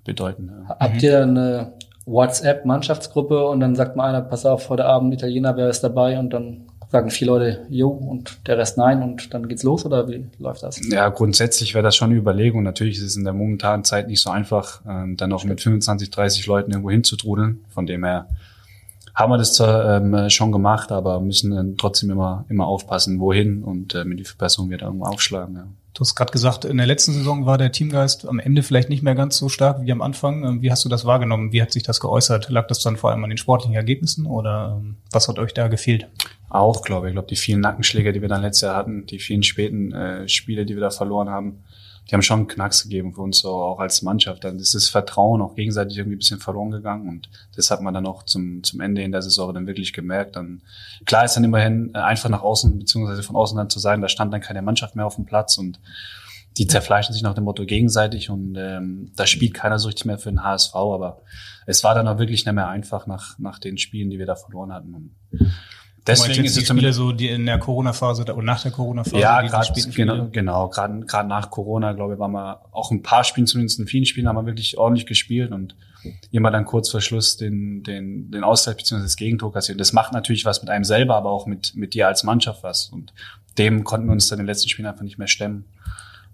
bedeutend. 0.04 0.50
Ja. 0.50 0.76
Habt 0.78 1.02
ihr 1.02 1.22
eine 1.22 1.72
WhatsApp-Mannschaftsgruppe 2.06 3.46
und 3.46 3.60
dann 3.60 3.74
sagt 3.74 3.96
mal 3.96 4.08
einer, 4.08 4.20
pass 4.20 4.44
auf, 4.44 4.68
heute 4.68 4.84
Abend 4.84 5.14
Italiener, 5.14 5.56
wer 5.56 5.68
ist 5.68 5.80
dabei? 5.80 6.18
Und 6.18 6.30
dann 6.30 6.66
sagen 6.94 7.10
vier 7.10 7.26
Leute 7.26 7.66
jo 7.70 7.88
und 7.88 8.46
der 8.46 8.56
Rest 8.56 8.78
nein 8.78 9.02
und 9.02 9.34
dann 9.34 9.48
geht's 9.48 9.64
los 9.64 9.84
oder 9.84 10.08
wie 10.08 10.26
läuft 10.38 10.62
das? 10.62 10.80
Ja, 10.88 11.08
grundsätzlich 11.08 11.74
wäre 11.74 11.82
das 11.82 11.96
schon 11.96 12.10
eine 12.10 12.18
Überlegung. 12.18 12.62
Natürlich 12.62 12.98
ist 12.98 13.04
es 13.04 13.16
in 13.16 13.24
der 13.24 13.32
momentanen 13.32 13.84
Zeit 13.84 14.06
nicht 14.06 14.20
so 14.20 14.30
einfach, 14.30 14.80
ähm, 14.88 15.16
dann 15.16 15.32
auch 15.32 15.44
mit 15.44 15.60
25, 15.60 16.10
30 16.10 16.46
Leuten 16.46 16.70
irgendwo 16.70 16.90
hinzutrudeln. 16.90 17.64
Von 17.70 17.86
dem 17.86 18.04
her 18.04 18.28
haben 19.14 19.30
wir 19.30 19.38
das 19.38 19.54
zwar 19.54 19.97
ähm, 19.97 20.28
schon 20.30 20.50
gemacht, 20.50 20.90
aber 20.90 21.21
müssen 21.21 21.52
dann 21.52 21.76
trotzdem 21.76 22.11
immer, 22.11 22.44
immer 22.49 22.66
aufpassen, 22.66 23.21
wohin 23.21 23.62
und 23.62 23.94
äh, 23.94 24.04
mit 24.04 24.18
die 24.18 24.25
Verbesserung 24.25 24.71
wieder 24.71 24.87
irgendwo 24.87 25.06
aufschlagen. 25.06 25.54
Ja. 25.54 25.66
Du 25.94 26.00
hast 26.00 26.16
gerade 26.16 26.33
gesagt, 26.33 26.64
in 26.64 26.76
der 26.76 26.87
letzten 26.87 27.12
Saison 27.12 27.47
war 27.47 27.56
der 27.56 27.71
Teamgeist 27.71 28.26
am 28.26 28.40
Ende 28.40 28.64
vielleicht 28.64 28.88
nicht 28.88 29.04
mehr 29.04 29.14
ganz 29.14 29.37
so 29.37 29.49
stark 29.49 29.80
wie 29.83 29.92
am 29.92 30.02
Anfang. 30.02 30.44
Ähm, 30.44 30.62
wie 30.62 30.73
hast 30.73 30.85
du 30.85 30.88
das 30.88 31.04
wahrgenommen? 31.04 31.52
Wie 31.52 31.62
hat 31.62 31.71
sich 31.71 31.85
das 31.85 32.00
geäußert? 32.00 32.50
Lag 32.50 32.66
das 32.66 32.80
dann 32.80 32.97
vor 32.97 33.11
allem 33.11 33.23
an 33.23 33.30
den 33.30 33.37
sportlichen 33.38 33.76
Ergebnissen 33.76 34.26
oder 34.26 34.80
ähm, 34.80 34.97
was 35.12 35.28
hat 35.28 35.38
euch 35.38 35.54
da 35.54 35.68
gefehlt? 35.68 36.09
Auch, 36.49 36.83
glaube 36.83 37.06
ich. 37.06 37.11
Ich 37.11 37.14
glaube, 37.14 37.28
die 37.28 37.37
vielen 37.37 37.61
Nackenschläge, 37.61 38.12
die 38.12 38.21
wir 38.21 38.28
dann 38.28 38.42
letztes 38.42 38.62
Jahr 38.62 38.76
hatten, 38.76 39.06
die 39.06 39.21
vielen 39.21 39.44
späten 39.44 39.92
äh, 39.92 40.28
Spiele, 40.28 40.66
die 40.66 40.75
wir 40.75 40.80
da 40.80 40.90
verloren 40.90 41.30
haben, 41.30 41.62
die 42.08 42.14
haben 42.14 42.23
schon 42.23 42.40
einen 42.40 42.49
Knacks 42.49 42.82
gegeben 42.82 43.14
für 43.14 43.23
uns, 43.23 43.38
so 43.38 43.50
auch 43.50 43.78
als 43.78 44.02
Mannschaft. 44.02 44.44
Dann 44.44 44.58
ist 44.58 44.75
das 44.75 44.88
Vertrauen 44.88 45.40
auch 45.40 45.54
gegenseitig 45.54 45.96
irgendwie 45.96 46.16
ein 46.16 46.18
bisschen 46.18 46.40
verloren 46.40 46.70
gegangen 46.70 47.08
und 47.08 47.28
das 47.56 47.70
hat 47.70 47.80
man 47.80 47.94
dann 47.94 48.06
auch 48.06 48.25
zum, 48.25 48.62
zum 48.62 48.80
Ende 48.80 49.02
in 49.02 49.12
der 49.12 49.23
Saison 49.23 49.54
dann 49.54 49.66
wirklich 49.66 49.92
gemerkt. 49.92 50.37
Dann, 50.37 50.62
klar 51.06 51.25
ist 51.25 51.34
dann 51.34 51.44
immerhin 51.44 51.92
äh, 51.94 51.99
einfach 51.99 52.28
nach 52.28 52.42
außen, 52.42 52.78
beziehungsweise 52.78 53.23
von 53.23 53.37
außen 53.37 53.56
dann 53.56 53.70
zu 53.70 53.78
sein, 53.78 54.00
da 54.00 54.08
stand 54.08 54.32
dann 54.32 54.40
keine 54.40 54.62
Mannschaft 54.62 54.96
mehr 54.96 55.06
auf 55.06 55.16
dem 55.16 55.25
Platz 55.25 55.56
und 55.56 55.80
die 56.56 56.66
zerfleischen 56.66 57.12
sich 57.12 57.23
nach 57.23 57.34
dem 57.34 57.44
Motto 57.44 57.64
gegenseitig 57.64 58.30
und 58.30 58.54
ähm, 58.56 59.11
da 59.16 59.26
spielt 59.26 59.54
keiner 59.54 59.78
so 59.78 59.88
richtig 59.88 60.04
mehr 60.04 60.18
für 60.18 60.30
den 60.30 60.44
HSV, 60.44 60.75
aber 60.75 61.23
es 61.66 61.82
war 61.82 61.94
dann 61.94 62.06
auch 62.06 62.18
wirklich 62.18 62.44
nicht 62.44 62.54
mehr 62.54 62.68
einfach 62.68 63.06
nach, 63.06 63.38
nach 63.38 63.58
den 63.58 63.78
Spielen, 63.78 64.11
die 64.11 64.18
wir 64.18 64.26
da 64.26 64.37
verloren 64.37 64.73
hatten. 64.73 64.94
Und 64.94 65.14
Deswegen 66.06 66.44
ist 66.44 66.56
es 66.56 66.66
Spiele 66.66 66.92
so, 66.92 67.12
die 67.12 67.28
in 67.28 67.46
der 67.46 67.58
Corona-Phase 67.58 68.23
oder 68.23 68.42
nach 68.42 68.62
der 68.62 68.73
Corona-Phase. 68.73 69.18
Ja, 69.18 69.40
gerade 69.40 69.73
genau, 69.90 70.28
genau. 70.30 70.68
Gerade 70.68 71.00
gerade 71.06 71.28
nach 71.28 71.50
Corona, 71.50 71.92
glaube 71.92 72.14
ich, 72.14 72.18
waren 72.18 72.32
wir 72.32 72.61
auch 72.73 72.90
ein 72.90 73.02
paar 73.02 73.25
Spielen, 73.25 73.46
zumindest 73.46 73.78
in 73.78 73.87
vielen 73.87 74.04
Spielen, 74.04 74.28
haben 74.28 74.37
wir 74.37 74.44
wirklich 74.44 74.76
ordentlich 74.76 75.06
gespielt 75.06 75.52
und 75.52 75.76
immer 76.30 76.50
dann 76.50 76.66
kurz 76.66 76.90
vor 76.90 77.00
Schluss 77.00 77.38
den 77.38 77.82
den 77.82 78.30
den 78.30 78.44
Ausgleich 78.44 78.76
bzw. 78.76 79.02
das 79.02 79.16
Gegentor 79.16 79.52
kassiert. 79.52 79.80
Das 79.80 79.94
macht 79.94 80.12
natürlich 80.12 80.44
was 80.44 80.61
mit 80.61 80.68
einem 80.68 80.84
selber, 80.84 81.16
aber 81.16 81.30
auch 81.30 81.46
mit 81.46 81.75
mit 81.75 81.94
dir 81.94 82.06
als 82.06 82.23
Mannschaft 82.23 82.62
was. 82.62 82.88
Und 82.88 83.14
dem 83.56 83.84
konnten 83.84 84.06
wir 84.06 84.12
uns 84.12 84.28
dann 84.28 84.38
in 84.38 84.44
den 84.44 84.49
letzten 84.49 84.68
Spielen 84.68 84.87
einfach 84.87 85.04
nicht 85.04 85.18
mehr 85.18 85.28
stemmen. 85.28 85.64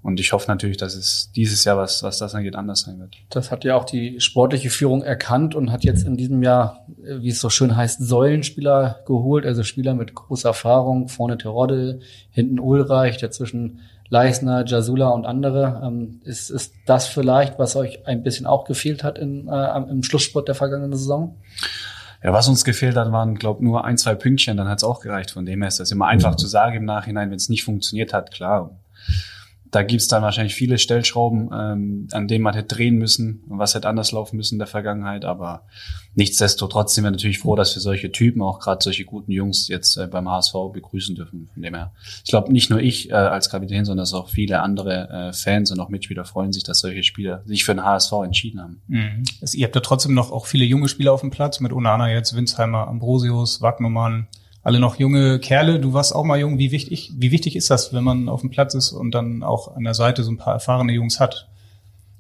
Und 0.03 0.19
ich 0.19 0.33
hoffe 0.33 0.51
natürlich, 0.51 0.79
dass 0.79 0.95
es 0.95 1.31
dieses 1.37 1.65
Jahr, 1.65 1.77
was, 1.77 2.03
was 2.03 2.19
das 2.19 2.35
angeht, 2.35 2.57
anders 2.57 2.81
sein 2.81 2.99
wird. 3.01 3.17
Das 3.29 3.51
hat 3.51 3.65
ja 3.65 3.77
auch 3.77 3.85
die 3.85 4.19
sportliche 4.21 4.71
Führung 4.71 5.03
erkannt 5.03 5.55
und 5.55 5.71
hat 5.71 5.85
jetzt 5.85 6.07
in 6.07 6.17
diesem 6.17 6.43
Jahr, 6.43 6.87
wie 6.97 7.29
es 7.29 7.41
so 7.41 7.51
schön 7.51 7.77
heißt, 7.77 8.03
Säulenspieler 8.03 9.01
geholt, 9.07 9.45
also 9.45 9.63
Spieler 9.63 9.93
mit 9.95 10.15
großer 10.15 10.49
Erfahrung, 10.49 11.09
vorne 11.09 11.37
Terodde, 11.37 12.01
hinten 12.31 12.59
Ulreich, 12.59 13.19
dazwischen 13.19 13.81
Leisner, 14.09 14.65
Jasula 14.67 15.11
und 15.11 15.27
andere. 15.27 15.83
Ähm, 15.85 16.21
ist, 16.25 16.51
ist 16.51 16.73
das 16.87 17.07
vielleicht, 17.07 17.59
was 17.59 17.77
euch 17.77 18.07
ein 18.07 18.23
bisschen 18.23 18.47
auch 18.47 18.65
gefehlt 18.65 19.05
hat 19.05 19.19
in, 19.19 19.49
äh, 19.49 19.77
im 19.91 20.03
Schlusssport 20.03 20.49
der 20.49 20.55
vergangenen 20.55 20.97
Saison? 20.97 21.37
Ja, 22.25 22.33
was 22.33 22.49
uns 22.49 22.65
gefehlt 22.65 22.97
hat, 22.97 23.13
waren, 23.13 23.35
glaube 23.35 23.63
nur 23.63 23.85
ein, 23.85 23.99
zwei 23.99 24.15
Pünktchen, 24.15 24.57
dann 24.57 24.69
hat 24.69 24.79
es 24.79 24.85
auch 24.85 25.01
gereicht. 25.01 25.31
Von 25.31 25.45
dem 25.45 25.61
her 25.61 25.69
ist 25.69 25.79
das 25.79 25.91
immer 25.91 26.07
einfach 26.07 26.37
zu 26.37 26.47
sagen 26.47 26.77
im 26.77 26.85
Nachhinein, 26.87 27.31
wenn 27.31 27.37
es 27.37 27.51
nicht 27.51 27.65
funktioniert 27.65 28.15
hat, 28.15 28.31
klar 28.31 28.71
da 29.71 29.83
gibt's 29.83 30.09
dann 30.09 30.23
wahrscheinlich 30.23 30.55
viele 30.55 30.79
Stellschrauben, 30.79 31.51
ähm, 31.53 32.09
an 32.13 32.27
denen 32.27 32.43
man 32.43 32.55
hätte 32.55 32.75
drehen 32.75 32.97
müssen 32.97 33.45
und 33.49 33.59
was 33.59 33.75
hätte 33.75 33.89
anders 33.89 34.11
laufen 34.11 34.37
müssen 34.37 34.57
in 34.57 34.59
der 34.59 34.67
Vergangenheit. 34.67 35.25
Aber 35.25 35.67
nichtsdestotrotz 36.15 36.95
sind 36.95 37.05
wir 37.05 37.11
natürlich 37.11 37.39
froh, 37.39 37.55
dass 37.55 37.75
wir 37.77 37.81
solche 37.81 38.11
Typen, 38.11 38.43
auch 38.43 38.59
gerade 38.59 38.83
solche 38.83 39.05
guten 39.05 39.31
Jungs 39.31 39.69
jetzt 39.69 39.97
äh, 39.97 40.09
beim 40.09 40.29
HSV 40.29 40.55
begrüßen 40.73 41.15
dürfen. 41.15 41.49
Von 41.53 41.63
dem 41.63 41.75
her, 41.75 41.93
ich 42.25 42.31
glaube, 42.31 42.53
nicht 42.53 42.71
nur 42.71 42.81
ich 42.81 43.11
äh, 43.11 43.15
als 43.15 43.49
Kapitän, 43.49 43.85
sondern 43.85 44.07
auch 44.13 44.29
viele 44.29 44.61
andere 44.61 45.09
äh, 45.09 45.33
Fans 45.33 45.71
und 45.71 45.79
auch 45.79 45.89
Mitspieler 45.89 46.25
freuen 46.25 46.53
sich, 46.53 46.65
dass 46.65 46.81
solche 46.81 47.05
Spieler 47.05 47.43
sich 47.45 47.65
für 47.65 47.75
den 47.75 47.85
HSV 47.85 48.13
entschieden 48.25 48.61
haben. 48.61 48.83
Mhm. 48.89 49.23
Also, 49.41 49.57
ihr 49.57 49.67
habt 49.67 49.75
ja 49.77 49.83
trotzdem 49.83 50.15
noch 50.15 50.33
auch 50.33 50.47
viele 50.47 50.65
junge 50.65 50.89
Spieler 50.89 51.13
auf 51.13 51.21
dem 51.21 51.31
Platz 51.31 51.61
mit 51.61 51.73
Onana 51.73 52.11
jetzt, 52.11 52.35
Winsheimer, 52.35 52.89
Ambrosius, 52.89 53.61
Wagnumann 53.61 54.27
alle 54.63 54.81
noch 54.81 54.99
junge 54.99 55.39
Kerle. 55.39 55.81
Du 55.81 55.93
warst 55.93 56.15
auch 56.15 56.25
mal 56.25 56.39
jung. 56.39 56.59
Wie 56.59 56.71
wichtig, 56.71 57.13
wie 57.17 57.31
wichtig 57.31 57.57
ist 57.57 57.71
das, 57.71 57.93
wenn 57.93 58.05
man 58.05 58.29
auf 58.29 58.41
dem 58.41 58.51
Platz 58.51 58.75
ist 58.75 58.93
und 58.93 59.13
dann 59.15 59.43
auch 59.43 59.75
an 59.75 59.85
der 59.85 59.95
Seite 59.95 60.23
so 60.23 60.31
ein 60.31 60.37
paar 60.37 60.55
erfahrene 60.55 60.93
Jungs 60.93 61.21
hat? 61.21 61.49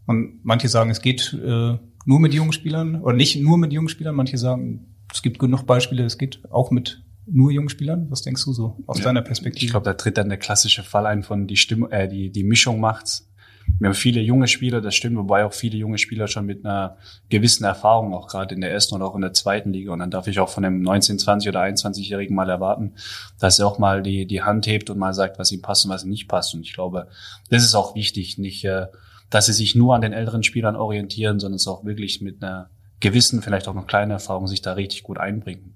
Und 0.06 0.40
manche 0.42 0.68
sagen, 0.68 0.90
es 0.90 1.02
geht 1.02 1.32
äh, 1.34 1.78
nur 2.04 2.20
mit 2.20 2.34
jungen 2.34 2.52
Spielern 2.52 3.00
oder 3.02 3.14
nicht 3.14 3.40
nur 3.40 3.58
mit 3.58 3.72
jungen 3.72 3.88
Spielern. 3.88 4.14
Manche 4.14 4.38
sagen, 4.38 4.96
es 5.12 5.22
gibt 5.22 5.38
genug 5.38 5.66
Beispiele, 5.66 6.04
es 6.04 6.18
geht 6.18 6.40
auch 6.50 6.70
mit 6.70 7.02
nur 7.26 7.52
jungen 7.52 7.68
Spielern. 7.68 8.06
Was 8.10 8.22
denkst 8.22 8.44
du 8.44 8.52
so 8.52 8.78
aus 8.86 8.98
ja, 8.98 9.04
deiner 9.04 9.22
Perspektive? 9.22 9.64
Ich 9.64 9.70
glaube, 9.70 9.84
da 9.84 9.94
tritt 9.94 10.18
dann 10.18 10.28
der 10.28 10.38
klassische 10.38 10.82
Fall 10.82 11.06
ein 11.06 11.22
von 11.22 11.46
die 11.46 11.56
Stimme, 11.56 11.90
äh, 11.92 12.08
die 12.08 12.30
die 12.30 12.44
Mischung 12.44 12.80
macht's 12.80 13.29
wir 13.78 13.88
haben 13.88 13.94
viele 13.94 14.20
junge 14.20 14.46
Spieler, 14.46 14.80
das 14.80 14.94
stimmt, 14.94 15.16
wobei 15.16 15.44
auch 15.44 15.52
viele 15.52 15.76
junge 15.76 15.98
Spieler 15.98 16.28
schon 16.28 16.46
mit 16.46 16.64
einer 16.64 16.96
gewissen 17.28 17.64
Erfahrung, 17.64 18.12
auch 18.14 18.28
gerade 18.28 18.54
in 18.54 18.60
der 18.60 18.70
ersten 18.70 18.94
oder 18.94 19.06
auch 19.06 19.14
in 19.14 19.22
der 19.22 19.32
zweiten 19.32 19.72
Liga. 19.72 19.92
Und 19.92 20.00
dann 20.00 20.10
darf 20.10 20.26
ich 20.26 20.38
auch 20.38 20.48
von 20.48 20.64
einem 20.64 20.82
19, 20.82 21.18
20 21.18 21.48
oder 21.48 21.62
21-Jährigen 21.62 22.34
mal 22.34 22.50
erwarten, 22.50 22.92
dass 23.38 23.58
er 23.58 23.66
auch 23.66 23.78
mal 23.78 24.02
die, 24.02 24.26
die 24.26 24.42
Hand 24.42 24.66
hebt 24.66 24.90
und 24.90 24.98
mal 24.98 25.14
sagt, 25.14 25.38
was 25.38 25.52
ihm 25.52 25.62
passt 25.62 25.84
und 25.84 25.90
was 25.90 26.04
ihm 26.04 26.10
nicht 26.10 26.28
passt. 26.28 26.54
Und 26.54 26.60
ich 26.60 26.72
glaube, 26.72 27.08
das 27.48 27.64
ist 27.64 27.74
auch 27.74 27.94
wichtig, 27.94 28.38
nicht, 28.38 28.64
äh, 28.64 28.86
dass 29.30 29.46
sie 29.46 29.52
sich 29.52 29.74
nur 29.74 29.94
an 29.94 30.02
den 30.02 30.12
älteren 30.12 30.42
Spielern 30.42 30.76
orientieren, 30.76 31.40
sondern 31.40 31.56
es 31.56 31.66
auch 31.66 31.84
wirklich 31.84 32.20
mit 32.20 32.42
einer 32.42 32.68
gewissen, 33.00 33.40
vielleicht 33.40 33.66
auch 33.66 33.74
noch 33.74 33.86
kleinen 33.86 34.10
Erfahrung 34.10 34.46
sich 34.46 34.60
da 34.60 34.74
richtig 34.74 35.04
gut 35.04 35.16
einbringen. 35.16 35.74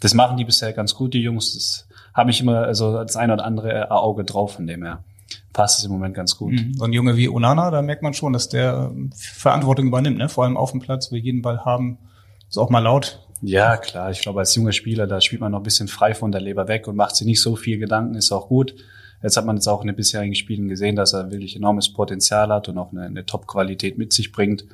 Das 0.00 0.12
machen 0.12 0.36
die 0.36 0.44
bisher 0.44 0.74
ganz 0.74 0.94
gut, 0.94 1.14
die 1.14 1.22
Jungs. 1.22 1.54
Das 1.54 1.88
habe 2.12 2.30
ich 2.30 2.40
immer 2.40 2.64
also 2.64 2.92
das 2.92 3.16
eine 3.16 3.32
oder 3.32 3.44
andere 3.44 3.90
Auge 3.90 4.24
drauf 4.24 4.54
von 4.54 4.66
dem 4.66 4.82
her 4.82 5.02
passt 5.56 5.78
es 5.78 5.86
im 5.86 5.90
Moment 5.90 6.14
ganz 6.14 6.36
gut. 6.36 6.52
Mhm. 6.52 6.74
So 6.74 6.84
ein 6.84 6.92
Junge 6.92 7.16
wie 7.16 7.30
Onana, 7.30 7.70
da 7.70 7.80
merkt 7.80 8.02
man 8.02 8.12
schon, 8.12 8.34
dass 8.34 8.50
der 8.50 8.90
ähm, 8.92 9.10
Verantwortung 9.16 9.86
übernimmt, 9.86 10.18
ne? 10.18 10.28
vor 10.28 10.44
allem 10.44 10.58
auf 10.58 10.70
dem 10.70 10.80
Platz, 10.80 11.10
will 11.10 11.18
jeden 11.18 11.40
Ball 11.40 11.64
haben, 11.64 11.96
ist 12.46 12.58
auch 12.58 12.68
mal 12.68 12.80
laut. 12.80 13.26
Ja, 13.40 13.78
klar. 13.78 14.10
Ich 14.10 14.20
glaube, 14.20 14.40
als 14.40 14.54
junger 14.54 14.72
Spieler, 14.72 15.06
da 15.06 15.18
spielt 15.22 15.40
man 15.40 15.52
noch 15.52 15.60
ein 15.60 15.64
bisschen 15.64 15.88
frei 15.88 16.14
von 16.14 16.30
der 16.30 16.42
Leber 16.42 16.68
weg 16.68 16.86
und 16.88 16.96
macht 16.96 17.16
sich 17.16 17.26
nicht 17.26 17.40
so 17.40 17.56
viel 17.56 17.78
Gedanken, 17.78 18.16
ist 18.16 18.32
auch 18.32 18.48
gut. 18.48 18.74
Jetzt 19.22 19.38
hat 19.38 19.46
man 19.46 19.56
jetzt 19.56 19.66
auch 19.66 19.80
in 19.80 19.86
den 19.86 19.96
bisherigen 19.96 20.34
Spielen 20.34 20.68
gesehen, 20.68 20.94
dass 20.94 21.14
er 21.14 21.30
wirklich 21.30 21.56
enormes 21.56 21.90
Potenzial 21.90 22.48
hat 22.50 22.68
und 22.68 22.76
auch 22.76 22.92
eine, 22.92 23.04
eine 23.04 23.24
Top-Qualität 23.24 23.96
mit 23.96 24.12
sich 24.12 24.32
bringt. 24.32 24.66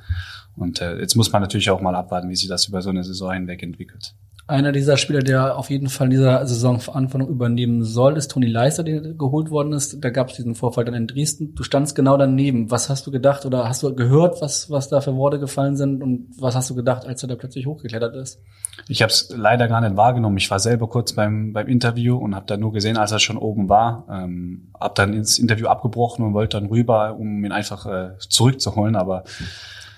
Und 0.57 0.81
äh, 0.81 0.99
jetzt 0.99 1.15
muss 1.15 1.31
man 1.31 1.41
natürlich 1.41 1.69
auch 1.69 1.79
mal 1.79 1.95
abwarten, 1.95 2.29
wie 2.29 2.35
sich 2.35 2.49
das 2.49 2.67
über 2.67 2.81
so 2.81 2.89
eine 2.89 3.05
Saison 3.05 3.31
hinweg 3.31 3.63
entwickelt. 3.63 4.15
Einer 4.45 4.73
dieser 4.73 4.97
Spieler, 4.97 5.21
der 5.21 5.57
auf 5.57 5.69
jeden 5.69 5.87
Fall 5.87 6.07
in 6.07 6.11
dieser 6.11 6.45
Saison 6.45 6.81
Verantwortung 6.81 7.29
übernehmen 7.29 7.83
soll, 7.83 8.17
ist 8.17 8.29
Toni 8.31 8.47
Leister, 8.47 8.83
der 8.83 8.99
geholt 8.99 9.51
worden 9.51 9.71
ist. 9.71 10.03
Da 10.03 10.09
gab 10.09 10.29
es 10.29 10.35
diesen 10.35 10.53
Vorfall 10.53 10.83
dann 10.83 10.95
in 10.95 11.07
Dresden. 11.07 11.55
Du 11.55 11.63
standst 11.63 11.95
genau 11.95 12.17
daneben. 12.17 12.69
Was 12.69 12.89
hast 12.89 13.07
du 13.07 13.11
gedacht 13.11 13.45
oder 13.45 13.69
hast 13.69 13.83
du 13.83 13.95
gehört, 13.95 14.41
was, 14.41 14.69
was 14.69 14.89
da 14.89 14.99
für 14.99 15.15
Worte 15.15 15.39
gefallen 15.39 15.77
sind 15.77 16.03
und 16.03 16.27
was 16.37 16.55
hast 16.55 16.69
du 16.69 16.75
gedacht, 16.75 17.05
als 17.05 17.23
er 17.23 17.29
da 17.29 17.35
plötzlich 17.35 17.65
hochgeklettert 17.67 18.15
ist? 18.15 18.41
Ich 18.89 19.01
habe 19.01 19.11
es 19.11 19.33
leider 19.33 19.69
gar 19.69 19.79
nicht 19.79 19.95
wahrgenommen. 19.95 20.35
Ich 20.35 20.51
war 20.51 20.59
selber 20.59 20.89
kurz 20.89 21.13
beim, 21.13 21.53
beim 21.53 21.67
Interview 21.67 22.17
und 22.17 22.35
habe 22.35 22.45
dann 22.45 22.59
nur 22.59 22.73
gesehen, 22.73 22.97
als 22.97 23.13
er 23.13 23.19
schon 23.19 23.37
oben 23.37 23.69
war. 23.69 24.05
Ähm, 24.11 24.73
habe 24.77 24.93
dann 24.97 25.13
ins 25.13 25.39
Interview 25.39 25.67
abgebrochen 25.67 26.25
und 26.25 26.33
wollte 26.33 26.59
dann 26.59 26.67
rüber, 26.67 27.15
um 27.17 27.45
ihn 27.45 27.53
einfach 27.53 27.85
äh, 27.85 28.17
zurückzuholen. 28.19 28.97
Aber 28.97 29.23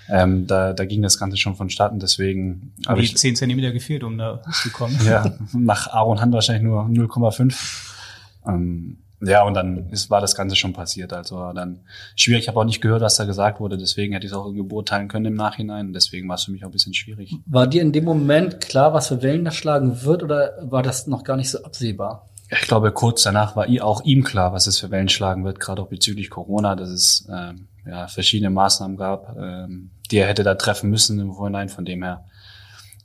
ähm, 0.10 0.48
da, 0.48 0.74
da 0.74 0.86
ging 0.86 1.02
das 1.02 1.18
Ganze 1.18 1.38
schon 1.38 1.56
vonstatten, 1.56 2.00
deswegen. 2.00 2.74
Aber 2.86 3.02
die 3.02 3.14
zehn 3.14 3.36
Zentimeter 3.36 3.72
gefehlt, 3.72 4.04
um 4.04 4.18
da 4.18 4.42
zu 4.62 4.70
kommen. 4.70 4.98
ja, 5.06 5.34
nach 5.54 5.88
Aaron 5.88 6.22
Hand 6.22 6.34
wahrscheinlich 6.34 6.64
nur 6.64 6.84
0,5. 6.84 7.56
Ähm, 8.48 8.98
ja, 9.22 9.44
und 9.44 9.54
dann 9.54 9.90
ist, 9.90 10.10
war 10.10 10.22
das 10.22 10.36
Ganze 10.36 10.56
schon 10.56 10.74
passiert. 10.74 11.14
Also 11.14 11.52
dann 11.54 11.80
schwierig. 12.16 12.44
Ich 12.44 12.48
habe 12.48 12.60
auch 12.60 12.66
nicht 12.66 12.82
gehört, 12.82 13.02
was 13.02 13.16
da 13.16 13.26
gesagt 13.26 13.60
wurde. 13.60 13.78
Deswegen 13.78 14.14
hätte 14.14 14.26
ich 14.26 14.32
es 14.32 14.38
auch 14.38 14.46
irgendwie 14.46 14.68
beurteilen 14.68 15.08
können 15.08 15.26
im 15.26 15.34
Nachhinein. 15.36 15.94
Deswegen 15.94 16.28
war 16.28 16.36
es 16.36 16.44
für 16.44 16.52
mich 16.52 16.64
auch 16.64 16.70
ein 16.70 16.74
bisschen 16.74 16.94
schwierig. 16.94 17.36
War 17.46 17.66
dir 17.66 17.82
in 17.82 17.92
dem 17.92 18.04
Moment 18.04 18.62
klar, 18.62 18.94
was 18.94 19.08
für 19.08 19.22
Wellen 19.22 19.46
das 19.46 19.56
schlagen 19.56 20.04
wird, 20.04 20.22
oder 20.22 20.54
war 20.62 20.84
das 20.84 21.08
noch 21.08 21.24
gar 21.24 21.38
nicht 21.38 21.50
so 21.50 21.64
absehbar? 21.64 22.28
Ich 22.52 22.68
glaube, 22.68 22.92
kurz 22.92 23.24
danach 23.24 23.56
war 23.56 23.68
auch 23.82 24.04
ihm 24.04 24.24
klar, 24.24 24.54
was 24.54 24.68
es 24.68 24.80
für 24.80 24.92
Wellen 24.92 25.10
schlagen 25.10 25.44
wird, 25.46 25.60
gerade 25.60 25.82
auch 25.82 25.88
bezüglich 25.88 26.30
Corona, 26.30 26.76
dass 26.76 26.90
es 26.90 27.28
ähm, 27.32 27.68
ja, 27.86 28.08
verschiedene 28.08 28.52
Maßnahmen 28.52 28.98
gab, 28.98 29.36
ähm, 29.38 29.90
die 30.08 30.18
er 30.18 30.28
hätte 30.28 30.44
da 30.44 30.56
treffen 30.56 30.90
müssen 30.90 31.20
im 31.20 31.34
Vorhinein. 31.34 31.70
Von 31.70 31.86
dem 31.86 32.04
her 32.04 32.26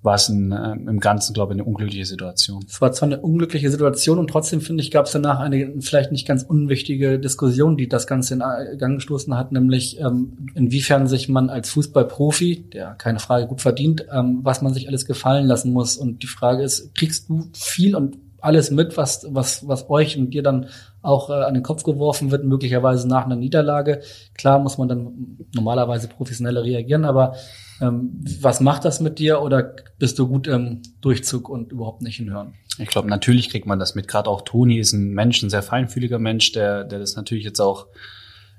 war 0.03 0.15
es 0.15 0.29
ein, 0.29 0.53
äh, 0.53 0.73
im 0.73 0.99
Ganzen, 0.99 1.35
glaube 1.35 1.53
ich, 1.53 1.61
eine 1.61 1.65
unglückliche 1.65 2.07
Situation. 2.07 2.65
Es 2.67 2.81
war 2.81 2.93
zwar 2.93 3.09
eine 3.09 3.21
unglückliche 3.21 3.71
Situation 3.71 4.19
und 4.19 4.29
trotzdem, 4.29 4.61
finde 4.61 4.83
ich, 4.83 4.91
gab 4.91 5.07
es 5.07 5.13
danach 5.13 5.41
eine 5.41 5.75
vielleicht 5.81 6.11
nicht 6.11 6.27
ganz 6.27 6.43
unwichtige 6.43 7.19
Diskussion, 7.19 7.77
die 7.77 7.89
das 7.89 8.07
Ganze 8.07 8.35
in 8.35 8.43
Gang 8.79 8.97
gestoßen 8.97 9.37
hat, 9.37 9.53
nämlich 9.53 10.01
ähm, 10.01 10.49
inwiefern 10.55 11.07
sich 11.07 11.29
man 11.29 11.51
als 11.51 11.71
Fußballprofi, 11.71 12.71
der 12.73 12.95
keine 12.95 13.19
Frage 13.19 13.47
gut 13.47 13.61
verdient, 13.61 14.07
ähm, 14.11 14.41
was 14.43 14.63
man 14.63 14.73
sich 14.73 14.89
alles 14.89 15.05
gefallen 15.05 15.47
lassen 15.47 15.73
muss. 15.73 15.97
Und 15.97 16.23
die 16.23 16.29
Frage 16.29 16.63
ist, 16.63 16.95
kriegst 16.95 17.29
du 17.29 17.51
viel 17.53 17.95
und 17.95 18.17
alles 18.41 18.71
mit, 18.71 18.97
was, 18.97 19.27
was, 19.29 19.69
was 19.69 19.91
euch 19.91 20.17
und 20.17 20.31
dir 20.31 20.43
dann 20.43 20.67
auch 21.03 21.31
äh, 21.31 21.35
an 21.35 21.55
den 21.55 21.63
Kopf 21.63 21.83
geworfen 21.83 22.31
wird, 22.31 22.45
möglicherweise 22.45 23.09
nach 23.09 23.25
einer 23.25 23.37
Niederlage. 23.37 24.03
Klar 24.35 24.59
muss 24.59 24.79
man 24.79 24.89
dann 24.89 25.39
normalerweise 25.55 26.09
professioneller 26.09 26.63
reagieren, 26.63 27.05
aber 27.05 27.35
ähm, 27.81 28.23
was 28.41 28.61
macht 28.61 28.85
das 28.85 29.01
mit 29.01 29.19
dir 29.19 29.41
oder 29.41 29.75
bist 29.99 30.19
du 30.19 30.29
gut 30.29 30.47
im 30.47 30.83
Durchzug 31.01 31.49
und 31.49 31.73
überhaupt 31.73 32.03
nicht 32.03 32.17
hinhören? 32.17 32.55
Ich 32.79 32.89
glaube, 32.89 33.09
natürlich 33.09 33.51
kriegt 33.51 33.67
man 33.67 33.79
das 33.79 33.95
mit. 33.95 34.09
Gerade 34.09 34.29
auch 34.29 34.43
Toni 34.43 34.79
ist 34.79 34.93
ein 34.93 35.13
Mensch, 35.13 35.43
ein 35.43 35.51
sehr 35.51 35.63
feinfühliger 35.63 36.19
Mensch, 36.19 36.53
der, 36.53 36.85
der 36.85 36.99
das 36.99 37.17
natürlich 37.17 37.45
jetzt 37.45 37.61
auch 37.61 37.87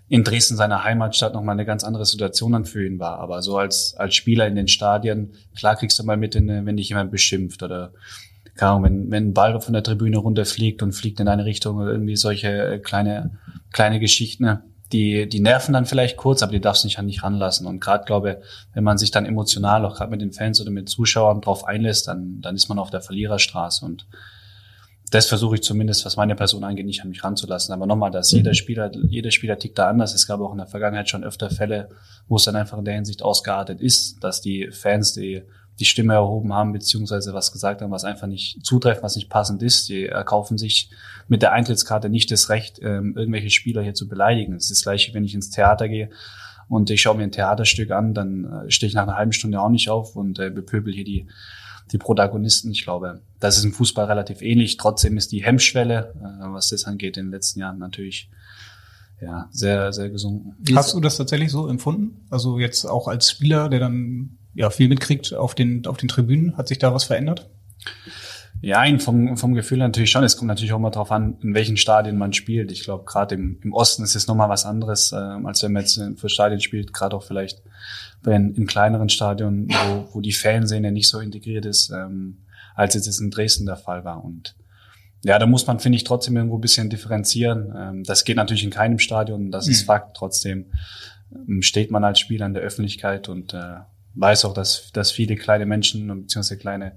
in 0.09 0.25
Dresden, 0.25 0.57
seiner 0.57 0.83
Heimatstadt, 0.83 1.33
nochmal 1.33 1.53
eine 1.53 1.65
ganz 1.65 1.85
andere 1.85 2.05
Situation 2.05 2.51
dann 2.51 2.65
für 2.65 2.85
ihn 2.85 2.99
war. 2.99 3.19
Aber 3.19 3.41
so 3.41 3.57
als, 3.57 3.95
als 3.97 4.13
Spieler 4.13 4.45
in 4.45 4.55
den 4.55 4.67
Stadien, 4.67 5.35
klar 5.55 5.77
kriegst 5.77 5.97
du 5.99 6.03
mal 6.03 6.17
mit, 6.17 6.35
wenn 6.35 6.75
dich 6.75 6.89
jemand 6.89 7.11
beschimpft 7.11 7.63
oder 7.63 7.93
keine 8.55 8.71
Ahnung, 8.71 8.83
wenn, 8.83 9.11
wenn 9.11 9.27
ein 9.29 9.33
Ball 9.33 9.59
von 9.61 9.73
der 9.73 9.83
Tribüne 9.83 10.17
runterfliegt 10.17 10.83
und 10.83 10.93
fliegt 10.93 11.19
in 11.19 11.27
eine 11.27 11.45
Richtung 11.45 11.77
oder 11.77 11.91
irgendwie 11.91 12.15
solche 12.15 12.49
äh, 12.49 12.79
kleine, 12.79 13.31
kleine 13.71 13.99
Geschichten, 13.99 14.43
ne? 14.43 14.63
die, 14.91 15.27
die 15.27 15.39
nerven 15.39 15.73
dann 15.73 15.85
vielleicht 15.85 16.17
kurz, 16.17 16.43
aber 16.43 16.51
die 16.51 16.61
darfst 16.61 16.83
du 16.83 16.87
nicht 16.87 16.99
an 16.99 17.07
dich 17.07 17.23
ranlassen. 17.23 17.65
Und 17.65 17.79
gerade 17.79 18.05
glaube, 18.05 18.41
wenn 18.73 18.83
man 18.83 18.97
sich 18.97 19.11
dann 19.11 19.25
emotional 19.25 19.85
auch 19.85 19.95
gerade 19.95 20.11
mit 20.11 20.21
den 20.21 20.33
Fans 20.33 20.59
oder 20.59 20.71
mit 20.71 20.89
Zuschauern 20.89 21.41
drauf 21.41 21.65
einlässt, 21.65 22.07
dann, 22.07 22.41
dann 22.41 22.55
ist 22.55 22.67
man 22.67 22.79
auf 22.79 22.89
der 22.89 23.01
Verliererstraße. 23.01 23.85
Und 23.85 24.05
das 25.11 25.27
versuche 25.27 25.55
ich 25.55 25.63
zumindest, 25.63 26.05
was 26.05 26.17
meine 26.17 26.35
Person 26.35 26.63
angeht, 26.63 26.85
nicht 26.85 27.01
an 27.01 27.09
mich 27.09 27.23
ranzulassen. 27.23 27.73
Aber 27.73 27.85
nochmal, 27.85 28.11
dass 28.11 28.31
mhm. 28.31 28.39
jeder 28.39 28.53
Spieler, 28.53 28.91
jeder 29.09 29.31
Spieler 29.31 29.57
tickt 29.57 29.77
da 29.77 29.89
anders. 29.89 30.13
Es 30.13 30.27
gab 30.27 30.41
auch 30.41 30.51
in 30.51 30.57
der 30.57 30.67
Vergangenheit 30.67 31.09
schon 31.09 31.23
öfter 31.23 31.49
Fälle, 31.49 31.89
wo 32.27 32.35
es 32.35 32.43
dann 32.43 32.55
einfach 32.55 32.77
in 32.77 32.85
der 32.85 32.95
Hinsicht 32.95 33.21
ausgeartet 33.21 33.81
ist, 33.81 34.23
dass 34.23 34.41
die 34.41 34.71
Fans, 34.71 35.13
die 35.13 35.43
die 35.79 35.85
Stimme 35.85 36.13
erhoben 36.13 36.53
haben, 36.53 36.73
beziehungsweise 36.73 37.33
was 37.33 37.51
gesagt 37.51 37.81
haben, 37.81 37.91
was 37.91 38.03
einfach 38.03 38.27
nicht 38.27 38.63
zutreffend, 38.65 39.03
was 39.03 39.15
nicht 39.15 39.29
passend 39.29 39.63
ist. 39.63 39.89
Die 39.89 40.05
erkaufen 40.05 40.57
sich 40.57 40.89
mit 41.27 41.41
der 41.41 41.53
Eintrittskarte 41.53 42.09
nicht 42.09 42.31
das 42.31 42.49
Recht, 42.49 42.79
ähm, 42.81 43.15
irgendwelche 43.17 43.49
Spieler 43.49 43.81
hier 43.81 43.93
zu 43.93 44.07
beleidigen. 44.07 44.53
Es 44.55 44.65
ist 44.65 44.71
das 44.71 44.83
gleiche, 44.83 45.13
wenn 45.13 45.23
ich 45.23 45.33
ins 45.33 45.49
Theater 45.49 45.87
gehe 45.87 46.09
und 46.67 46.89
ich 46.89 47.01
schaue 47.01 47.17
mir 47.17 47.23
ein 47.23 47.31
Theaterstück 47.31 47.91
an, 47.91 48.13
dann 48.13 48.45
äh, 48.45 48.71
stehe 48.71 48.87
ich 48.87 48.93
nach 48.93 49.03
einer 49.03 49.17
halben 49.17 49.33
Stunde 49.33 49.59
auch 49.59 49.69
nicht 49.69 49.89
auf 49.89 50.15
und 50.15 50.39
äh, 50.39 50.49
bepöbel 50.49 50.93
hier 50.93 51.03
die, 51.03 51.27
die 51.91 51.97
Protagonisten. 51.97 52.71
Ich 52.71 52.83
glaube, 52.83 53.21
das 53.39 53.57
ist 53.57 53.63
im 53.63 53.73
Fußball 53.73 54.05
relativ 54.05 54.41
ähnlich. 54.41 54.77
Trotzdem 54.77 55.17
ist 55.17 55.31
die 55.31 55.43
Hemmschwelle, 55.43 56.13
äh, 56.15 56.53
was 56.53 56.69
das 56.69 56.85
angeht, 56.85 57.17
in 57.17 57.25
den 57.25 57.31
letzten 57.31 57.59
Jahren 57.59 57.79
natürlich 57.79 58.29
ja, 59.19 59.47
sehr, 59.51 59.93
sehr 59.93 60.09
gesunken. 60.09 60.55
Hast 60.75 60.93
du 60.93 60.99
das 60.99 61.17
tatsächlich 61.17 61.51
so 61.51 61.67
empfunden? 61.67 62.25
Also 62.29 62.57
jetzt 62.59 62.85
auch 62.85 63.07
als 63.07 63.31
Spieler, 63.31 63.69
der 63.69 63.79
dann 63.79 64.37
ja 64.53 64.69
viel 64.69 64.89
mitkriegt 64.89 65.33
auf 65.33 65.55
den, 65.55 65.85
auf 65.85 65.97
den 65.97 66.09
Tribünen, 66.09 66.57
hat 66.57 66.67
sich 66.67 66.79
da 66.79 66.93
was 66.93 67.03
verändert? 67.03 67.49
Ja, 68.63 68.83
vom, 68.99 69.37
vom 69.37 69.55
Gefühl 69.55 69.79
natürlich 69.79 70.11
schon. 70.11 70.23
Es 70.23 70.37
kommt 70.37 70.47
natürlich 70.47 70.71
auch 70.71 70.79
mal 70.79 70.91
drauf 70.91 71.11
an, 71.11 71.37
in 71.41 71.55
welchen 71.55 71.77
Stadien 71.77 72.17
man 72.17 72.31
spielt. 72.31 72.71
Ich 72.71 72.83
glaube, 72.83 73.05
gerade 73.05 73.33
im, 73.33 73.59
im 73.63 73.73
Osten 73.73 74.03
ist 74.03 74.15
es 74.15 74.27
nochmal 74.27 74.49
was 74.49 74.65
anderes, 74.65 75.11
äh, 75.13 75.15
als 75.15 75.63
wenn 75.63 75.71
man 75.71 75.81
jetzt 75.81 75.99
für 76.17 76.29
Stadien 76.29 76.61
spielt, 76.61 76.93
gerade 76.93 77.15
auch 77.15 77.23
vielleicht 77.23 77.63
bei 78.21 78.35
in, 78.35 78.53
in 78.53 78.67
kleineren 78.67 79.09
Stadien, 79.09 79.67
wo, 79.69 80.09
wo 80.13 80.21
die 80.21 80.31
Fanszene 80.31 80.91
nicht 80.91 81.09
so 81.09 81.19
integriert 81.19 81.65
ist, 81.65 81.89
ähm, 81.89 82.43
als 82.75 82.93
jetzt 82.93 83.07
es 83.07 83.19
in 83.19 83.31
Dresden 83.31 83.65
der 83.65 83.77
Fall 83.77 84.05
war. 84.05 84.23
Und 84.23 84.55
ja, 85.23 85.39
da 85.39 85.47
muss 85.47 85.65
man, 85.65 85.79
finde 85.79 85.95
ich, 85.95 86.03
trotzdem 86.03 86.35
irgendwo 86.35 86.57
ein 86.57 86.61
bisschen 86.61 86.89
differenzieren. 86.91 87.73
Ähm, 87.75 88.03
das 88.03 88.25
geht 88.25 88.35
natürlich 88.35 88.63
in 88.63 88.69
keinem 88.69 88.99
Stadion, 88.99 89.49
das 89.49 89.67
ist 89.67 89.83
mhm. 89.83 89.87
Fakt. 89.87 90.17
Trotzdem 90.17 90.71
ähm, 91.33 91.63
steht 91.63 91.89
man 91.89 92.03
als 92.03 92.19
Spieler 92.19 92.45
in 92.45 92.53
der 92.53 92.63
Öffentlichkeit 92.63 93.27
und 93.27 93.55
äh, 93.55 93.77
weiß 94.15 94.45
auch, 94.45 94.53
dass, 94.53 94.91
dass 94.91 95.11
viele 95.11 95.35
kleine 95.35 95.65
Menschen 95.65 96.07
bzw. 96.23 96.55
kleine 96.57 96.93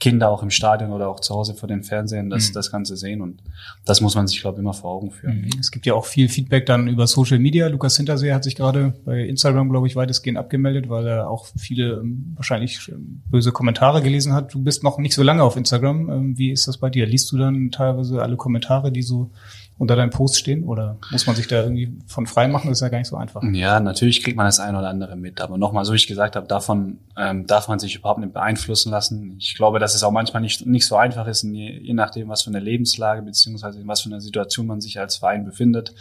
Kinder 0.00 0.30
auch 0.30 0.42
im 0.44 0.50
Stadion 0.50 0.92
oder 0.92 1.08
auch 1.08 1.18
zu 1.20 1.34
Hause 1.34 1.54
vor 1.54 1.68
den 1.68 1.82
Fernsehen 1.82 2.30
das, 2.30 2.50
mhm. 2.50 2.54
das 2.54 2.70
Ganze 2.70 2.96
sehen. 2.96 3.20
Und 3.20 3.42
das 3.84 4.00
muss 4.00 4.14
man 4.14 4.28
sich, 4.28 4.40
glaube 4.40 4.56
ich, 4.56 4.60
immer 4.60 4.72
vor 4.72 4.92
Augen 4.92 5.10
führen. 5.10 5.42
Mhm. 5.42 5.50
Es 5.58 5.72
gibt 5.72 5.86
ja 5.86 5.94
auch 5.94 6.06
viel 6.06 6.28
Feedback 6.28 6.66
dann 6.66 6.86
über 6.86 7.06
Social 7.06 7.40
Media. 7.40 7.66
Lukas 7.66 7.96
Hintersee 7.96 8.32
hat 8.32 8.44
sich 8.44 8.54
gerade 8.54 8.94
bei 9.04 9.22
Instagram, 9.22 9.70
glaube 9.70 9.88
ich, 9.88 9.96
weitestgehend 9.96 10.38
abgemeldet, 10.38 10.88
weil 10.88 11.06
er 11.06 11.28
auch 11.28 11.48
viele 11.56 11.94
ähm, 11.94 12.32
wahrscheinlich 12.36 12.88
ähm, 12.88 13.22
böse 13.26 13.50
Kommentare 13.50 14.00
gelesen 14.00 14.34
hat. 14.34 14.54
Du 14.54 14.62
bist 14.62 14.84
noch 14.84 14.98
nicht 14.98 15.14
so 15.14 15.24
lange 15.24 15.42
auf 15.42 15.56
Instagram. 15.56 16.10
Ähm, 16.10 16.38
wie 16.38 16.52
ist 16.52 16.68
das 16.68 16.78
bei 16.78 16.90
dir? 16.90 17.04
Liest 17.04 17.32
du 17.32 17.38
dann 17.38 17.72
teilweise 17.72 18.22
alle 18.22 18.36
Kommentare, 18.36 18.92
die 18.92 19.02
so 19.02 19.32
unter 19.78 19.94
deinem 19.94 20.10
Post 20.10 20.36
stehen? 20.36 20.64
Oder 20.64 20.98
muss 21.10 21.26
man 21.26 21.36
sich 21.36 21.46
da 21.46 21.62
irgendwie 21.62 21.96
von 22.06 22.26
frei 22.26 22.48
machen? 22.48 22.68
Das 22.68 22.78
ist 22.78 22.82
ja 22.82 22.88
gar 22.88 22.98
nicht 22.98 23.08
so 23.08 23.16
einfach. 23.16 23.42
Ja, 23.52 23.78
natürlich 23.80 24.22
kriegt 24.22 24.36
man 24.36 24.46
das 24.46 24.58
ein 24.58 24.74
oder 24.74 24.88
andere 24.88 25.16
mit. 25.16 25.40
Aber 25.40 25.56
nochmal, 25.56 25.84
so 25.84 25.92
wie 25.92 25.96
ich 25.96 26.08
gesagt 26.08 26.36
habe, 26.36 26.46
davon 26.48 26.98
ähm, 27.16 27.46
darf 27.46 27.68
man 27.68 27.78
sich 27.78 27.94
überhaupt 27.94 28.20
nicht 28.20 28.32
beeinflussen 28.32 28.90
lassen. 28.90 29.36
Ich 29.38 29.54
glaube, 29.54 29.78
dass 29.78 29.94
es 29.94 30.02
auch 30.02 30.10
manchmal 30.10 30.42
nicht, 30.42 30.66
nicht 30.66 30.86
so 30.86 30.96
einfach 30.96 31.26
ist, 31.28 31.44
je, 31.44 31.78
je 31.78 31.94
nachdem, 31.94 32.28
was 32.28 32.42
für 32.42 32.50
eine 32.50 32.60
Lebenslage 32.60 33.22
beziehungsweise 33.22 33.80
in 33.80 33.86
was 33.86 34.02
für 34.02 34.08
einer 34.08 34.20
Situation 34.20 34.66
man 34.66 34.80
sich 34.80 34.98
als 34.98 35.16
Verein 35.16 35.44
befindet. 35.44 35.94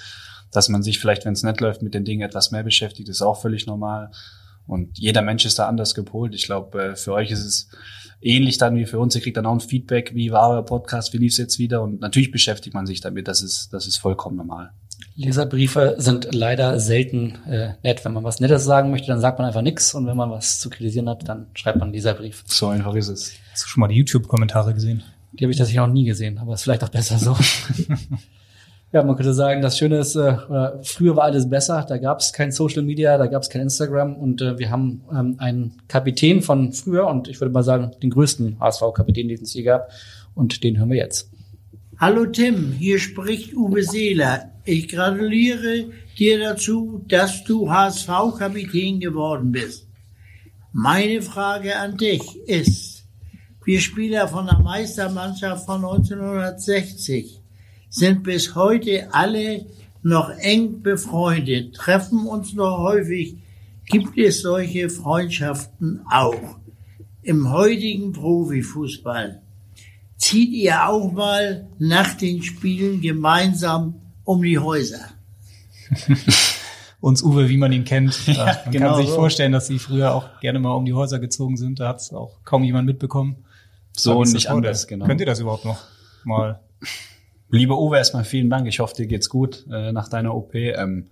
Dass 0.51 0.69
man 0.69 0.81
sich 0.81 0.97
vielleicht, 0.97 1.25
wenn 1.25 1.33
es 1.33 1.43
nicht 1.43 1.59
läuft, 1.59 1.81
mit 1.81 1.93
den 1.93 2.05
Dingen 2.05 2.21
etwas 2.21 2.51
mehr 2.51 2.63
beschäftigt, 2.63 3.09
ist 3.09 3.21
auch 3.21 3.39
völlig 3.39 3.67
normal. 3.67 4.11
Und 4.67 4.99
jeder 4.99 5.21
Mensch 5.21 5.45
ist 5.45 5.57
da 5.59 5.67
anders 5.67 5.95
gepolt. 5.95 6.35
Ich 6.35 6.43
glaube, 6.43 6.83
äh, 6.83 6.95
für 6.95 7.13
euch 7.13 7.31
ist 7.31 7.43
es 7.43 7.69
ähnlich 8.21 8.57
dann 8.57 8.75
wie 8.75 8.85
für 8.85 8.99
uns. 8.99 9.15
Ihr 9.15 9.21
kriegt 9.21 9.37
dann 9.37 9.45
auch 9.45 9.53
ein 9.53 9.59
Feedback, 9.59 10.13
wie 10.13 10.31
war 10.31 10.49
euer 10.49 10.65
Podcast, 10.65 11.13
wie 11.13 11.17
lief 11.17 11.31
es 11.31 11.37
jetzt 11.37 11.59
wieder? 11.59 11.81
Und 11.81 12.01
natürlich 12.01 12.31
beschäftigt 12.31 12.73
man 12.73 12.85
sich 12.85 13.01
damit. 13.01 13.27
Das 13.27 13.41
ist, 13.41 13.73
das 13.73 13.87
ist 13.87 13.97
vollkommen 13.97 14.37
normal. 14.37 14.71
Leserbriefe 15.15 15.95
sind 15.97 16.33
leider 16.33 16.79
selten 16.79 17.35
äh, 17.45 17.73
nett. 17.83 18.05
Wenn 18.05 18.13
man 18.13 18.23
was 18.23 18.39
Nettes 18.39 18.65
sagen 18.65 18.91
möchte, 18.91 19.07
dann 19.07 19.19
sagt 19.19 19.39
man 19.39 19.47
einfach 19.47 19.61
nichts. 19.61 19.93
Und 19.93 20.05
wenn 20.05 20.17
man 20.17 20.29
was 20.29 20.59
zu 20.59 20.69
kritisieren 20.69 21.09
hat, 21.09 21.27
dann 21.27 21.47
schreibt 21.53 21.79
man 21.79 21.87
einen 21.87 21.93
Leserbrief. 21.93 22.43
So 22.47 22.67
einfach 22.67 22.93
ist 22.93 23.07
es. 23.07 23.33
Hast 23.51 23.63
du 23.63 23.67
schon 23.67 23.81
mal 23.81 23.87
die 23.87 23.95
YouTube-Kommentare 23.95 24.73
gesehen? 24.73 25.03
Die 25.33 25.43
habe 25.43 25.51
ich 25.51 25.57
tatsächlich 25.57 25.79
noch 25.79 25.87
nie 25.87 26.05
gesehen, 26.05 26.37
aber 26.37 26.53
ist 26.53 26.63
vielleicht 26.63 26.83
auch 26.83 26.89
besser 26.89 27.17
so. 27.17 27.35
Ja, 28.93 29.03
man 29.03 29.17
könnte 29.17 29.33
sagen, 29.33 29.61
das 29.61 29.77
Schöne 29.77 29.97
ist, 29.97 30.15
äh, 30.15 30.37
früher 30.81 31.17
war 31.17 31.25
alles 31.25 31.49
besser, 31.49 31.85
da 31.87 31.97
gab 31.97 32.19
es 32.19 32.31
kein 32.31 32.53
Social 32.53 32.83
Media, 32.83 33.17
da 33.17 33.27
gab 33.27 33.41
es 33.41 33.49
kein 33.49 33.63
Instagram 33.63 34.15
und 34.15 34.41
äh, 34.41 34.57
wir 34.57 34.69
haben 34.69 35.01
ähm, 35.11 35.35
einen 35.39 35.81
Kapitän 35.89 36.41
von 36.41 36.71
früher 36.71 37.05
und 37.07 37.27
ich 37.27 37.41
würde 37.41 37.53
mal 37.53 37.63
sagen, 37.63 37.91
den 38.01 38.11
größten 38.11 38.57
HSV-Kapitän, 38.61 39.27
den 39.27 39.43
es 39.43 39.53
je 39.53 39.63
gab 39.63 39.89
und 40.35 40.63
den 40.63 40.77
hören 40.77 40.89
wir 40.89 40.97
jetzt. 40.97 41.29
Hallo 41.99 42.27
Tim, 42.27 42.71
hier 42.71 42.97
spricht 42.97 43.53
Uwe 43.53 43.83
Seeler. 43.83 44.51
Ich 44.63 44.87
gratuliere 44.87 45.87
dir 46.17 46.39
dazu, 46.39 47.03
dass 47.09 47.43
du 47.43 47.69
HSV-Kapitän 47.69 49.01
geworden 49.01 49.51
bist. 49.51 49.85
Meine 50.71 51.21
Frage 51.21 51.75
an 51.75 51.97
dich 51.97 52.37
ist, 52.47 53.03
wir 53.65 53.81
Spieler 53.81 54.29
von 54.29 54.45
der 54.45 54.59
Meistermannschaft 54.59 55.65
von 55.65 55.83
1960 55.83 57.36
sind 57.89 58.23
bis 58.23 58.55
heute 58.55 59.13
alle 59.13 59.65
noch 60.03 60.29
eng 60.29 60.81
befreundet, 60.81 61.75
treffen 61.75 62.27
uns 62.27 62.53
noch 62.53 62.79
häufig. 62.79 63.35
Gibt 63.85 64.17
es 64.17 64.41
solche 64.41 64.89
Freundschaften 64.89 66.01
auch 66.11 66.57
im 67.21 67.51
heutigen 67.51 68.11
Profifußball? 68.13 69.41
Zieht 70.17 70.49
ihr 70.51 70.87
auch 70.87 71.11
mal 71.11 71.67
nach 71.79 72.15
den 72.15 72.41
Spielen 72.41 73.01
gemeinsam 73.01 73.95
um 74.23 74.41
die 74.41 74.59
Häuser? 74.59 75.09
uns 76.99 77.23
Uwe, 77.23 77.49
wie 77.49 77.57
man 77.57 77.71
ihn 77.71 77.85
kennt. 77.85 78.19
Ja, 78.27 78.45
man 78.45 78.71
genau 78.71 78.87
kann 78.93 78.97
sich 78.97 79.09
so. 79.09 79.15
vorstellen, 79.15 79.51
dass 79.51 79.67
sie 79.67 79.79
früher 79.79 80.13
auch 80.13 80.39
gerne 80.41 80.59
mal 80.59 80.73
um 80.73 80.85
die 80.85 80.93
Häuser 80.93 81.19
gezogen 81.19 81.57
sind. 81.57 81.79
Da 81.79 81.89
hat 81.89 82.01
es 82.01 82.11
auch 82.13 82.43
kaum 82.43 82.63
jemand 82.63 82.85
mitbekommen. 82.85 83.37
So 83.95 84.17
und 84.17 84.31
nicht 84.33 84.49
anders, 84.49 84.87
genau. 84.87 85.05
Könnt 85.05 85.21
ihr 85.21 85.25
das 85.25 85.39
überhaupt 85.39 85.65
noch 85.65 85.83
mal 86.23 86.59
Lieber 87.49 87.79
Uwe, 87.79 87.97
erstmal 87.97 88.25
vielen 88.25 88.49
Dank. 88.49 88.67
Ich 88.67 88.79
hoffe, 88.79 88.95
dir 88.95 89.07
geht's 89.07 89.29
gut 89.29 89.65
äh, 89.71 89.91
nach 89.93 90.09
deiner 90.09 90.35
OP. 90.35 90.53
Ähm, 90.53 91.07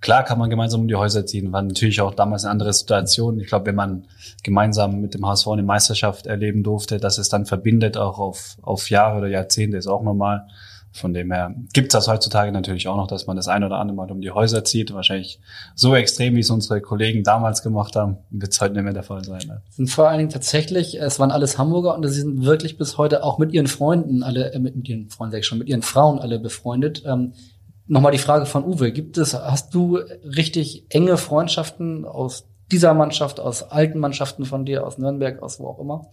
klar 0.00 0.24
kann 0.24 0.38
man 0.38 0.50
gemeinsam 0.50 0.80
um 0.82 0.88
die 0.88 0.96
Häuser 0.96 1.24
ziehen. 1.24 1.52
War 1.52 1.62
natürlich 1.62 2.00
auch 2.00 2.14
damals 2.14 2.44
eine 2.44 2.50
andere 2.50 2.72
Situation. 2.72 3.38
Ich 3.38 3.46
glaube, 3.46 3.66
wenn 3.66 3.76
man 3.76 4.08
gemeinsam 4.42 5.00
mit 5.00 5.14
dem 5.14 5.24
HSV 5.24 5.46
eine 5.48 5.62
Meisterschaft 5.62 6.26
erleben 6.26 6.64
durfte, 6.64 6.98
dass 6.98 7.18
es 7.18 7.28
dann 7.28 7.46
verbindet, 7.46 7.96
auch 7.96 8.18
auf, 8.18 8.56
auf 8.62 8.90
Jahre 8.90 9.18
oder 9.18 9.28
Jahrzehnte, 9.28 9.76
ist 9.76 9.86
auch 9.86 10.02
normal. 10.02 10.48
Von 10.92 11.14
dem 11.14 11.32
her 11.32 11.54
gibt 11.72 11.88
es 11.88 11.92
das 11.92 12.08
heutzutage 12.08 12.52
natürlich 12.52 12.86
auch 12.86 12.96
noch, 12.96 13.06
dass 13.06 13.26
man 13.26 13.36
das 13.36 13.48
ein 13.48 13.64
oder 13.64 13.76
andere 13.76 13.96
Mal 13.96 14.10
um 14.10 14.20
die 14.20 14.30
Häuser 14.30 14.62
zieht. 14.62 14.92
Wahrscheinlich 14.92 15.40
so 15.74 15.94
extrem, 15.94 16.34
wie 16.36 16.40
es 16.40 16.50
unsere 16.50 16.80
Kollegen 16.82 17.24
damals 17.24 17.62
gemacht 17.62 17.96
haben, 17.96 18.18
wird 18.30 18.52
es 18.52 18.60
heute 18.60 18.74
nicht 18.74 18.84
mehr 18.84 18.92
der 18.92 19.02
Fall 19.02 19.24
sein. 19.24 19.40
Ne? 19.46 19.62
Sind 19.70 19.88
vor 19.88 20.08
allen 20.08 20.18
Dingen 20.18 20.30
tatsächlich, 20.30 21.00
es 21.00 21.18
waren 21.18 21.30
alles 21.30 21.56
Hamburger 21.56 21.94
und 21.94 22.06
sie 22.06 22.20
sind 22.20 22.44
wirklich 22.44 22.76
bis 22.76 22.98
heute 22.98 23.24
auch 23.24 23.38
mit 23.38 23.52
ihren 23.52 23.68
Freunden 23.68 24.22
alle, 24.22 24.52
äh, 24.52 24.58
mit, 24.58 24.76
mit 24.76 24.88
ihren 24.88 25.08
Freunden 25.08 25.32
sag 25.32 25.40
ich 25.40 25.46
schon, 25.46 25.58
mit 25.58 25.68
ihren 25.68 25.82
Frauen 25.82 26.18
alle 26.18 26.38
befreundet. 26.38 27.02
Ähm, 27.06 27.32
Nochmal 27.88 28.12
die 28.12 28.18
Frage 28.18 28.46
von 28.46 28.64
Uwe, 28.64 28.92
gibt 28.92 29.18
es, 29.18 29.34
hast 29.34 29.74
du 29.74 29.96
richtig 29.96 30.86
enge 30.88 31.16
Freundschaften 31.16 32.04
aus 32.04 32.46
dieser 32.70 32.94
Mannschaft, 32.94 33.40
aus 33.40 33.64
alten 33.64 33.98
Mannschaften 33.98 34.44
von 34.44 34.64
dir, 34.64 34.86
aus 34.86 34.98
Nürnberg, 34.98 35.42
aus 35.42 35.58
wo 35.58 35.66
auch 35.66 35.78
immer? 35.78 36.06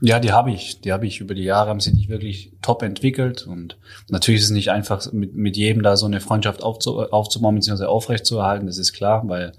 Ja, 0.00 0.20
die 0.20 0.32
habe 0.32 0.50
ich. 0.50 0.80
Die 0.80 0.92
habe 0.92 1.06
ich 1.06 1.20
über 1.20 1.34
die 1.34 1.44
Jahre, 1.44 1.70
haben 1.70 1.80
sie 1.80 1.92
nicht 1.92 2.08
wirklich 2.08 2.52
top 2.62 2.82
entwickelt. 2.82 3.46
Und 3.46 3.78
natürlich 4.08 4.40
ist 4.40 4.46
es 4.46 4.52
nicht 4.52 4.70
einfach, 4.70 5.10
mit, 5.12 5.34
mit 5.34 5.56
jedem 5.56 5.82
da 5.82 5.96
so 5.96 6.06
eine 6.06 6.20
Freundschaft 6.20 6.62
aufzu, 6.62 7.00
aufzubauen, 7.00 7.54
beziehungsweise 7.54 7.88
aufrechtzuerhalten, 7.88 8.66
das 8.66 8.78
ist 8.78 8.92
klar, 8.92 9.22
weil 9.26 9.52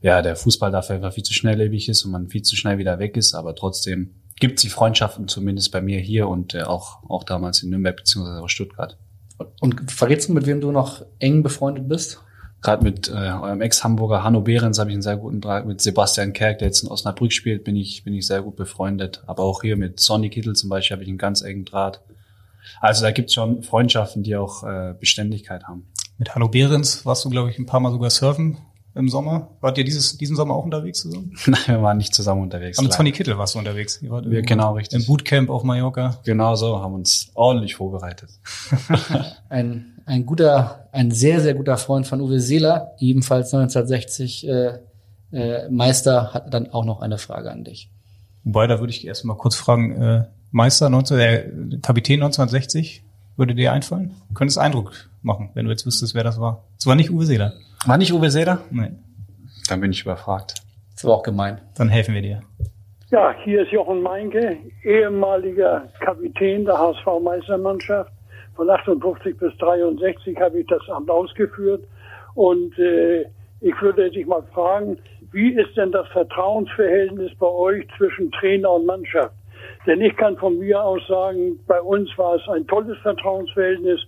ja, 0.00 0.22
der 0.22 0.36
Fußball 0.36 0.70
dafür 0.70 0.96
einfach 0.96 1.12
viel 1.12 1.24
zu 1.24 1.34
schnelllebig 1.34 1.88
ist 1.88 2.04
und 2.04 2.12
man 2.12 2.28
viel 2.28 2.42
zu 2.42 2.54
schnell 2.54 2.78
wieder 2.78 3.00
weg 3.00 3.16
ist. 3.16 3.34
Aber 3.34 3.56
trotzdem 3.56 4.14
gibt 4.38 4.58
es 4.58 4.62
die 4.62 4.68
Freundschaften 4.68 5.26
zumindest 5.26 5.72
bei 5.72 5.80
mir 5.80 5.98
hier 5.98 6.28
und 6.28 6.54
äh, 6.54 6.62
auch, 6.62 7.02
auch 7.08 7.24
damals 7.24 7.62
in 7.62 7.70
Nürnberg 7.70 8.02
auch 8.40 8.48
Stuttgart. 8.48 8.96
Und 9.60 9.90
verrätst 9.90 10.28
du, 10.28 10.32
mit 10.32 10.46
wem 10.46 10.60
du 10.60 10.70
noch 10.70 11.04
eng 11.18 11.42
befreundet 11.42 11.88
bist? 11.88 12.20
Gerade 12.60 12.82
mit 12.82 13.08
äh, 13.08 13.12
eurem 13.12 13.60
Ex-Hamburger 13.60 14.24
Hanno 14.24 14.40
Behrens 14.40 14.78
habe 14.78 14.90
ich 14.90 14.94
einen 14.94 15.02
sehr 15.02 15.16
guten 15.16 15.40
Draht. 15.40 15.66
Mit 15.66 15.80
Sebastian 15.80 16.32
Kerk, 16.32 16.58
der 16.58 16.68
jetzt 16.68 16.82
in 16.82 16.88
Osnabrück 16.88 17.32
spielt, 17.32 17.62
bin 17.64 17.76
ich, 17.76 18.02
bin 18.02 18.14
ich 18.14 18.26
sehr 18.26 18.42
gut 18.42 18.56
befreundet. 18.56 19.22
Aber 19.26 19.44
auch 19.44 19.62
hier 19.62 19.76
mit 19.76 20.00
Sonny 20.00 20.28
Kittel 20.28 20.56
zum 20.56 20.68
Beispiel 20.68 20.96
habe 20.96 21.04
ich 21.04 21.08
einen 21.08 21.18
ganz 21.18 21.42
engen 21.42 21.64
Draht. 21.64 22.00
Also 22.80 23.04
da 23.04 23.12
gibt's 23.12 23.34
schon 23.34 23.62
Freundschaften, 23.62 24.22
die 24.22 24.36
auch 24.36 24.64
äh, 24.64 24.94
Beständigkeit 24.98 25.64
haben. 25.64 25.86
Mit 26.18 26.34
Hanno 26.34 26.48
Behrens 26.48 27.06
warst 27.06 27.24
du, 27.24 27.30
glaube 27.30 27.50
ich, 27.50 27.58
ein 27.58 27.66
paar 27.66 27.80
Mal 27.80 27.92
sogar 27.92 28.10
surfen 28.10 28.58
im 28.94 29.08
Sommer. 29.08 29.56
Wart 29.60 29.78
ihr 29.78 29.84
dieses, 29.84 30.18
diesen 30.18 30.34
Sommer 30.34 30.54
auch 30.54 30.64
unterwegs 30.64 31.00
zusammen? 31.00 31.32
Nein, 31.46 31.62
wir 31.66 31.82
waren 31.82 31.96
nicht 31.96 32.14
zusammen 32.14 32.42
unterwegs. 32.42 32.78
Aber 32.78 32.86
mit 32.86 32.92
Sonny 32.92 33.12
Kittel 33.12 33.38
warst 33.38 33.54
du 33.54 33.60
unterwegs. 33.60 34.02
Ihr 34.02 34.10
wart 34.10 34.28
Wir, 34.28 34.42
genau, 34.42 34.74
richtig. 34.74 35.00
Im 35.00 35.06
Bootcamp 35.06 35.50
auf 35.50 35.62
Mallorca. 35.62 36.18
Genau 36.24 36.56
so, 36.56 36.80
haben 36.80 36.94
uns 36.94 37.30
ordentlich 37.34 37.76
vorbereitet. 37.76 38.30
ein, 39.48 39.97
ein 40.08 40.24
guter, 40.24 40.88
ein 40.92 41.10
sehr, 41.10 41.40
sehr 41.40 41.54
guter 41.54 41.76
Freund 41.76 42.06
von 42.06 42.20
Uwe 42.20 42.40
Seeler, 42.40 42.94
ebenfalls 42.98 43.52
1960 43.52 44.48
äh, 44.48 44.78
äh, 45.32 45.68
Meister, 45.68 46.32
hat 46.32 46.52
dann 46.52 46.70
auch 46.70 46.84
noch 46.84 47.02
eine 47.02 47.18
Frage 47.18 47.50
an 47.50 47.62
dich. 47.62 47.90
Wobei, 48.42 48.66
da 48.66 48.80
würde 48.80 48.90
ich 48.90 49.06
erst 49.06 49.26
mal 49.26 49.36
kurz 49.36 49.54
fragen, 49.54 50.00
äh, 50.00 50.24
Meister 50.50 50.88
19, 50.88 51.18
äh, 51.18 51.78
Kapitän 51.82 52.22
1960, 52.22 53.04
würde 53.36 53.54
dir 53.54 53.72
einfallen? 53.72 54.14
Könntest 54.34 54.58
Eindruck 54.58 54.92
machen, 55.22 55.50
wenn 55.52 55.66
du 55.66 55.70
jetzt 55.70 55.84
wüsstest, 55.84 56.14
wer 56.14 56.24
das 56.24 56.40
war. 56.40 56.64
Es 56.78 56.86
war 56.86 56.96
nicht 56.96 57.10
Uwe 57.10 57.26
Seeler. 57.26 57.52
War 57.84 57.98
nicht 57.98 58.12
Uwe 58.12 58.30
Seeler? 58.30 58.62
Nein. 58.70 58.98
Dann 59.68 59.80
bin 59.80 59.92
ich 59.92 60.02
überfragt. 60.02 60.54
Das 60.94 61.04
war 61.04 61.16
auch 61.16 61.22
gemein. 61.22 61.60
Dann 61.76 61.90
helfen 61.90 62.14
wir 62.14 62.22
dir. 62.22 62.40
Ja, 63.10 63.34
hier 63.44 63.62
ist 63.62 63.72
Jochen 63.72 64.02
Meinke, 64.02 64.56
ehemaliger 64.82 65.88
Kapitän 66.00 66.64
der 66.64 66.78
HSV-Meistermannschaft. 66.78 68.12
Von 68.58 68.68
58 68.68 69.38
bis 69.38 69.56
63 69.58 70.36
habe 70.40 70.58
ich 70.58 70.66
das 70.66 70.82
Amt 70.88 71.08
ausgeführt. 71.08 71.84
Und 72.34 72.76
äh, 72.76 73.22
ich 73.60 73.80
würde 73.80 74.10
dich 74.10 74.26
mal 74.26 74.42
fragen, 74.52 74.98
wie 75.30 75.52
ist 75.52 75.76
denn 75.76 75.92
das 75.92 76.08
Vertrauensverhältnis 76.08 77.30
bei 77.38 77.46
euch 77.46 77.86
zwischen 77.96 78.32
Trainer 78.32 78.72
und 78.72 78.84
Mannschaft? 78.84 79.32
Denn 79.86 80.00
ich 80.00 80.16
kann 80.16 80.36
von 80.38 80.58
mir 80.58 80.82
aus 80.82 81.06
sagen, 81.06 81.60
bei 81.68 81.80
uns 81.80 82.10
war 82.18 82.34
es 82.34 82.48
ein 82.48 82.66
tolles 82.66 82.98
Vertrauensverhältnis. 82.98 84.00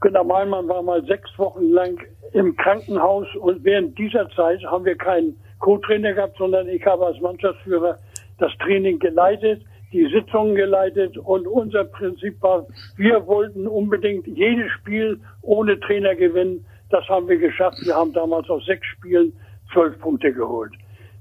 Günter 0.00 0.24
Meilmann 0.24 0.66
war 0.66 0.82
mal 0.82 1.04
sechs 1.04 1.30
Wochen 1.38 1.70
lang 1.70 2.00
im 2.32 2.56
Krankenhaus 2.56 3.28
und 3.36 3.62
während 3.62 3.96
dieser 3.96 4.28
Zeit 4.30 4.60
haben 4.64 4.86
wir 4.86 4.96
keinen 4.96 5.36
Co-Trainer 5.60 6.14
gehabt, 6.14 6.36
sondern 6.36 6.68
ich 6.68 6.84
habe 6.84 7.06
als 7.06 7.20
Mannschaftsführer 7.20 7.96
das 8.38 8.50
Training 8.58 8.98
geleitet, 8.98 9.62
die 9.92 10.06
Sitzungen 10.12 10.54
geleitet 10.54 11.16
und 11.16 11.46
unser 11.46 11.84
Prinzip 11.84 12.40
war, 12.42 12.66
wir 12.96 13.26
wollten 13.26 13.66
unbedingt 13.66 14.26
jedes 14.26 14.70
Spiel 14.72 15.20
ohne 15.42 15.78
Trainer 15.80 16.14
gewinnen. 16.14 16.64
Das 16.90 17.06
haben 17.08 17.28
wir 17.28 17.38
geschafft. 17.38 17.78
Wir 17.82 17.94
haben 17.94 18.12
damals 18.12 18.48
aus 18.50 18.64
sechs 18.66 18.86
Spielen 18.86 19.32
zwölf 19.72 19.98
Punkte 19.98 20.32
geholt. 20.32 20.72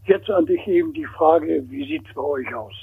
Jetzt 0.06 0.30
an 0.30 0.46
dich 0.46 0.66
eben 0.68 0.94
die 0.94 1.06
Frage, 1.06 1.64
wie 1.70 1.86
sieht's 1.86 2.08
bei 2.16 2.22
euch 2.22 2.54
aus? 2.54 2.74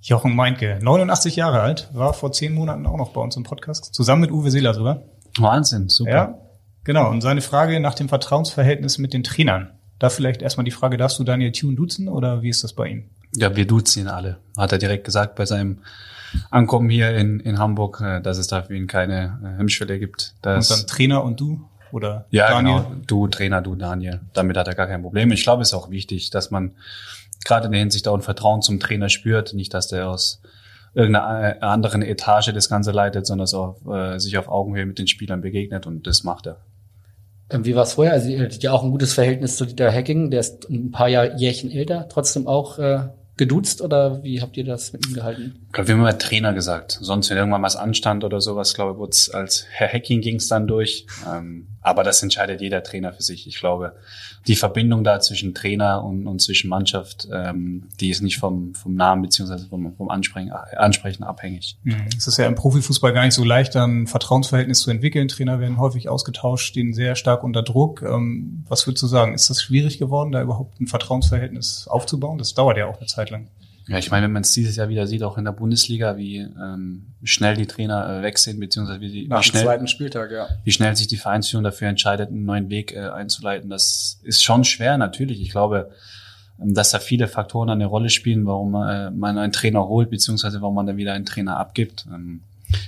Jochen 0.00 0.34
Meinke, 0.34 0.78
89 0.80 1.36
Jahre 1.36 1.60
alt, 1.60 1.90
war 1.92 2.14
vor 2.14 2.32
zehn 2.32 2.54
Monaten 2.54 2.86
auch 2.86 2.96
noch 2.96 3.12
bei 3.12 3.20
uns 3.20 3.36
im 3.36 3.42
Podcast, 3.42 3.94
zusammen 3.94 4.22
mit 4.22 4.30
Uwe 4.30 4.50
Seeler 4.50 4.74
sogar. 4.74 5.02
Wahnsinn, 5.38 5.88
super. 5.88 6.10
Ja, 6.10 6.38
genau. 6.84 7.10
Und 7.10 7.20
seine 7.20 7.40
Frage 7.40 7.78
nach 7.80 7.94
dem 7.94 8.08
Vertrauensverhältnis 8.08 8.98
mit 8.98 9.12
den 9.12 9.22
Trainern. 9.22 9.72
Da 9.98 10.08
vielleicht 10.08 10.42
erstmal 10.42 10.64
die 10.64 10.70
Frage, 10.70 10.96
darfst 10.96 11.18
du 11.18 11.24
Daniel 11.24 11.52
Thune 11.52 11.74
duzen 11.74 12.08
oder 12.08 12.42
wie 12.42 12.48
ist 12.48 12.62
das 12.62 12.72
bei 12.72 12.86
ihm? 12.86 13.10
Ja, 13.36 13.54
wir 13.54 13.66
duzen 13.66 14.02
ihn 14.02 14.08
alle. 14.08 14.38
Hat 14.56 14.72
er 14.72 14.78
direkt 14.78 15.04
gesagt 15.04 15.34
bei 15.36 15.46
seinem 15.46 15.78
Ankommen 16.50 16.90
hier 16.90 17.16
in, 17.16 17.40
in 17.40 17.58
Hamburg, 17.58 18.00
äh, 18.00 18.20
dass 18.20 18.38
es 18.38 18.46
da 18.46 18.62
für 18.62 18.76
ihn 18.76 18.86
keine 18.86 19.38
äh, 19.42 19.58
Hemmschwelle 19.58 19.98
gibt. 19.98 20.34
Dass, 20.42 20.70
und 20.70 20.78
dann 20.78 20.86
Trainer 20.86 21.24
und 21.24 21.40
du? 21.40 21.68
Oder 21.90 22.26
ja, 22.30 22.48
Daniel? 22.50 22.82
genau. 22.82 22.96
Du 23.06 23.28
Trainer, 23.28 23.62
du 23.62 23.74
Daniel. 23.74 24.20
Damit 24.34 24.56
hat 24.56 24.68
er 24.68 24.74
gar 24.74 24.86
kein 24.86 25.02
Problem. 25.02 25.30
Ich 25.32 25.42
glaube, 25.42 25.62
es 25.62 25.68
ist 25.68 25.74
auch 25.74 25.90
wichtig, 25.90 26.30
dass 26.30 26.50
man 26.50 26.72
gerade 27.44 27.66
in 27.66 27.72
der 27.72 27.80
Hinsicht 27.80 28.06
auch 28.08 28.14
ein 28.14 28.22
Vertrauen 28.22 28.62
zum 28.62 28.78
Trainer 28.78 29.08
spürt. 29.08 29.54
Nicht, 29.54 29.72
dass 29.72 29.88
der 29.88 30.08
aus 30.08 30.42
irgendeiner 30.94 31.56
äh, 31.56 31.60
anderen 31.60 32.02
Etage 32.02 32.52
das 32.52 32.68
Ganze 32.68 32.92
leitet, 32.92 33.26
sondern 33.26 33.44
dass 33.44 33.54
er 33.54 33.60
auf, 33.60 33.86
äh, 33.86 34.18
sich 34.18 34.36
auf 34.36 34.48
Augenhöhe 34.48 34.86
mit 34.86 34.98
den 34.98 35.06
Spielern 35.06 35.40
begegnet 35.40 35.86
und 35.86 36.06
das 36.06 36.24
macht 36.24 36.46
er. 36.46 36.60
Ähm, 37.50 37.64
Wie 37.64 37.74
war 37.74 37.84
es 37.84 37.94
vorher? 37.94 38.12
Also 38.12 38.28
ihr 38.28 38.40
hattet 38.40 38.62
ja 38.62 38.72
auch 38.72 38.82
ein 38.84 38.90
gutes 38.90 39.14
Verhältnis 39.14 39.56
zu 39.56 39.66
Dieter 39.66 39.92
Hacking, 39.92 40.30
der 40.30 40.40
ist 40.40 40.68
ein 40.68 40.90
paar 40.90 41.08
Jahr 41.08 41.36
Jährchen 41.36 41.70
älter, 41.70 42.08
trotzdem 42.08 42.46
auch 42.46 42.78
äh, 42.78 43.08
geduzt 43.38 43.80
oder 43.80 44.22
wie 44.22 44.42
habt 44.42 44.56
ihr 44.56 44.64
das 44.64 44.92
mit 44.92 45.06
ihm 45.06 45.14
gehalten? 45.14 45.54
Ich 45.66 45.72
glaube, 45.72 45.88
wir 45.88 45.94
haben 45.94 46.00
immer 46.00 46.18
Trainer 46.18 46.52
gesagt. 46.52 46.98
Sonst, 47.00 47.30
wenn 47.30 47.38
irgendwann 47.38 47.62
was 47.62 47.76
anstand 47.76 48.24
oder 48.24 48.40
sowas, 48.40 48.74
glaube 48.74 48.92
ich, 48.92 48.98
wurde 48.98 49.16
als 49.32 49.66
Herr 49.70 49.92
Hacking 49.92 50.20
ging 50.20 50.36
es 50.36 50.48
dann 50.48 50.66
durch. 50.66 51.06
Ähm, 51.26 51.68
aber 51.80 52.04
das 52.04 52.22
entscheidet 52.22 52.60
jeder 52.60 52.82
Trainer 52.82 53.12
für 53.12 53.22
sich. 53.22 53.46
Ich 53.46 53.58
glaube, 53.58 53.94
die 54.46 54.56
Verbindung 54.56 55.04
da 55.04 55.20
zwischen 55.20 55.54
Trainer 55.54 56.04
und, 56.04 56.26
und 56.26 56.40
zwischen 56.40 56.68
Mannschaft, 56.68 57.28
ähm, 57.32 57.88
die 58.00 58.10
ist 58.10 58.20
nicht 58.20 58.38
vom, 58.38 58.74
vom 58.74 58.94
Namen 58.94 59.22
beziehungsweise 59.22 59.66
vom, 59.66 59.94
vom 59.94 60.08
Ansprechen, 60.10 60.50
Ansprechen 60.50 61.22
abhängig. 61.22 61.78
Mhm. 61.84 62.06
Es 62.16 62.26
ist 62.26 62.36
ja 62.36 62.46
im 62.46 62.54
Profifußball 62.54 63.12
gar 63.12 63.24
nicht 63.24 63.34
so 63.34 63.44
leicht, 63.44 63.74
dann 63.74 64.02
ein 64.02 64.06
Vertrauensverhältnis 64.06 64.80
zu 64.80 64.90
entwickeln. 64.90 65.28
Trainer 65.28 65.60
werden 65.60 65.78
häufig 65.78 66.08
ausgetauscht, 66.08 66.66
stehen 66.66 66.92
sehr 66.92 67.14
stark 67.14 67.44
unter 67.44 67.62
Druck. 67.62 68.02
Ähm, 68.02 68.64
was 68.68 68.86
würdest 68.86 69.02
du 69.02 69.06
sagen? 69.06 69.34
Ist 69.34 69.48
das 69.48 69.62
schwierig 69.62 69.98
geworden, 69.98 70.32
da 70.32 70.42
überhaupt 70.42 70.80
ein 70.80 70.86
Vertrauensverhältnis 70.86 71.86
aufzubauen? 71.88 72.38
Das 72.38 72.54
dauert 72.54 72.76
ja 72.76 72.86
auch 72.86 72.98
eine 72.98 73.06
Zeit 73.06 73.27
lang. 73.30 73.48
Ja, 73.88 73.96
ich 73.96 74.10
meine, 74.10 74.24
wenn 74.24 74.32
man 74.32 74.42
es 74.42 74.52
dieses 74.52 74.76
Jahr 74.76 74.90
wieder 74.90 75.06
sieht, 75.06 75.22
auch 75.22 75.38
in 75.38 75.46
der 75.46 75.52
Bundesliga, 75.52 76.18
wie 76.18 76.36
ähm, 76.40 77.06
schnell 77.22 77.56
die 77.56 77.66
Trainer 77.66 78.18
äh, 78.18 78.22
weg 78.22 78.36
sind, 78.36 78.60
beziehungsweise 78.60 79.00
wie, 79.00 79.10
die, 79.10 79.28
Nach 79.28 79.40
wie 79.40 79.44
schnell 79.44 79.64
zweiten 79.64 79.86
Spieltag, 79.86 80.30
ja. 80.30 80.46
wie 80.62 80.72
schnell 80.72 80.94
sich 80.94 81.06
die 81.06 81.16
Vereinsführung 81.16 81.64
dafür 81.64 81.88
entscheidet, 81.88 82.28
einen 82.28 82.44
neuen 82.44 82.68
Weg 82.68 82.92
äh, 82.92 83.08
einzuleiten, 83.08 83.70
das 83.70 84.20
ist 84.24 84.44
schon 84.44 84.64
schwer, 84.64 84.98
natürlich. 84.98 85.40
Ich 85.40 85.50
glaube, 85.50 85.90
ähm, 86.60 86.74
dass 86.74 86.90
da 86.90 86.98
viele 86.98 87.28
Faktoren 87.28 87.70
eine 87.70 87.86
Rolle 87.86 88.10
spielen, 88.10 88.44
warum 88.44 88.74
äh, 88.74 89.10
man 89.10 89.38
einen 89.38 89.52
Trainer 89.52 89.88
holt, 89.88 90.10
beziehungsweise 90.10 90.60
warum 90.60 90.74
man 90.74 90.86
dann 90.86 90.98
wieder 90.98 91.14
einen 91.14 91.24
Trainer 91.24 91.56
abgibt. 91.56 92.06
Ähm, 92.12 92.42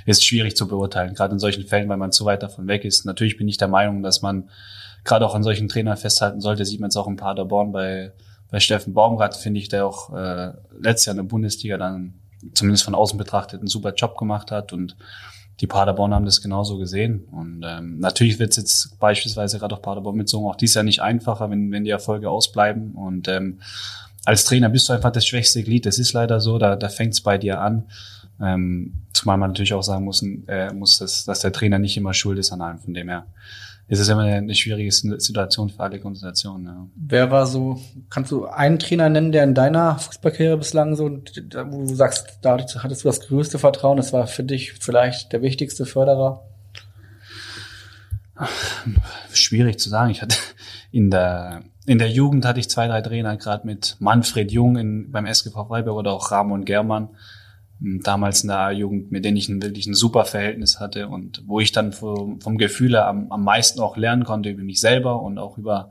ist 0.04 0.22
schwierig 0.22 0.54
zu 0.54 0.68
beurteilen, 0.68 1.14
gerade 1.14 1.32
in 1.32 1.38
solchen 1.38 1.64
Fällen, 1.64 1.88
weil 1.88 1.96
man 1.96 2.12
zu 2.12 2.26
weit 2.26 2.42
davon 2.42 2.68
weg 2.68 2.84
ist. 2.84 3.06
Natürlich 3.06 3.38
bin 3.38 3.48
ich 3.48 3.56
der 3.56 3.68
Meinung, 3.68 4.02
dass 4.02 4.20
man 4.20 4.50
gerade 5.04 5.24
auch 5.24 5.34
an 5.34 5.42
solchen 5.42 5.68
Trainern 5.68 5.96
festhalten 5.96 6.42
sollte. 6.42 6.66
Sieht 6.66 6.80
man 6.80 6.88
jetzt 6.88 6.96
auch 6.96 7.08
in 7.08 7.16
Paderborn 7.16 7.72
bei 7.72 8.12
bei 8.50 8.60
Steffen 8.60 8.94
Baumgart 8.94 9.36
finde 9.36 9.60
ich, 9.60 9.68
der 9.68 9.86
auch 9.86 10.12
äh, 10.14 10.52
letztes 10.78 11.06
Jahr 11.06 11.14
in 11.14 11.18
der 11.18 11.24
Bundesliga 11.24 11.78
dann 11.78 12.14
zumindest 12.54 12.84
von 12.84 12.94
außen 12.94 13.18
betrachtet 13.18 13.60
einen 13.60 13.68
super 13.68 13.94
Job 13.94 14.16
gemacht 14.16 14.50
hat 14.50 14.72
und 14.72 14.96
die 15.60 15.66
Paderborn 15.66 16.14
haben 16.14 16.24
das 16.24 16.40
genauso 16.40 16.78
gesehen. 16.78 17.24
Und 17.30 17.62
ähm, 17.66 17.98
natürlich 17.98 18.38
wird 18.38 18.50
es 18.50 18.56
jetzt 18.56 18.98
beispielsweise 18.98 19.58
gerade 19.58 19.74
auch 19.74 19.82
Paderborn 19.82 20.16
mitzogen 20.16 20.48
auch 20.48 20.56
dies 20.56 20.74
Jahr 20.74 20.84
nicht 20.84 21.02
einfacher, 21.02 21.50
wenn, 21.50 21.70
wenn 21.70 21.84
die 21.84 21.90
Erfolge 21.90 22.30
ausbleiben. 22.30 22.92
Und 22.92 23.28
ähm, 23.28 23.60
als 24.24 24.44
Trainer 24.44 24.70
bist 24.70 24.88
du 24.88 24.94
einfach 24.94 25.12
das 25.12 25.26
schwächste 25.26 25.62
Glied. 25.62 25.84
Das 25.84 25.98
ist 25.98 26.14
leider 26.14 26.40
so, 26.40 26.58
da, 26.58 26.76
da 26.76 26.88
fängt 26.88 27.12
es 27.12 27.20
bei 27.20 27.36
dir 27.36 27.60
an. 27.60 27.84
Ähm, 28.40 29.02
zumal 29.12 29.36
man 29.36 29.50
natürlich 29.50 29.74
auch 29.74 29.82
sagen 29.82 30.06
muss, 30.06 30.24
äh, 30.48 30.72
muss 30.72 30.98
dass, 30.98 31.24
dass 31.24 31.40
der 31.40 31.52
Trainer 31.52 31.78
nicht 31.78 31.98
immer 31.98 32.14
schuld 32.14 32.38
ist 32.38 32.52
an 32.52 32.62
allem. 32.62 32.78
Von 32.78 32.94
dem 32.94 33.10
her 33.10 33.26
ist 33.90 33.98
es 33.98 34.08
immer 34.08 34.22
eine 34.22 34.54
schwierige 34.54 34.92
Situation 34.92 35.68
für 35.68 35.80
alle 35.80 35.98
Konstellationen. 35.98 36.64
Ja. 36.64 36.86
Wer 36.94 37.30
war 37.32 37.44
so, 37.44 37.80
kannst 38.08 38.30
du 38.30 38.46
einen 38.46 38.78
Trainer 38.78 39.08
nennen, 39.08 39.32
der 39.32 39.42
in 39.42 39.52
deiner 39.52 39.98
Fußballkarriere 39.98 40.56
bislang 40.58 40.94
so, 40.94 41.10
wo 41.10 41.86
du 41.86 41.94
sagst, 41.96 42.38
da 42.42 42.52
hattest 42.56 43.04
du 43.04 43.08
das 43.08 43.20
größte 43.20 43.58
Vertrauen, 43.58 43.96
das 43.96 44.12
war 44.12 44.28
für 44.28 44.44
dich 44.44 44.74
vielleicht 44.74 45.32
der 45.32 45.42
wichtigste 45.42 45.86
Förderer? 45.86 46.44
Schwierig 49.32 49.80
zu 49.80 49.90
sagen. 49.90 50.10
Ich 50.10 50.22
hatte 50.22 50.36
in 50.92 51.10
der 51.10 51.62
in 51.84 51.98
der 51.98 52.10
Jugend 52.10 52.44
hatte 52.44 52.60
ich 52.60 52.70
zwei, 52.70 52.86
drei 52.86 53.00
Trainer, 53.00 53.36
gerade 53.36 53.66
mit 53.66 53.96
Manfred 53.98 54.52
Jung 54.52 54.76
in, 54.76 55.10
beim 55.10 55.26
SGV 55.26 55.66
Freiburg 55.66 55.96
oder 55.96 56.12
auch 56.12 56.30
Ramon 56.30 56.64
Germann 56.64 57.08
damals 57.80 58.42
in 58.42 58.48
der 58.48 58.58
A-Jugend, 58.58 59.10
mit 59.10 59.24
denen 59.24 59.36
ich 59.36 59.48
ein 59.48 59.62
wirklich 59.62 59.86
ein 59.86 59.94
super 59.94 60.24
Verhältnis 60.24 60.80
hatte 60.80 61.08
und 61.08 61.42
wo 61.46 61.60
ich 61.60 61.72
dann 61.72 61.92
vom, 61.92 62.40
vom 62.40 62.58
Gefühl 62.58 62.92
her 62.92 63.06
am, 63.06 63.32
am 63.32 63.42
meisten 63.42 63.80
auch 63.80 63.96
lernen 63.96 64.24
konnte 64.24 64.50
über 64.50 64.62
mich 64.62 64.80
selber 64.80 65.22
und 65.22 65.38
auch 65.38 65.56
über 65.56 65.90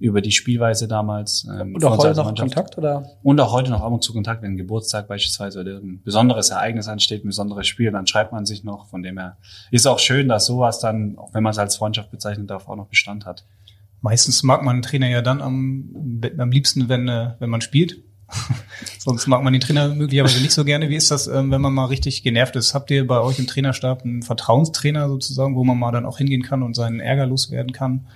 über 0.00 0.20
die 0.20 0.30
Spielweise 0.30 0.86
damals. 0.86 1.46
Ähm, 1.50 1.74
und 1.74 1.84
auch 1.84 1.98
heute 1.98 2.14
noch 2.14 2.34
Kontakt 2.34 2.78
oder? 2.78 3.10
Und 3.22 3.40
auch 3.40 3.52
heute 3.52 3.70
noch 3.70 3.82
ab 3.82 3.92
und 3.92 4.02
zu 4.02 4.12
Kontakt, 4.12 4.42
wenn 4.42 4.52
ein 4.52 4.56
Geburtstag 4.56 5.08
beispielsweise 5.08 5.60
oder 5.60 5.78
ein 5.78 6.02
besonderes 6.04 6.50
Ereignis 6.50 6.86
ansteht, 6.88 7.24
ein 7.24 7.28
besonderes 7.28 7.66
Spiel, 7.66 7.90
dann 7.90 8.06
schreibt 8.06 8.32
man 8.32 8.46
sich 8.46 8.62
noch. 8.62 8.86
Von 8.86 9.02
dem 9.02 9.18
her 9.18 9.38
ist 9.70 9.86
auch 9.86 9.98
schön, 9.98 10.28
dass 10.28 10.46
sowas 10.46 10.78
dann, 10.78 11.18
auch 11.18 11.34
wenn 11.34 11.42
man 11.42 11.50
es 11.50 11.58
als 11.58 11.76
Freundschaft 11.76 12.10
bezeichnen 12.10 12.46
darf, 12.46 12.68
auch 12.68 12.76
noch 12.76 12.86
Bestand 12.86 13.26
hat. 13.26 13.44
Meistens 14.00 14.44
mag 14.44 14.62
man 14.62 14.76
einen 14.76 14.82
Trainer 14.82 15.08
ja 15.08 15.22
dann 15.22 15.42
am 15.42 16.20
am 16.38 16.50
liebsten, 16.52 16.88
wenn, 16.88 17.08
äh, 17.08 17.32
wenn 17.40 17.50
man 17.50 17.60
spielt. 17.60 18.04
Sonst 18.98 19.26
mag 19.26 19.42
man 19.42 19.52
den 19.52 19.60
Trainer 19.60 19.88
möglicherweise 19.94 20.40
nicht 20.42 20.52
so 20.52 20.64
gerne. 20.64 20.88
Wie 20.88 20.96
ist 20.96 21.10
das, 21.10 21.26
ähm, 21.26 21.50
wenn 21.50 21.60
man 21.60 21.72
mal 21.72 21.86
richtig 21.86 22.22
genervt 22.22 22.56
ist? 22.56 22.74
Habt 22.74 22.90
ihr 22.90 23.06
bei 23.06 23.20
euch 23.20 23.38
im 23.38 23.46
Trainerstab 23.46 24.02
einen 24.04 24.22
Vertrauenstrainer 24.22 25.08
sozusagen, 25.08 25.56
wo 25.56 25.64
man 25.64 25.78
mal 25.78 25.92
dann 25.92 26.04
auch 26.06 26.18
hingehen 26.18 26.42
kann 26.42 26.62
und 26.62 26.74
seinen 26.74 27.00
Ärger 27.00 27.26
loswerden 27.26 27.72
kann? 27.72 28.06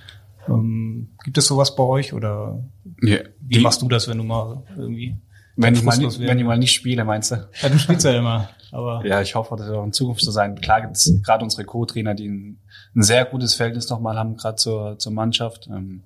Ähm, 0.48 1.09
gibt 1.25 1.38
es 1.38 1.46
sowas 1.46 1.75
bei 1.77 1.83
euch 1.85 2.12
oder 2.12 2.62
Ja, 3.03 3.18
wie 3.40 3.61
machst 3.61 3.81
du 3.81 3.88
das, 3.88 4.09
wenn 4.09 4.18
du 4.18 4.25
mal 4.25 4.62
irgendwie 4.77 5.16
Wenn 5.57 5.75
ich, 5.75 5.83
mal, 5.83 5.96
nicht- 5.96 6.18
wenn 6.20 6.38
ich 6.38 6.44
mal 6.44 6.59
nicht 6.59 6.72
spiele, 6.72 7.05
meinst 7.05 7.31
du? 7.31 7.48
Ja, 7.62 7.68
du 7.68 7.79
spielst 7.79 8.05
ja 8.05 8.12
immer, 8.18 8.48
aber 8.72 9.05
Ja, 9.07 9.20
ich 9.22 9.35
hoffe, 9.35 9.55
das 9.57 9.66
wird 9.68 9.77
auch 9.77 9.85
in 9.85 9.92
Zukunft 9.92 10.22
so 10.22 10.31
sein. 10.31 10.57
Klar 10.61 10.81
gibt 10.83 10.96
es 10.96 11.22
gerade 11.25 11.44
unsere 11.44 11.64
Co-Trainer, 11.64 12.14
die 12.14 12.27
ein, 12.29 12.59
ein 12.96 13.03
sehr 13.03 13.25
gutes 13.25 13.55
Verhältnis 13.55 13.88
nochmal 13.88 14.16
haben, 14.18 14.37
gerade 14.37 14.57
zur, 14.57 14.98
zur 14.98 15.12
Mannschaft. 15.12 15.68
Ähm, 15.68 16.03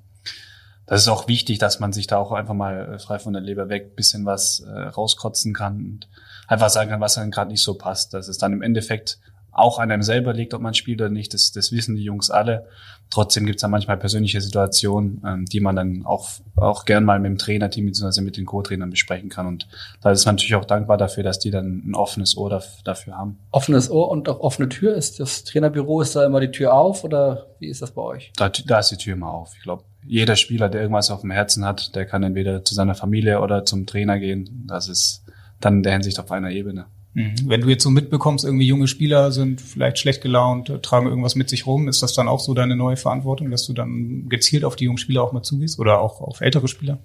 Das 0.87 1.03
ist 1.03 1.09
auch 1.09 1.29
wichtig, 1.29 1.59
dass 1.59 1.81
man 1.81 1.93
sich 1.93 2.07
da 2.07 2.17
auch 2.17 2.33
einfach 2.33 2.55
mal 2.55 2.95
äh, 2.95 2.99
frei 2.99 3.19
von 3.19 3.33
der 3.33 3.43
Leber 3.43 3.69
weg 3.69 3.97
bisschen 3.97 4.25
was 4.25 4.61
äh, 4.61 4.71
rauskotzen 4.71 5.53
kann 5.53 5.77
und 5.77 6.09
einfach 6.47 6.71
sagen 6.71 6.91
kann, 6.91 7.01
was 7.01 7.19
einem 7.19 7.31
gerade 7.31 7.51
nicht 7.51 7.63
so 7.63 7.75
passt. 7.75 8.15
Dass 8.15 8.29
es 8.29 8.39
dann 8.39 8.53
im 8.53 8.63
Endeffekt 8.63 9.19
auch 9.51 9.79
an 9.79 9.91
einem 9.91 10.03
selber 10.03 10.35
liegt, 10.35 10.53
ob 10.53 10.61
man 10.61 10.75
spielt 10.75 11.01
oder 11.01 11.09
nicht. 11.09 11.33
Das, 11.33 11.51
das 11.51 11.73
wissen 11.73 11.97
die 11.97 12.03
Jungs 12.05 12.31
alle. 12.31 12.67
Trotzdem 13.09 13.47
gibt 13.47 13.57
es 13.57 13.63
da 13.63 13.69
manchmal 13.69 13.97
persönliche 13.97 14.41
Situationen, 14.41 15.23
ähm, 15.27 15.45
die 15.47 15.61
man 15.61 15.75
dann 15.77 16.05
auch, 16.05 16.29
auch 16.57 16.85
gern 16.85 17.05
mal 17.05 17.19
mit 17.19 17.31
dem 17.31 17.39
Trainerteam 17.39 17.87
bzw. 17.87 18.21
mit 18.21 18.37
den 18.37 18.45
Co-Trainern 18.45 18.91
besprechen 18.91 19.31
kann. 19.31 19.47
Und 19.47 19.67
da 20.03 20.11
ist 20.11 20.27
man 20.27 20.35
natürlich 20.35 20.57
auch 20.57 20.67
dankbar 20.67 20.99
dafür, 20.99 21.23
dass 21.23 21.39
die 21.39 21.51
dann 21.51 21.83
ein 21.87 21.95
offenes 21.95 22.37
Ohr 22.37 22.53
daf- 22.53 22.83
dafür 22.85 23.17
haben. 23.17 23.39
Offenes 23.51 23.91
Ohr 23.91 24.11
und 24.11 24.29
auch 24.29 24.41
offene 24.41 24.69
Tür. 24.69 24.95
Ist 24.95 25.21
das 25.21 25.45
Trainerbüro, 25.45 26.03
ist 26.03 26.15
da 26.15 26.27
immer 26.27 26.41
die 26.41 26.51
Tür 26.51 26.75
auf 26.75 27.03
oder 27.03 27.47
wie 27.59 27.69
ist 27.69 27.81
das 27.81 27.93
bei 27.93 28.03
euch? 28.03 28.33
Da, 28.37 28.51
da 28.51 28.81
ist 28.81 28.91
die 28.91 28.99
Tür 28.99 29.15
immer 29.15 29.33
auf. 29.33 29.55
Ich 29.57 29.63
glaube, 29.63 29.85
jeder 30.07 30.37
Spieler, 30.37 30.69
der 30.69 30.83
irgendwas 30.83 31.11
auf 31.11 31.23
dem 31.23 31.31
Herzen 31.31 31.65
hat, 31.65 31.95
der 31.95 32.07
kann 32.07 32.23
entweder 32.23 32.65
zu 32.65 32.75
seiner 32.75 32.95
Familie 32.95 33.41
oder 33.41 33.65
zum 33.65 33.87
Trainer 33.87 34.19
gehen. 34.19 34.65
Das 34.67 34.89
ist 34.89 35.25
dann 35.61 35.79
in 35.79 35.83
der 35.83 35.93
Hinsicht 35.93 36.21
auf 36.21 36.31
einer 36.31 36.51
Ebene. 36.51 36.87
Mhm. 37.15 37.35
Wenn 37.47 37.63
du 37.63 37.69
jetzt 37.69 37.83
so 37.83 37.91
mitbekommst, 37.91 38.45
irgendwie 38.45 38.67
junge 38.67 38.89
Spieler 38.89 39.33
sind 39.33 39.61
vielleicht 39.61 39.99
schlecht 39.99 40.23
gelaunt, 40.23 40.71
tragen 40.83 41.07
irgendwas 41.07 41.35
mit 41.35 41.49
sich 41.49 41.67
rum, 41.67 41.89
ist 41.89 42.03
das 42.03 42.13
dann 42.13 42.29
auch 42.29 42.41
so 42.41 42.53
deine 42.53 42.77
neue 42.77 42.97
Verantwortung, 42.97 43.51
dass 43.51 43.65
du 43.67 43.73
dann 43.73 44.29
gezielt 44.29 44.65
auf 44.65 44.77
die 44.77 44.85
jungen 44.85 44.99
Spieler 44.99 45.23
auch 45.23 45.33
mal 45.33 45.43
zugehst 45.43 45.79
oder 45.79 46.01
auch 46.01 46.21
auf 46.21 46.43
ältere 46.43 46.69
Spieler? 46.69 46.99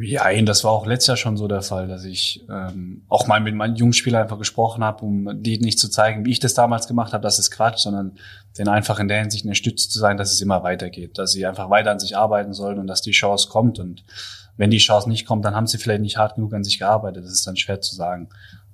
Ja, 0.00 0.30
das 0.42 0.62
war 0.62 0.70
auch 0.70 0.86
letztes 0.86 1.08
Jahr 1.08 1.16
schon 1.16 1.36
so 1.36 1.48
der 1.48 1.62
Fall, 1.62 1.88
dass 1.88 2.04
ich 2.04 2.44
ähm, 2.48 3.02
auch 3.08 3.26
mal 3.26 3.40
mit 3.40 3.54
meinen 3.54 3.74
jungen 3.74 3.92
Spielern 3.92 4.22
einfach 4.22 4.38
gesprochen 4.38 4.84
habe, 4.84 5.04
um 5.04 5.42
die 5.42 5.58
nicht 5.58 5.78
zu 5.78 5.88
zeigen, 5.88 6.24
wie 6.24 6.30
ich 6.30 6.38
das 6.38 6.54
damals 6.54 6.86
gemacht 6.86 7.12
habe, 7.12 7.22
das 7.22 7.38
ist 7.38 7.50
Quatsch, 7.50 7.78
sondern 7.78 8.16
denen 8.56 8.68
einfach 8.68 9.00
in 9.00 9.08
der 9.08 9.20
Hinsicht 9.20 9.44
eine 9.44 9.56
Stütze 9.56 9.88
zu 9.88 9.98
sein, 9.98 10.16
dass 10.16 10.32
es 10.32 10.40
immer 10.40 10.62
weitergeht, 10.62 11.18
dass 11.18 11.32
sie 11.32 11.46
einfach 11.46 11.68
weiter 11.70 11.90
an 11.90 11.98
sich 11.98 12.16
arbeiten 12.16 12.52
sollen 12.52 12.78
und 12.78 12.86
dass 12.86 13.02
die 13.02 13.10
Chance 13.10 13.48
kommt. 13.48 13.80
Und 13.80 14.04
wenn 14.56 14.70
die 14.70 14.78
Chance 14.78 15.08
nicht 15.08 15.26
kommt, 15.26 15.44
dann 15.44 15.56
haben 15.56 15.66
sie 15.66 15.78
vielleicht 15.78 16.02
nicht 16.02 16.16
hart 16.16 16.36
genug 16.36 16.52
an 16.52 16.64
sich 16.64 16.78
gearbeitet. 16.78 17.24
Das 17.24 17.32
ist 17.32 17.46
dann 17.46 17.56
schwer 17.56 17.80
zu 17.80 17.96
sagen. 17.96 18.28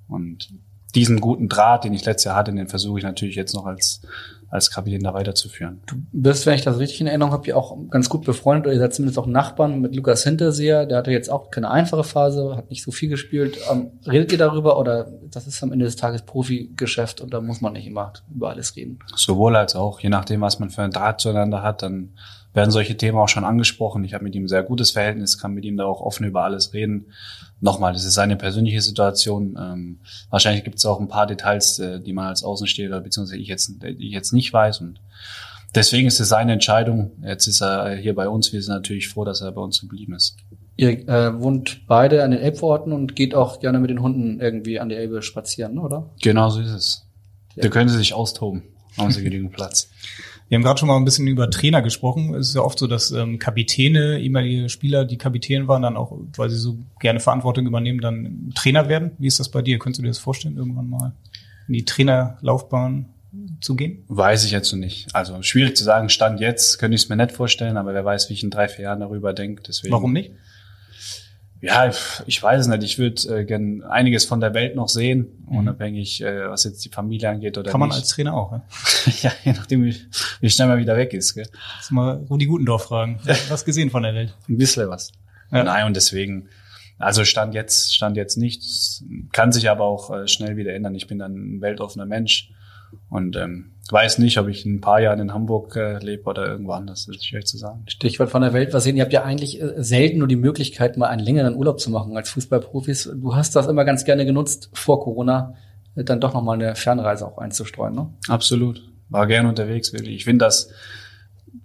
Und 0.07 0.49
diesen 0.93 1.19
guten 1.21 1.49
Draht, 1.49 1.83
den 1.83 1.93
ich 1.93 2.05
letztes 2.05 2.25
Jahr 2.25 2.35
hatte, 2.35 2.53
den 2.53 2.67
versuche 2.67 2.99
ich 2.99 3.05
natürlich 3.05 3.35
jetzt 3.35 3.53
noch 3.53 3.65
als, 3.65 4.01
als 4.55 4.71
Kapitän 4.71 5.03
da 5.03 5.13
weiterzuführen. 5.13 5.81
Du 5.85 5.95
bist, 6.11 6.45
wenn 6.45 6.55
ich 6.55 6.63
das 6.63 6.79
richtig 6.79 7.01
in 7.01 7.07
Erinnerung 7.07 7.33
habe, 7.33 7.47
ja 7.47 7.55
auch 7.55 7.77
ganz 7.89 8.09
gut 8.09 8.25
befreundet 8.25 8.65
oder 8.65 8.73
ihr 8.73 8.79
seid 8.79 8.93
zumindest 8.93 9.19
auch 9.19 9.27
Nachbarn 9.27 9.81
mit 9.81 9.95
Lukas 9.95 10.23
Hinterseher. 10.23 10.85
Der 10.85 10.97
hatte 10.97 11.11
jetzt 11.11 11.29
auch 11.29 11.51
keine 11.51 11.69
einfache 11.69 12.03
Phase, 12.03 12.55
hat 12.55 12.69
nicht 12.69 12.83
so 12.83 12.91
viel 12.91 13.09
gespielt. 13.09 13.57
Ähm, 13.71 13.91
redet 14.07 14.31
ihr 14.31 14.37
darüber 14.37 14.79
oder 14.79 15.11
das 15.29 15.47
ist 15.47 15.61
am 15.61 15.71
Ende 15.71 15.85
des 15.85 15.95
Tages 15.95 16.23
Profigeschäft 16.23 17.21
und 17.21 17.33
da 17.33 17.41
muss 17.41 17.61
man 17.61 17.73
nicht 17.73 17.87
immer 17.87 18.13
über 18.33 18.49
alles 18.49 18.75
reden? 18.75 18.99
Sowohl 19.15 19.55
als 19.55 19.75
auch, 19.75 19.99
je 19.99 20.09
nachdem, 20.09 20.41
was 20.41 20.59
man 20.59 20.69
für 20.69 20.81
einen 20.81 20.91
Draht 20.91 21.21
zueinander 21.21 21.61
hat, 21.61 21.81
dann 21.81 22.11
werden 22.55 22.71
solche 22.71 22.95
Themen 22.97 23.17
auch 23.17 23.27
schon 23.27 23.43
angesprochen. 23.43 24.03
Ich 24.03 24.13
habe 24.13 24.23
mit 24.23 24.33
ihm 24.33 24.45
ein 24.45 24.47
sehr 24.47 24.63
gutes 24.63 24.91
Verhältnis, 24.91 25.37
kann 25.37 25.53
mit 25.53 25.65
ihm 25.65 25.77
da 25.77 25.85
auch 25.85 26.01
offen 26.01 26.25
über 26.25 26.43
alles 26.43 26.73
reden. 26.73 27.07
Nochmal, 27.61 27.93
das 27.93 28.03
ist 28.03 28.13
seine 28.13 28.35
persönliche 28.35 28.81
Situation. 28.81 29.57
Ähm, 29.59 29.99
wahrscheinlich 30.29 30.63
gibt 30.63 30.77
es 30.77 30.85
auch 30.85 30.99
ein 30.99 31.07
paar 31.07 31.25
Details, 31.25 31.79
äh, 31.79 31.99
die 31.99 32.13
man 32.13 32.27
als 32.27 32.43
Außenstehender 32.43 32.99
beziehungsweise 32.99 33.39
ich 33.39 33.47
jetzt, 33.47 33.71
die 33.81 34.07
ich 34.07 34.13
jetzt 34.13 34.33
nicht 34.33 34.51
weiß. 34.51 34.81
Und 34.81 34.99
deswegen 35.73 36.07
ist 36.07 36.19
es 36.19 36.29
seine 36.29 36.53
Entscheidung. 36.53 37.11
Jetzt 37.23 37.47
ist 37.47 37.61
er 37.61 37.95
hier 37.95 38.13
bei 38.13 38.27
uns. 38.27 38.51
Wir 38.51 38.61
sind 38.61 38.73
natürlich 38.73 39.07
froh, 39.07 39.23
dass 39.23 39.41
er 39.41 39.51
bei 39.51 39.61
uns 39.61 39.79
geblieben 39.79 40.13
ist. 40.13 40.37
Ihr 40.77 41.07
äh, 41.07 41.39
wohnt 41.39 41.87
beide 41.87 42.23
an 42.23 42.31
den 42.31 42.41
Elbvororten 42.41 42.91
und 42.91 43.15
geht 43.15 43.33
auch 43.33 43.61
gerne 43.61 43.79
mit 43.79 43.89
den 43.89 44.01
Hunden 44.01 44.41
irgendwie 44.41 44.79
an 44.79 44.89
die 44.89 44.95
Elbe 44.95 45.21
spazieren, 45.21 45.79
oder? 45.79 46.09
Genau 46.21 46.49
so 46.49 46.59
ist 46.59 46.71
es. 46.71 47.05
Da 47.55 47.69
können 47.69 47.87
sie 47.87 47.97
sich 47.97 48.13
austoben. 48.13 48.63
Haben 48.97 49.11
sie 49.11 49.23
genügend 49.23 49.53
Platz. 49.53 49.89
Wir 50.47 50.57
haben 50.57 50.63
gerade 50.63 50.79
schon 50.79 50.87
mal 50.87 50.97
ein 50.97 51.05
bisschen 51.05 51.27
über 51.27 51.49
Trainer 51.49 51.81
gesprochen. 51.81 52.35
Es 52.35 52.49
ist 52.49 52.55
ja 52.55 52.61
oft 52.61 52.77
so, 52.77 52.85
dass 52.85 53.11
ähm, 53.11 53.39
Kapitäne, 53.39 54.19
ehemalige 54.19 54.69
Spieler, 54.69 55.03
die 55.03 55.17
Kapitän 55.17 55.67
waren, 55.67 55.81
dann 55.81 55.97
auch, 55.97 56.15
weil 56.37 56.49
sie 56.49 56.57
so 56.57 56.77
gerne 56.99 57.19
Verantwortung 57.19 57.65
übernehmen, 57.65 57.99
dann 57.99 58.51
Trainer 58.53 58.87
werden. 58.87 59.11
Wie 59.17 59.27
ist 59.27 59.39
das 59.39 59.49
bei 59.49 59.63
dir? 59.63 59.79
Könntest 59.79 59.99
du 59.99 60.03
dir 60.03 60.09
das 60.09 60.19
vorstellen, 60.19 60.57
irgendwann 60.57 60.89
mal 60.89 61.13
in 61.67 61.73
die 61.73 61.85
Trainerlaufbahn 61.85 63.07
zu 63.59 63.75
gehen? 63.75 64.03
Weiß 64.07 64.45
ich 64.45 64.51
jetzt 64.51 64.69
so 64.69 64.77
nicht. 64.77 65.07
Also 65.13 65.41
schwierig 65.41 65.75
zu 65.75 65.83
sagen, 65.83 66.09
Stand 66.09 66.39
jetzt 66.39 66.77
könnte 66.77 66.95
ich 66.95 67.03
es 67.03 67.09
mir 67.09 67.15
nicht 67.15 67.31
vorstellen, 67.31 67.77
aber 67.77 67.93
wer 67.93 68.05
weiß, 68.05 68.29
wie 68.29 68.33
ich 68.33 68.43
in 68.43 68.51
drei, 68.51 68.67
vier 68.67 68.85
Jahren 68.85 68.99
darüber 68.99 69.33
denke. 69.33 69.63
Deswegen, 69.67 69.93
Warum 69.93 70.13
nicht? 70.13 70.31
Ja, 71.65 71.91
ich 72.27 72.43
weiß 72.43 72.61
es 72.61 72.67
nicht. 72.67 72.83
Ich 72.83 72.99
würde 72.99 73.39
äh, 73.39 73.45
gern 73.45 73.81
einiges 73.83 74.25
von 74.25 74.39
der 74.39 74.53
Welt 74.53 74.75
noch 74.75 74.87
sehen, 74.87 75.27
unabhängig, 75.47 76.21
äh, 76.21 76.47
was 76.47 76.63
jetzt 76.63 76.85
die 76.85 76.89
Familie 76.89 77.29
angeht 77.29 77.57
oder 77.57 77.71
Kann 77.71 77.79
man 77.79 77.89
nicht. 77.89 77.99
als 77.99 78.09
Trainer 78.09 78.35
auch, 78.35 78.51
ja? 78.51 78.63
ja, 79.21 79.31
je 79.43 79.53
nachdem, 79.53 79.83
wie, 79.83 79.95
wie 80.41 80.49
schnell 80.49 80.67
man 80.67 80.77
wieder 80.77 80.95
weg 80.95 81.13
ist. 81.13 81.33
Gell? 81.33 81.47
Lass 81.77 81.89
mal 81.89 82.23
Rudi 82.29 82.45
Gutendorf 82.45 82.83
fragen. 82.83 83.19
Was 83.49 83.65
gesehen 83.65 83.89
von 83.89 84.03
der 84.03 84.13
Welt? 84.13 84.35
Ein 84.47 84.57
bisschen 84.57 84.87
was. 84.89 85.11
Nein, 85.49 85.85
und 85.85 85.95
deswegen, 85.95 86.49
also 86.99 87.23
Stand 87.23 87.53
jetzt, 87.53 87.95
Stand 87.95 88.17
jetzt 88.17 88.37
nicht. 88.37 88.63
Kann 89.31 89.51
sich 89.51 89.69
aber 89.69 89.85
auch 89.85 90.11
äh, 90.11 90.27
schnell 90.27 90.57
wieder 90.57 90.73
ändern. 90.73 90.93
Ich 90.95 91.07
bin 91.07 91.21
ein 91.21 91.61
weltoffener 91.61 92.05
Mensch 92.05 92.51
und 93.09 93.35
ähm, 93.35 93.71
weiß 93.91 94.17
nicht, 94.17 94.37
ob 94.39 94.47
ich 94.47 94.65
in 94.65 94.75
ein 94.75 94.81
paar 94.81 94.99
Jahren 94.99 95.19
in 95.19 95.33
Hamburg 95.33 95.75
äh, 95.75 95.99
lebe 95.99 96.23
oder 96.23 96.47
irgendwo 96.47 96.71
anders. 96.71 97.05
Das 97.05 97.17
ist 97.17 97.25
schwierig 97.25 97.45
zu 97.45 97.57
sagen. 97.57 97.83
Stichwort 97.87 98.29
von 98.29 98.41
der 98.41 98.53
Welt 98.53 98.73
was 98.73 98.83
sehen. 98.83 98.97
Ihr 98.97 99.03
habt 99.03 99.13
ja 99.13 99.23
eigentlich 99.23 99.61
äh, 99.61 99.73
selten 99.77 100.19
nur 100.19 100.27
die 100.27 100.35
Möglichkeit, 100.35 100.97
mal 100.97 101.07
einen 101.07 101.23
längeren 101.23 101.55
Urlaub 101.55 101.79
zu 101.79 101.91
machen 101.91 102.17
als 102.17 102.29
Fußballprofis. 102.29 103.11
Du 103.15 103.35
hast 103.35 103.55
das 103.55 103.67
immer 103.67 103.85
ganz 103.85 104.05
gerne 104.05 104.25
genutzt, 104.25 104.69
vor 104.73 105.01
Corona, 105.01 105.55
äh, 105.95 106.03
dann 106.03 106.19
doch 106.19 106.33
nochmal 106.33 106.55
eine 106.55 106.75
Fernreise 106.75 107.27
auch 107.27 107.37
einzustreuen, 107.37 107.93
ne? 107.93 108.13
Absolut. 108.27 108.81
War 109.09 109.27
gern 109.27 109.45
unterwegs, 109.45 109.93
wirklich. 109.93 110.15
Ich 110.15 110.25
finde, 110.25 110.45
das 110.45 110.71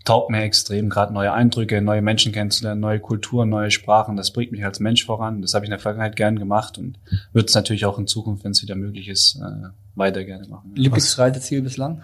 taugt 0.04 0.30
mir 0.30 0.42
extrem, 0.42 0.88
gerade 0.88 1.12
neue 1.12 1.32
Eindrücke, 1.32 1.80
neue 1.80 2.02
Menschen 2.02 2.32
kennenzulernen, 2.32 2.80
neue 2.80 3.00
Kulturen, 3.00 3.48
neue 3.48 3.70
Sprachen. 3.70 4.16
Das 4.16 4.32
bringt 4.32 4.52
mich 4.52 4.64
als 4.64 4.80
Mensch 4.80 5.04
voran. 5.04 5.42
Das 5.42 5.54
habe 5.54 5.64
ich 5.64 5.68
in 5.68 5.72
der 5.72 5.78
Vergangenheit 5.78 6.16
gern 6.16 6.38
gemacht 6.38 6.78
und 6.78 6.98
würde 7.32 7.46
es 7.46 7.54
natürlich 7.54 7.86
auch 7.86 7.98
in 7.98 8.06
Zukunft, 8.06 8.44
wenn 8.44 8.52
es 8.52 8.62
wieder 8.62 8.76
möglich 8.76 9.08
ist, 9.08 9.36
äh, 9.36 9.68
weiter 9.94 10.24
gerne 10.24 10.46
machen. 10.48 10.72
Lieblingsreiseziel 10.74 11.62
bislang? 11.62 12.02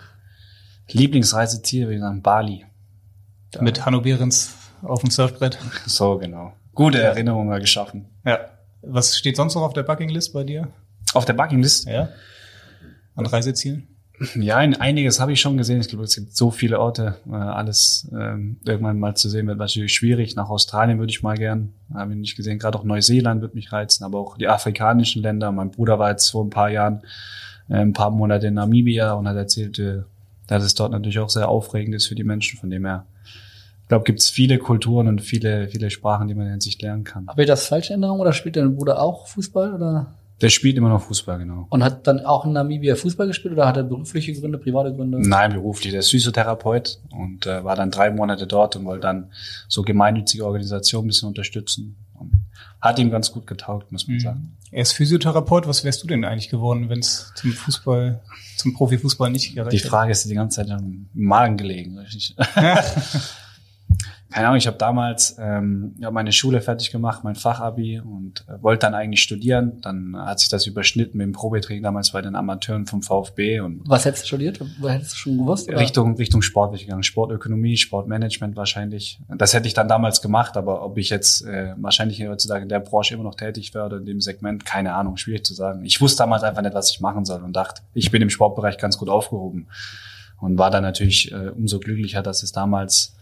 Lieblingsreiseziel, 0.91 1.85
würde 1.87 1.95
ich 1.97 2.01
sagen, 2.01 2.23
Bali. 2.23 2.65
Mit 3.61 3.85
Hanno 3.87 4.01
Behrens 4.03 4.55
auf 4.83 5.01
dem 5.01 5.11
Surfbrett. 5.11 5.59
So, 5.87 6.19
genau. 6.19 6.53
Gute 6.75 7.01
Erinnerungen 7.03 7.49
mal 7.49 7.61
geschaffen. 7.61 8.07
Ja. 8.25 8.39
Was 8.83 9.17
steht 9.17 9.37
sonst 9.37 9.55
noch 9.55 9.63
auf 9.63 9.73
der 9.73 9.83
Buckinglist 9.83 10.33
bei 10.33 10.45
dir? 10.45 10.69
Auf 11.15 11.25
der 11.25 11.33
Buckinglist? 11.33 11.87
Ja. 11.89 12.11
An 13.15 13.27
Reisezielen? 13.27 13.89
Ja, 14.35 14.57
ein- 14.57 14.79
einiges 14.81 15.21
habe 15.21 15.33
ich 15.33 15.41
schon 15.41 15.57
gesehen. 15.59 15.81
Ich 15.81 15.89
glaube, 15.89 16.05
es 16.05 16.15
gibt 16.15 16.35
so 16.37 16.51
viele 16.51 16.81
Orte, 16.81 17.17
äh, 17.29 17.35
alles 17.35 18.09
ähm, 18.13 18.59
irgendwann 18.65 18.99
mal 18.99 19.15
zu 19.15 19.29
sehen 19.29 19.47
wird 19.47 19.59
natürlich 19.59 19.95
schwierig. 19.95 20.37
Nach 20.37 20.49
Australien 20.49 20.99
würde 20.99 21.11
ich 21.11 21.23
mal 21.23 21.37
gern, 21.37 21.75
habe 21.93 22.13
ich 22.13 22.19
nicht 22.19 22.37
gesehen. 22.37 22.59
Gerade 22.59 22.79
auch 22.79 22.85
Neuseeland 22.85 23.43
wird 23.43 23.55
mich 23.55 23.73
reizen, 23.73 24.05
aber 24.05 24.19
auch 24.19 24.39
die 24.39 24.49
afrikanischen 24.49 25.23
Länder. 25.23 25.53
Mein 25.53 25.71
Bruder 25.71 25.99
war 25.99 26.11
jetzt 26.11 26.31
vor 26.31 26.45
ein 26.45 26.51
paar 26.51 26.71
Jahren 26.71 27.03
ein 27.69 27.93
paar 27.93 28.11
Monate 28.11 28.49
in 28.49 28.55
Namibia 28.55 29.13
und 29.15 29.29
hat 29.29 29.37
erzählt, 29.37 29.79
äh, 29.79 30.03
dass 30.47 30.63
es 30.63 30.75
dort 30.75 30.93
natürlich 30.93 31.19
auch 31.19 31.29
sehr 31.29 31.49
aufregend 31.49 31.95
ist 31.95 32.07
für 32.07 32.15
die 32.15 32.25
Menschen. 32.25 32.59
Von 32.59 32.71
dem 32.71 32.85
her, 32.85 33.07
ich 33.83 33.89
glaube, 33.89 34.05
gibt 34.05 34.21
es 34.21 34.31
viele 34.31 34.59
Kulturen 34.59 35.09
und 35.09 35.21
viele, 35.21 35.69
viele 35.69 35.91
Sprachen, 35.91 36.29
die 36.29 36.35
man 36.35 36.47
in 36.47 36.53
Hinsicht 36.53 36.83
lernen 36.83 37.05
kann. 37.05 37.29
Habe 37.29 37.43
ich 37.43 37.49
das 37.49 37.67
falsch 37.67 37.91
in 37.91 37.95
Erinnerung 37.95 38.21
oder 38.21 38.33
spielt 38.33 38.57
dein 38.57 38.77
Bruder 38.77 39.01
auch 39.01 39.27
Fußball 39.27 39.75
oder? 39.75 40.15
Der 40.43 40.51
spielt 40.51 40.77
immer 40.77 40.91
noch 40.91 41.01
Fußball, 41.01 41.39
genau. 41.39 41.67
Und 41.71 41.83
hat 41.83 42.07
dann 42.07 42.21
auch 42.21 42.45
in 42.45 42.53
Namibia 42.53 42.95
Fußball 42.95 43.27
gespielt 43.27 43.55
oder 43.55 43.67
hat 43.67 43.79
er 43.79 43.85
berufliche 43.85 44.35
Gründe, 44.35 44.59
private 44.59 44.95
Gründe? 44.95 45.19
Nein, 45.27 45.55
beruflich. 45.55 45.93
Der 45.93 46.01
ist 46.01 46.11
Physiotherapeut 46.11 47.01
und 47.11 47.47
äh, 47.47 47.65
war 47.65 47.75
dann 47.75 47.91
drei 47.91 48.11
Monate 48.11 48.47
dort 48.47 48.77
und 48.77 48.85
wollte 48.85 49.03
dann 49.03 49.31
so 49.67 49.83
gemeinnützige 49.83 50.45
Organisationen 50.45 51.07
ein 51.07 51.09
bisschen 51.09 51.29
unterstützen. 51.29 51.97
Hat 52.81 52.99
ihm 52.99 53.11
ganz 53.11 53.33
gut 53.33 53.47
getaugt, 53.47 53.91
muss 53.93 54.07
man 54.07 54.21
sagen. 54.21 54.57
Er 54.71 54.83
ist 54.83 54.93
Physiotherapeut. 54.93 55.67
Was 55.67 55.83
wärst 55.85 56.03
du 56.03 56.07
denn 56.07 56.25
eigentlich 56.25 56.49
geworden, 56.51 56.89
wenn 56.89 57.01
es 57.01 57.33
zum 57.35 57.53
Fußball, 57.53 58.21
zum 58.57 58.75
Profifußball 58.75 59.31
nicht 59.31 59.55
gereicht 59.55 59.73
Die 59.73 59.79
hätte? 59.79 59.89
Frage 59.89 60.13
ist 60.13 60.25
die 60.29 60.35
ganze 60.35 60.57
Zeit 60.57 60.71
am 60.71 61.09
Magen 61.15 61.57
gelegen. 61.57 61.99
richtig? 61.99 62.37
keine 64.31 64.49
Ahnung, 64.49 64.59
ich 64.59 64.67
habe 64.67 64.77
damals 64.77 65.37
ähm, 65.39 65.95
ja, 65.99 66.11
meine 66.11 66.33
Schule 66.33 66.61
fertig 66.61 66.91
gemacht, 66.91 67.23
mein 67.23 67.37
Fachabi 67.37 68.01
und 68.01 68.45
äh, 68.49 68.61
wollte 68.61 68.87
dann 68.87 68.95
eigentlich 68.95 69.23
studieren. 69.23 69.81
Dann 69.83 70.17
hat 70.17 70.41
sich 70.41 70.49
das 70.49 70.67
überschnitten 70.67 71.19
mit 71.19 71.27
dem 71.27 71.33
Probetraining 71.33 71.83
damals 71.83 72.11
bei 72.11 72.23
den 72.23 72.35
Amateuren 72.35 72.87
vom 72.87 73.03
VfB 73.03 73.61
und 73.61 73.83
Was 73.87 74.05
hättest 74.05 74.25
du 74.25 74.29
studiert? 74.29 74.61
Wo 74.81 74.89
hättest 74.89 75.13
du 75.13 75.17
schon 75.17 75.39
gewusst? 75.39 75.69
oder? 75.69 75.79
Richtung 75.79 76.17
Richtung 76.17 76.43
Sport 76.43 76.73
bin 76.73 76.81
ich 76.81 76.87
gegangen, 76.87 77.05
Sportökonomie, 77.05 77.77
Sportmanagement 77.77 78.57
wahrscheinlich. 78.57 79.21
Das 79.29 79.55
hätte 79.55 79.69
ich 79.69 79.75
dann 79.75 79.89
damals 79.89 80.21
gemacht, 80.21 80.57
aber 80.57 80.83
ob 80.85 80.99
ich 80.99 81.11
jetzt 81.11 81.45
äh, 81.45 81.75
wahrscheinlich 81.77 82.27
heutzutage 82.27 82.63
in 82.63 82.69
der 82.69 82.81
Branche 82.81 83.15
immer 83.15 83.25
noch 83.25 83.37
tätig 83.37 83.75
werde, 83.75 83.97
in 83.97 84.07
dem 84.07 84.21
Segment, 84.21 84.65
keine 84.65 84.95
Ahnung, 84.95 85.17
schwierig 85.17 85.47
zu 85.47 85.55
sagen. 85.55 85.85
Ich 85.85 86.01
wusste 86.01 86.19
damals 86.19 86.43
einfach 86.43 86.63
nicht, 86.63 86.75
was 86.75 86.91
ich 86.91 87.01
machen 87.01 87.25
soll 87.25 87.43
und 87.43 87.55
dachte, 87.55 87.83
ich 87.95 88.11
bin 88.11 88.23
im 88.23 88.31
Sportbereich 88.31 88.79
ganz 88.79 88.99
gut 88.99 89.09
aufgehoben 89.09 89.69
und 90.41 90.59
war 90.59 90.71
dann 90.71 90.83
natürlich 90.83 91.33
äh, 91.33 91.51
umso 91.51 91.79
glücklicher, 91.79 92.23
dass 92.23 92.43
es 92.43 92.53
damals 92.53 93.16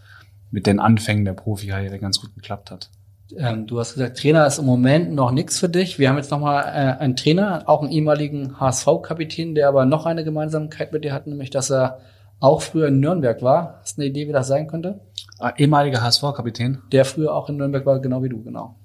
mit 0.55 0.67
den 0.67 0.79
Anfängen 0.79 1.25
der 1.25 1.33
Profikarriere 1.33 1.99
ganz 1.99 2.21
gut 2.21 2.33
geklappt 2.33 2.71
hat. 2.71 2.89
Ähm, 3.35 3.67
du 3.67 3.77
hast 3.77 3.95
gesagt, 3.95 4.17
Trainer 4.17 4.47
ist 4.47 4.57
im 4.57 4.65
Moment 4.65 5.11
noch 5.11 5.31
nichts 5.31 5.59
für 5.59 5.67
dich. 5.67 5.99
Wir 5.99 6.07
haben 6.07 6.15
jetzt 6.15 6.31
nochmal 6.31 6.63
äh, 6.63 7.03
einen 7.03 7.17
Trainer, 7.17 7.63
auch 7.65 7.81
einen 7.81 7.91
ehemaligen 7.91 8.57
HSV-Kapitän, 8.57 9.53
der 9.53 9.67
aber 9.67 9.83
noch 9.83 10.05
eine 10.05 10.23
Gemeinsamkeit 10.23 10.93
mit 10.93 11.03
dir 11.03 11.11
hat, 11.11 11.27
nämlich 11.27 11.49
dass 11.49 11.69
er 11.69 11.99
auch 12.39 12.61
früher 12.61 12.87
in 12.87 13.01
Nürnberg 13.01 13.41
war. 13.41 13.79
Hast 13.81 13.97
du 13.97 14.01
eine 14.01 14.09
Idee, 14.09 14.29
wie 14.29 14.31
das 14.31 14.47
sein 14.47 14.67
könnte? 14.67 15.01
Ah, 15.39 15.51
ehemaliger 15.57 16.01
HSV-Kapitän? 16.01 16.77
Der 16.93 17.03
früher 17.03 17.33
auch 17.33 17.49
in 17.49 17.57
Nürnberg 17.57 17.85
war, 17.85 17.99
genau 17.99 18.23
wie 18.23 18.29
du, 18.29 18.41
genau. 18.41 18.75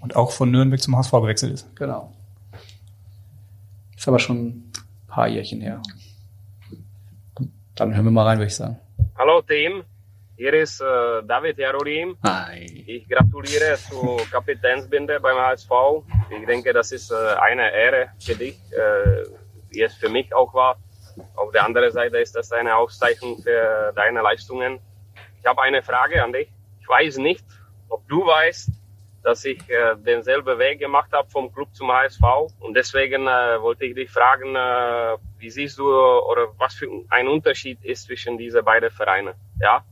Und 0.00 0.16
auch 0.16 0.32
von 0.32 0.50
Nürnberg 0.50 0.80
zum 0.80 0.96
HSV 0.96 1.12
gewechselt 1.12 1.52
ist. 1.52 1.76
Genau. 1.76 2.12
Ist 3.96 4.08
aber 4.08 4.18
schon 4.18 4.38
ein 4.38 4.72
paar 5.06 5.28
Jährchen 5.28 5.60
her. 5.60 5.80
Dann 7.76 7.94
hören 7.94 8.06
wir 8.06 8.10
mal 8.10 8.24
rein, 8.24 8.38
würde 8.38 8.48
ich 8.48 8.56
sagen. 8.56 8.78
Hallo 9.16 9.40
Team, 9.42 9.84
hier 10.36 10.52
ist 10.54 10.80
äh, 10.80 11.22
David 11.22 11.58
Jarolim. 11.58 12.16
Hi. 12.24 12.84
Ich 12.86 13.08
gratuliere 13.08 13.76
zur 13.76 14.18
Kapitänsbinde 14.30 15.20
beim 15.20 15.36
HSV. 15.36 15.70
Ich 16.30 16.46
denke, 16.46 16.72
das 16.72 16.92
ist 16.92 17.10
äh, 17.10 17.14
eine 17.40 17.72
Ehre 17.72 18.08
für 18.18 18.34
dich, 18.34 18.58
äh, 18.72 19.24
wie 19.70 19.82
es 19.82 19.94
für 19.94 20.08
mich 20.08 20.34
auch 20.34 20.52
war. 20.52 20.76
Auf 21.36 21.52
der 21.52 21.64
anderen 21.64 21.92
Seite 21.92 22.18
ist 22.18 22.34
das 22.34 22.50
eine 22.50 22.74
Auszeichnung 22.74 23.40
für 23.42 23.92
deine 23.94 24.22
Leistungen. 24.22 24.80
Ich 25.38 25.46
habe 25.46 25.62
eine 25.62 25.82
Frage 25.82 26.22
an 26.22 26.32
dich. 26.32 26.48
Ich 26.80 26.88
weiß 26.88 27.18
nicht, 27.18 27.44
ob 27.88 28.06
du 28.08 28.26
weißt, 28.26 28.70
dass 29.22 29.44
ich 29.44 29.58
äh, 29.70 29.94
denselben 29.96 30.58
Weg 30.58 30.80
gemacht 30.80 31.12
habe 31.12 31.30
vom 31.30 31.52
Club 31.52 31.68
zum 31.72 31.90
HSV 31.92 32.22
und 32.60 32.74
deswegen 32.74 33.26
äh, 33.26 33.60
wollte 33.62 33.86
ich 33.86 33.94
dich 33.94 34.10
fragen, 34.10 34.54
äh, 34.54 35.16
wie 35.38 35.48
siehst 35.50 35.78
du 35.78 35.86
oder 35.88 36.48
was 36.58 36.74
für 36.74 36.88
ein 37.08 37.28
Unterschied 37.28 37.82
ist 37.84 38.04
zwischen 38.04 38.36
diese 38.36 38.62
beiden 38.62 38.90
Vereine? 38.90 39.34
Ja, 39.60 39.82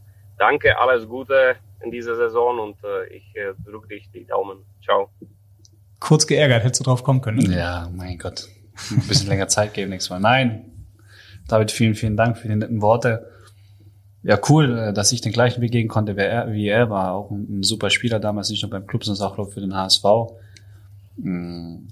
danke, 0.43 0.77
alles 0.77 1.09
Gute 1.09 1.55
in 1.85 1.93
dieser 1.93 2.17
Saison 2.17 2.59
und 2.59 2.77
äh, 2.83 3.17
ich 3.17 3.25
äh, 3.37 3.55
drücke 3.65 3.89
dich 3.89 4.11
die 4.13 4.27
Daumen. 4.27 4.59
Ciao. 4.83 5.09
Kurz 6.01 6.27
geärgert, 6.27 6.65
hättest 6.65 6.81
du 6.81 6.85
drauf 6.85 7.05
kommen 7.05 7.21
können. 7.21 7.39
ne? 7.39 7.57
Ja, 7.57 7.89
mein 7.95 8.19
Gott. 8.19 8.49
Ein 8.91 9.07
bisschen 9.07 9.29
länger 9.29 9.47
Zeit 9.47 9.73
geben 9.73 9.91
nächstes 9.91 10.11
Mal. 10.11 10.19
Nein. 10.19 10.65
David, 11.47 11.71
vielen, 11.71 11.95
vielen 11.95 12.17
Dank 12.17 12.39
für 12.39 12.49
die 12.49 12.57
netten 12.57 12.83
Worte. 12.83 13.31
Ja, 14.25 14.39
cool, 14.49 14.79
äh, 14.79 14.93
dass 14.93 15.13
ich 15.13 15.21
den 15.21 15.33
gleichen 15.33 15.61
Weg 15.63 15.71
gehen 15.71 15.89
konnte, 15.89 16.17
wie 16.17 16.23
er, 16.23 16.53
wie 16.53 16.69
er 16.69 16.91
war. 16.91 17.13
Auch 17.13 17.31
ein, 17.31 17.61
ein 17.61 17.63
super 17.63 17.91
Spieler 17.91 18.19
damals, 18.19 18.51
nicht 18.51 18.63
nur 18.63 18.71
beim 18.71 18.87
Club, 18.87 19.05
sondern 19.05 19.25
auch 19.25 19.39
ich, 19.39 19.55
für 19.55 19.61
den 19.61 19.77
HSV. 19.77 20.05
Mm, 21.19 21.87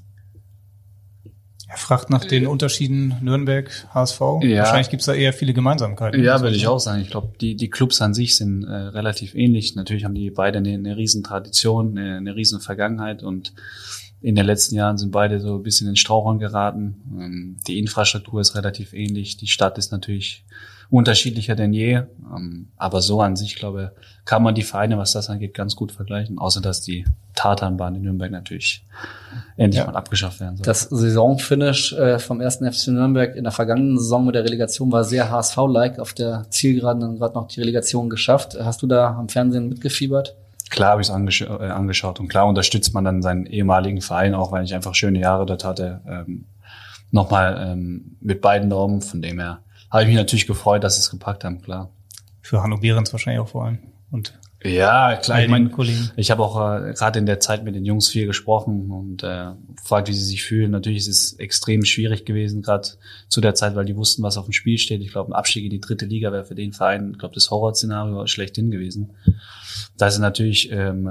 Er 1.71 1.77
fragt 1.77 2.11
nach 2.11 2.25
den 2.25 2.49
Unterschieden 2.49 3.14
Nürnberg, 3.21 3.71
HSV. 3.95 4.21
Ja. 4.43 4.59
Wahrscheinlich 4.59 4.91
gibt's 4.91 5.07
da 5.07 5.14
eher 5.14 5.33
viele 5.33 5.53
Gemeinsamkeiten. 5.53 6.21
Ja, 6.21 6.41
würde 6.41 6.57
ich 6.57 6.66
auch 6.66 6.81
sagen. 6.81 7.01
Ich 7.01 7.11
glaube, 7.11 7.33
die, 7.41 7.55
die 7.55 7.71
Clubs 7.71 8.03
an 8.03 8.12
sich 8.12 8.37
sind 8.37 8.64
äh, 8.64 8.73
relativ 8.73 9.37
ähnlich. 9.37 9.77
Natürlich 9.77 10.05
haben 10.05 10.16
die 10.16 10.31
beide 10.31 10.59
eine, 10.59 10.75
eine 10.75 10.97
riesen 10.97 11.23
Tradition, 11.23 11.97
eine, 11.97 12.16
eine 12.16 12.35
riesen 12.35 12.61
Vergangenheit 12.61 13.23
und 13.23 13.53
in 14.21 14.35
den 14.35 14.47
letzten 14.47 14.75
Jahren 14.75 14.99
sind 14.99 15.12
beide 15.12 15.39
so 15.39 15.55
ein 15.55 15.62
bisschen 15.62 15.89
in 15.89 15.95
Strauchern 15.95 16.41
geraten. 16.41 16.97
Ähm, 17.16 17.57
die 17.68 17.79
Infrastruktur 17.79 18.41
ist 18.41 18.57
relativ 18.57 18.93
ähnlich. 18.93 19.37
Die 19.37 19.47
Stadt 19.47 19.79
ist 19.79 19.93
natürlich 19.93 20.45
unterschiedlicher 20.91 21.55
denn 21.55 21.72
je. 21.72 22.03
Ähm, 22.34 22.68
aber 22.76 23.01
so 23.01 23.20
an 23.20 23.36
sich, 23.36 23.57
glaube 23.57 23.93
kann 24.24 24.43
man 24.43 24.55
die 24.55 24.62
Vereine, 24.62 24.99
was 24.99 25.12
das 25.12 25.30
angeht, 25.30 25.55
ganz 25.55 25.74
gut 25.76 25.93
vergleichen. 25.93 26.38
Außer, 26.38 26.61
dass 26.61 26.80
die 26.82 27.05
Tatanbahn 27.34 27.95
in 27.97 28.03
Nürnberg 28.03 28.30
natürlich 28.30 28.84
endlich 29.57 29.84
mal 29.84 29.97
abgeschafft 29.97 30.41
werden 30.41 30.57
soll. 30.57 30.64
Das 30.64 30.82
Saisonfinish 30.82 31.93
äh, 31.95 32.18
vom 32.18 32.41
ersten 32.41 32.70
FC 32.70 32.88
Nürnberg 32.88 33.34
in 33.34 33.45
der 33.45 33.53
vergangenen 33.53 33.99
Saison 33.99 34.26
mit 34.26 34.34
der 34.34 34.45
Relegation 34.45 34.93
war 34.93 35.05
sehr 35.05 35.30
HSV-like. 35.30 35.99
Auf 35.99 36.12
der 36.12 36.47
Zielgeraden 36.51 37.01
dann 37.01 37.16
gerade 37.18 37.34
noch 37.34 37.49
die 37.49 37.61
Relegation 37.61 38.11
geschafft. 38.11 38.57
Hast 38.61 38.82
du 38.82 38.86
da 38.86 39.16
am 39.16 39.28
Fernsehen 39.28 39.68
mitgefiebert? 39.68 40.36
Klar 40.70 40.93
habe 40.93 41.03
ich 41.03 41.09
es 41.09 41.12
angesch 41.12 41.43
äh, 41.43 41.47
angeschaut 41.47 42.20
und 42.20 42.28
klar 42.28 42.47
unterstützt 42.47 42.95
man 42.95 43.05
dann 43.05 43.22
seinen 43.22 43.47
ehemaligen 43.47 44.01
Verein, 44.01 44.34
auch 44.34 44.53
weil 44.53 44.64
ich 44.64 44.74
einfach 44.74 44.95
schöne 44.95 45.18
Jahre 45.18 45.45
dort 45.47 45.64
hatte, 45.64 46.01
ähm, 46.07 46.45
nochmal 47.11 47.72
ähm, 47.72 48.16
mit 48.20 48.41
beiden 48.41 48.70
Daumen. 48.70 49.03
Von 49.03 49.20
dem 49.20 49.41
her 49.41 49.62
habe 49.91 50.03
ich 50.03 50.09
mich 50.09 50.16
natürlich 50.16 50.47
gefreut, 50.47 50.84
dass 50.84 50.97
sie 50.97 51.01
es 51.01 51.11
gepackt 51.11 51.45
haben, 51.45 51.61
klar. 51.62 51.91
Für 52.43 52.62
Hanno 52.62 52.78
Behrens 52.78 53.12
wahrscheinlich 53.12 53.41
auch 53.41 53.49
vor 53.49 53.64
allem. 53.64 53.78
Und 54.11 54.38
Ja, 54.62 55.16
klar. 55.16 55.43
Ich 55.43 55.72
Kollegen. 55.72 56.11
ich 56.16 56.30
habe 56.30 56.43
auch 56.43 56.57
äh, 56.57 56.93
gerade 56.93 57.18
in 57.18 57.26
der 57.26 57.41
Zeit 57.41 57.64
mit 57.64 57.74
den 57.74 57.84
Jungs 57.84 58.09
viel 58.09 58.26
gesprochen 58.26 58.91
und 58.91 59.22
äh, 59.22 59.53
gefragt, 59.76 60.09
wie 60.09 60.12
sie 60.12 60.24
sich 60.24 60.43
fühlen. 60.43 60.70
Natürlich 60.70 60.99
ist 60.99 61.09
es 61.09 61.32
extrem 61.34 61.84
schwierig 61.84 62.24
gewesen, 62.24 62.62
gerade 62.62 62.88
zu 63.28 63.41
der 63.41 63.55
Zeit, 63.55 63.74
weil 63.74 63.84
die 63.84 63.97
wussten, 63.97 64.22
was 64.22 64.36
auf 64.36 64.45
dem 64.45 64.53
Spiel 64.53 64.78
steht. 64.78 65.01
Ich 65.01 65.12
glaube, 65.12 65.30
ein 65.30 65.34
Abstieg 65.34 65.64
in 65.64 65.70
die 65.70 65.80
dritte 65.80 66.07
Liga 66.07 66.32
wäre 66.32 66.45
für 66.45 66.55
den 66.55 66.72
Verein, 66.72 67.12
ich 67.12 67.18
glaube, 67.18 67.34
das 67.34 67.51
Horrorszenario 67.51 68.26
schlechthin 68.26 68.70
gewesen. 68.70 69.12
Da 69.97 70.11
sie 70.11 70.20
natürlich 70.20 70.70
ähm, 70.72 71.11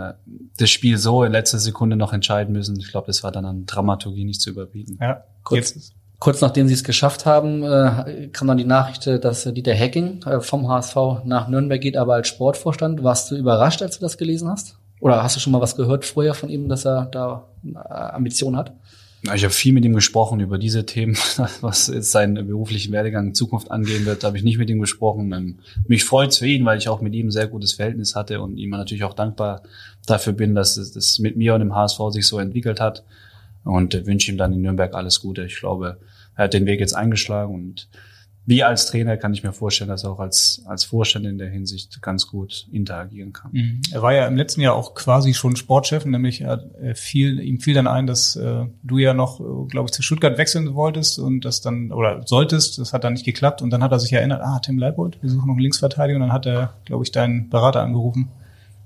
das 0.57 0.69
Spiel 0.69 0.97
so 0.97 1.23
in 1.23 1.32
letzter 1.32 1.59
Sekunde 1.59 1.95
noch 1.95 2.13
entscheiden 2.13 2.53
müssen, 2.53 2.80
ich 2.80 2.89
glaube, 2.89 3.07
das 3.07 3.23
war 3.23 3.32
dann 3.32 3.45
an 3.45 3.65
Dramaturgie 3.65 4.25
nicht 4.25 4.41
zu 4.41 4.49
überbieten. 4.49 4.97
Ja, 5.01 5.23
Kurz, 5.43 5.93
kurz 6.20 6.41
nachdem 6.41 6.67
sie 6.67 6.74
es 6.74 6.84
geschafft 6.84 7.26
haben, 7.26 7.63
äh, 7.63 8.28
kam 8.32 8.47
dann 8.47 8.57
die 8.57 8.65
Nachricht, 8.65 9.07
äh, 9.07 9.20
dass 9.20 9.45
äh, 9.45 9.53
Dieter 9.53 9.74
Hecking 9.74 10.24
äh, 10.24 10.41
vom 10.41 10.67
HSV 10.67 11.24
nach 11.26 11.47
Nürnberg 11.47 11.82
geht, 11.82 11.97
aber 11.97 12.15
als 12.15 12.28
Sportvorstand. 12.28 13.03
Warst 13.03 13.32
du 13.32 13.36
überrascht, 13.36 13.82
als 13.82 13.97
du 13.97 14.01
das 14.01 14.17
gelesen 14.17 14.49
hast? 14.49 14.78
Oder 14.99 15.24
hast 15.24 15.38
du 15.38 15.39
schon 15.39 15.53
mal 15.53 15.61
was 15.61 15.76
gehört 15.76 16.05
vorher 16.05 16.34
von 16.34 16.49
ihm, 16.49 16.67
dass 16.67 16.86
er 16.86 17.05
da 17.05 17.47
äh, 17.65 17.78
Ambitionen 17.78 18.57
hat? 18.57 18.74
Ich 19.34 19.43
habe 19.43 19.53
viel 19.53 19.74
mit 19.74 19.84
ihm 19.84 19.93
gesprochen 19.93 20.39
über 20.39 20.57
diese 20.57 20.86
Themen, 20.86 21.17
was 21.61 21.88
jetzt 21.88 22.11
seinen 22.11 22.47
beruflichen 22.47 22.93
Werdegang 22.93 23.28
in 23.28 23.34
Zukunft 23.34 23.70
angehen 23.70 24.05
wird. 24.05 24.24
Da 24.24 24.28
habe 24.28 24.38
ich 24.38 24.43
nicht 24.43 24.57
mit 24.57 24.70
ihm 24.70 24.80
gesprochen. 24.80 25.32
Ähm, 25.34 25.59
Mich 25.88 26.05
freut's 26.05 26.38
für 26.38 26.47
ihn, 26.47 26.65
weil 26.65 26.78
ich 26.78 26.88
auch 26.88 27.01
mit 27.01 27.13
ihm 27.13 27.28
ein 27.28 27.32
sehr 27.32 27.47
gutes 27.47 27.74
Verhältnis 27.74 28.15
hatte 28.15 28.41
und 28.41 28.57
ihm 28.57 28.70
natürlich 28.72 29.03
auch 29.03 29.13
dankbar 29.13 29.63
dafür 30.05 30.34
bin, 30.34 30.55
dass 30.55 30.78
es 30.78 30.93
das 30.93 31.20
mit 31.20 31.36
mir 31.36 31.53
und 31.53 31.59
dem 31.59 31.76
HSV 31.76 31.99
sich 32.11 32.28
so 32.28 32.39
entwickelt 32.39 32.80
hat. 32.80 33.03
Und 33.64 33.93
äh, 33.93 34.05
wünsche 34.05 34.32
ihm 34.32 34.38
dann 34.38 34.53
in 34.53 34.62
Nürnberg 34.62 34.93
alles 34.93 35.22
Gute. 35.22 35.45
Ich 35.45 35.60
glaube, 35.60 35.99
er 36.36 36.45
hat 36.45 36.53
den 36.53 36.66
Weg 36.66 36.80
jetzt 36.80 36.93
eingeschlagen 36.93 37.53
und 37.53 37.89
wie 38.49 38.64
als 38.64 38.88
Trainer 38.88 39.16
kann 39.16 39.32
ich 39.32 39.43
mir 39.43 39.53
vorstellen, 39.53 39.91
dass 39.91 40.05
er 40.05 40.10
auch 40.10 40.20
als, 40.20 40.64
als 40.66 40.84
Vorstand 40.84 41.28
in 41.28 41.38
der 41.38 41.51
Hinsicht 41.51 42.01
ganz 42.01 42.26
gut 42.26 42.68
interagieren 42.72 43.32
kann. 43.32 43.51
Mhm. 43.51 43.82
Er 43.91 44.01
war 44.01 44.12
ja 44.12 44.26
im 44.26 44.38
letzten 44.38 44.62
Jahr 44.62 44.74
auch 44.74 44.95
quasi 44.95 45.36
schon 45.36 45.55
Sportchef, 45.55 46.03
nämlich 46.05 46.41
er, 46.41 46.64
er 46.82 46.95
fiel, 46.95 47.39
ihm 47.41 47.60
fiel 47.60 47.76
dann 47.76 47.86
ein, 47.86 48.07
dass 48.07 48.36
äh, 48.36 48.66
du 48.82 48.97
ja 48.97 49.14
noch, 49.14 49.39
äh, 49.39 49.68
glaube 49.68 49.86
ich, 49.86 49.91
zu 49.91 50.01
Stuttgart 50.01 50.39
wechseln 50.39 50.74
wolltest 50.74 51.20
und 51.20 51.45
das 51.45 51.62
dann, 51.62 51.91
oder 51.91 52.26
solltest, 52.26 52.80
das 52.80 52.91
hat 52.91 53.03
dann 53.03 53.14
nicht 53.14 53.26
geklappt 53.26 53.62
und 53.62 53.70
dann 53.70 53.84
hat 53.84 53.91
er 53.91 53.99
sich 53.99 54.14
erinnert, 54.14 54.41
ah, 54.41 54.57
Tim 54.57 54.80
Leibold, 54.80 55.22
wir 55.22 55.30
suchen 55.30 55.45
noch 55.45 55.53
einen 55.53 55.62
Linksverteidiger 55.62 56.16
und 56.16 56.22
dann 56.22 56.34
hat 56.34 56.47
er, 56.47 56.74
glaube 56.86 57.03
ich, 57.03 57.12
deinen 57.12 57.49
Berater 57.49 57.82
angerufen. 57.82 58.30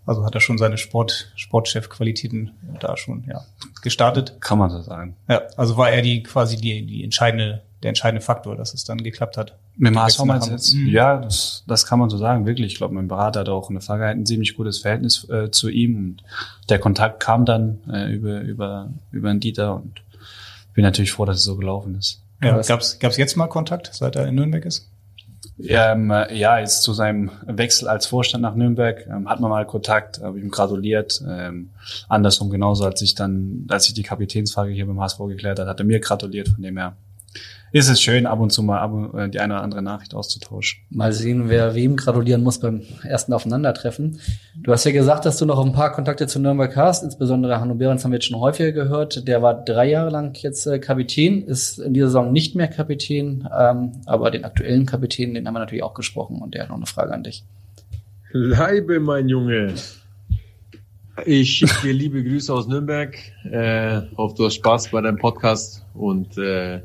Also 0.06 0.26
hat 0.26 0.36
er 0.36 0.42
schon 0.42 0.58
seine 0.58 0.78
Sport, 0.78 1.32
Sportchef-Qualitäten 1.36 2.52
da 2.80 2.98
schon, 2.98 3.24
ja, 3.28 3.46
gestartet. 3.82 4.36
Kann 4.42 4.58
man 4.58 4.70
so 4.70 4.82
sagen. 4.82 5.16
Ja, 5.30 5.44
also 5.56 5.78
war 5.78 5.92
er 5.92 6.02
die 6.02 6.24
quasi 6.24 6.58
die, 6.58 6.86
die 6.86 7.04
entscheidende, 7.04 7.62
der 7.84 7.90
entscheidende 7.90 8.22
Faktor, 8.22 8.58
dass 8.58 8.74
es 8.74 8.84
dann 8.84 8.98
geklappt 8.98 9.38
hat. 9.38 9.58
Mit 9.78 9.94
dem 9.94 10.02
HSV 10.02 10.26
meinst 10.26 10.50
jetzt? 10.50 10.74
Mhm. 10.74 10.88
Ja, 10.88 11.18
das, 11.18 11.64
das 11.68 11.86
kann 11.86 12.00
man 12.00 12.10
so 12.10 12.18
sagen, 12.18 12.46
wirklich. 12.46 12.74
Ich 12.74 12.78
glaube, 12.78 12.94
mein 12.94 13.08
Berater 13.08 13.42
hat 13.42 13.50
auch 13.50 13.70
in 13.70 13.76
der 13.76 13.82
Vergangenheit 13.82 14.18
ein 14.18 14.26
ziemlich 14.26 14.58
gutes 14.58 14.80
Verhältnis 14.80 15.28
äh, 15.30 15.52
zu 15.52 15.70
ihm 15.70 15.96
und 15.96 16.24
der 16.70 16.80
Kontakt 16.80 17.22
kam 17.22 17.46
dann 17.46 17.80
äh, 17.90 18.12
über, 18.12 18.42
über, 18.42 18.90
über 19.12 19.30
den 19.30 19.40
Dieter 19.40 19.76
und 19.76 20.02
bin 20.74 20.84
natürlich 20.84 21.14
froh, 21.14 21.26
dass 21.26 21.38
es 21.38 21.44
so 21.44 21.56
gelaufen 21.56 21.96
ist. 21.96 22.22
Ja, 22.42 22.60
gab's, 22.62 23.00
gab's 23.00 23.16
jetzt 23.16 23.38
mal 23.38 23.48
Kontakt, 23.48 23.90
seit 23.94 24.18
er 24.18 24.28
in 24.28 24.36
Nürnberg 24.36 24.66
ist? 24.66 24.90
Ähm, 25.60 26.10
äh, 26.10 26.36
ja, 26.36 26.60
jetzt 26.60 26.82
zu 26.82 26.94
seinem 26.94 27.30
Wechsel 27.46 27.88
als 27.88 28.08
Vorstand 28.08 28.42
nach 28.42 28.56
Nürnberg 28.56 29.06
ähm, 29.08 29.30
hat 29.30 29.40
man 29.40 29.52
mal 29.52 29.66
Kontakt, 29.66 30.22
habe 30.22 30.40
ihm 30.40 30.50
gratuliert. 30.50 31.24
Ähm, 31.28 31.70
andersrum 32.10 32.50
genauso, 32.50 32.86
als 32.86 33.02
ich 33.02 33.14
dann, 33.14 33.68
als 33.70 33.88
ich 33.88 33.94
die 33.94 34.04
Kapitänsfrage 34.04 34.72
hier 34.72 34.88
beim 34.88 35.00
HSV 35.00 35.20
geklärt 35.28 35.60
hat, 35.60 35.68
hat 35.68 35.80
er 35.80 35.86
mir 35.86 36.00
gratuliert. 36.00 36.50
Von 36.50 36.64
dem 36.64 36.78
her 36.78 36.96
ist 37.74 37.90
es 37.90 38.00
schön, 38.00 38.28
ab 38.28 38.40
und 38.40 38.52
zu 38.52 38.62
mal 38.62 38.80
ab, 38.80 38.94
und- 38.94 39.14
äh, 39.16 39.30
die 39.30 39.40
eine 39.40 39.56
oder 39.56 39.64
andere 39.64 39.82
Nachricht 39.82 40.14
auszutauschen. 40.14 40.84
Mal 40.92 41.12
sehen, 41.12 41.50
wer 41.50 41.74
wem 41.74 41.96
gratulieren 41.96 42.44
muss 42.44 42.60
beim 42.60 42.84
ersten 43.04 43.34
Aufeinandertreffen. 43.34 44.20
Du 44.56 44.72
hast 44.72 44.86
ja 44.86 44.92
gesagt, 44.92 45.26
dass 45.26 45.38
du 45.38 45.46
noch 45.46 45.60
ein 45.66 45.74
paar 45.74 45.92
Kontakte 45.92 46.28
zu 46.28 46.40
Nürnberg 46.40 46.76
hast, 46.76 47.04
insbesondere 47.04 47.60
Hanno 47.60 47.74
Behrens 47.74 48.04
haben 48.04 48.12
wir 48.12 48.18
jetzt 48.18 48.28
schon 48.28 48.40
häufiger 48.40 48.72
gehört. 48.72 49.28
Der 49.28 49.42
war 49.42 49.56
drei 49.66 49.90
Jahre 49.90 50.12
lang 50.12 50.38
jetzt 50.42 50.68
äh, 50.68 50.78
Kapitän, 50.78 51.44
ist 51.44 51.80
in 51.80 51.96
dieser 51.96 52.08
Saison 52.08 52.32
nicht 52.32 52.56
mehr 52.56 52.68
Kapitän, 52.68 53.50
ähm, 53.60 53.94
aber 54.06 54.30
den 54.30 54.46
aktuellen 54.46 54.86
Kapitän, 54.86 55.34
den 55.34 55.48
haben 55.48 55.56
wir 55.56 55.60
natürlich 55.60 55.84
auch 55.84 55.96
gesprochen 55.96 56.44
und 56.44 56.54
der 56.54 56.62
hat 56.62 56.70
noch 56.70 56.78
eine 56.78 56.86
Frage 56.86 57.12
an 57.12 57.24
dich. 57.24 57.44
Leibe, 58.32 59.00
mein 59.00 59.28
Junge. 59.30 59.74
Ich 61.26 61.50
schicke 61.52 61.82
dir 61.84 61.94
liebe 61.94 62.24
Grüße 62.24 62.54
aus 62.54 62.68
Nürnberg. 62.68 63.16
Äh, 63.52 64.02
hoffe, 64.16 64.36
du 64.38 64.46
hast 64.46 64.56
Spaß 64.56 64.90
bei 64.90 65.02
deinem 65.02 65.18
Podcast 65.18 65.86
und 65.94 66.38
äh, 66.38 66.82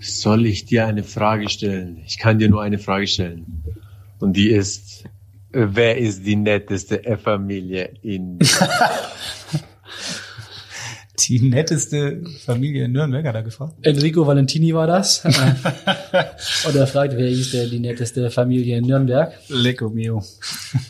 soll 0.00 0.46
ich 0.46 0.64
dir 0.64 0.86
eine 0.86 1.04
Frage 1.04 1.48
stellen? 1.48 2.02
Ich 2.06 2.18
kann 2.18 2.38
dir 2.38 2.48
nur 2.48 2.62
eine 2.62 2.78
Frage 2.78 3.06
stellen. 3.06 3.62
Und 4.18 4.36
die 4.36 4.50
ist, 4.50 5.04
wer 5.52 5.98
ist 5.98 6.26
die 6.26 6.36
netteste 6.36 7.02
Familie 7.22 7.92
in 8.02 8.38
Die 11.28 11.40
netteste 11.40 12.22
Familie 12.44 12.86
in 12.86 12.92
Nürnberg 12.92 13.26
hat 13.26 13.34
er 13.34 13.42
gefragt. 13.42 13.74
Enrico 13.82 14.26
Valentini 14.26 14.74
war 14.74 14.86
das. 14.86 15.22
Und 15.24 16.76
er 16.76 16.86
fragt, 16.86 17.14
wer 17.16 17.28
ist 17.28 17.52
denn 17.52 17.70
die 17.70 17.78
netteste 17.78 18.30
Familie 18.30 18.78
in 18.78 18.86
Nürnberg? 18.86 19.32
Lecco 19.48 19.90
mio. 19.90 20.24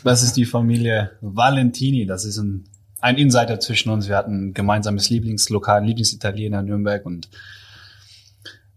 Das 0.03 0.23
ist 0.23 0.33
die 0.37 0.45
Familie 0.45 1.11
Valentini. 1.21 2.05
Das 2.05 2.25
ist 2.25 2.37
ein, 2.37 2.63
ein 3.01 3.17
Insider 3.17 3.59
zwischen 3.59 3.89
uns. 3.91 4.07
Wir 4.07 4.15
hatten 4.15 4.47
ein 4.47 4.53
gemeinsames 4.53 5.09
Lieblingslokal, 5.09 5.85
Lieblingsitaliener 5.85 6.61
in 6.61 6.65
Nürnberg 6.65 7.05
und 7.05 7.29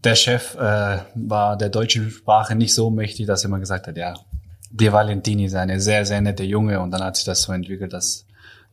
der 0.04 0.14
Chef 0.14 0.54
äh, 0.56 0.98
war 1.14 1.56
der 1.56 1.70
deutschen 1.70 2.10
Sprache 2.10 2.54
nicht 2.54 2.74
so 2.74 2.90
mächtig, 2.90 3.26
dass 3.26 3.44
er 3.44 3.48
immer 3.48 3.58
gesagt 3.58 3.86
hat, 3.86 3.96
ja, 3.96 4.14
die 4.70 4.92
Valentini 4.92 5.46
ist 5.46 5.54
eine 5.54 5.80
sehr, 5.80 6.04
sehr 6.04 6.20
nette 6.20 6.44
Junge 6.44 6.80
und 6.80 6.90
dann 6.90 7.02
hat 7.02 7.16
sich 7.16 7.24
das 7.24 7.42
so 7.42 7.52
entwickelt, 7.52 7.92
dass 7.92 8.26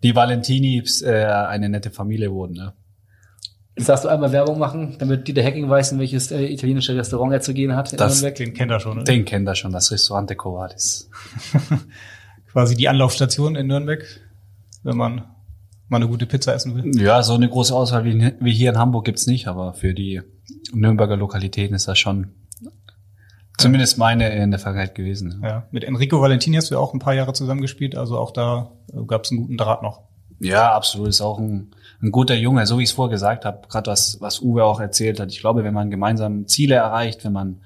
die 0.04 0.16
Valentinis 0.16 1.02
äh, 1.02 1.26
eine 1.26 1.70
nette 1.70 1.92
Familie 1.92 2.32
wurden. 2.32 2.54
Ne? 2.54 2.74
Jetzt 3.78 3.88
darfst 3.88 4.04
du 4.06 4.10
einmal 4.10 4.32
Werbung 4.32 4.58
machen, 4.58 4.96
damit 4.98 5.28
Dieter 5.28 5.44
Hacking 5.44 5.70
weiß, 5.70 5.94
in 5.94 6.00
welches 6.00 6.32
äh, 6.32 6.44
italienische 6.46 6.96
Restaurant 6.96 7.32
er 7.34 7.42
zu 7.42 7.54
gehen 7.54 7.76
hat. 7.76 7.92
in 7.92 7.98
Das, 7.98 8.22
Nürnberg. 8.22 8.36
Den 8.36 8.54
kennt 8.54 8.72
er 8.72 8.80
schon, 8.80 8.94
oder? 8.94 9.04
Den 9.04 9.26
kennt 9.26 9.48
er 9.48 9.56
schon, 9.56 9.72
das 9.72 9.92
Restaurante 9.92 10.36
Covadis. 10.36 11.10
Quasi 12.52 12.76
die 12.76 12.90
Anlaufstation 12.90 13.56
in 13.56 13.68
Nürnberg, 13.68 14.04
wenn 14.84 14.98
man 14.98 15.24
mal 15.88 15.98
eine 15.98 16.08
gute 16.08 16.26
Pizza 16.26 16.54
essen 16.54 16.76
will. 16.76 17.00
Ja, 17.00 17.22
so 17.22 17.36
eine 17.36 17.48
große 17.48 17.74
Auswahl 17.76 18.04
wie, 18.06 18.34
wie 18.40 18.54
hier 18.54 18.72
in 18.72 18.78
Hamburg 18.78 19.06
gibt's 19.06 19.28
nicht, 19.28 19.48
aber 19.48 19.74
für 19.74 19.94
die 19.94 20.22
Nürnberger 20.74 21.18
Lokalitäten 21.18 21.76
ist 21.76 21.88
das 21.88 22.00
schon 22.00 22.32
zumindest 23.58 23.98
meine 23.98 24.30
in 24.30 24.52
der 24.52 24.60
Vergangenheit 24.60 24.96
gewesen. 24.96 25.42
Ja, 25.44 25.68
mit 25.72 25.84
Enrico 25.84 26.22
Valentini 26.22 26.56
hast 26.56 26.72
du 26.72 26.76
ja 26.76 26.82
auch 26.82 26.94
ein 26.94 27.00
paar 27.00 27.14
Jahre 27.14 27.34
zusammengespielt, 27.34 27.96
also 27.96 28.18
auch 28.18 28.32
da 28.32 28.72
gab 29.08 29.26
es 29.26 29.32
einen 29.32 29.42
guten 29.42 29.58
Draht 29.58 29.84
noch. 29.84 30.02
Ja, 30.40 30.74
absolut. 30.74 31.10
Ist 31.10 31.22
auch 31.22 31.38
ein, 31.38 31.72
ein 32.02 32.12
guter 32.12 32.34
Junge, 32.34 32.66
so 32.66 32.80
wie 32.80 32.84
ich 32.84 32.90
es 32.90 32.96
vorher 32.96 33.12
gesagt 33.12 33.46
habe, 33.46 33.68
gerade 33.68 33.92
was, 33.92 34.18
was 34.22 34.42
Uwe 34.42 34.64
auch 34.64 34.80
erzählt 34.80 35.20
hat. 35.20 35.32
Ich 35.32 35.40
glaube, 35.40 35.64
wenn 35.64 35.74
man 35.74 35.92
gemeinsam 35.92 36.48
Ziele 36.48 36.76
erreicht, 36.76 37.24
wenn 37.24 37.34
man 37.34 37.62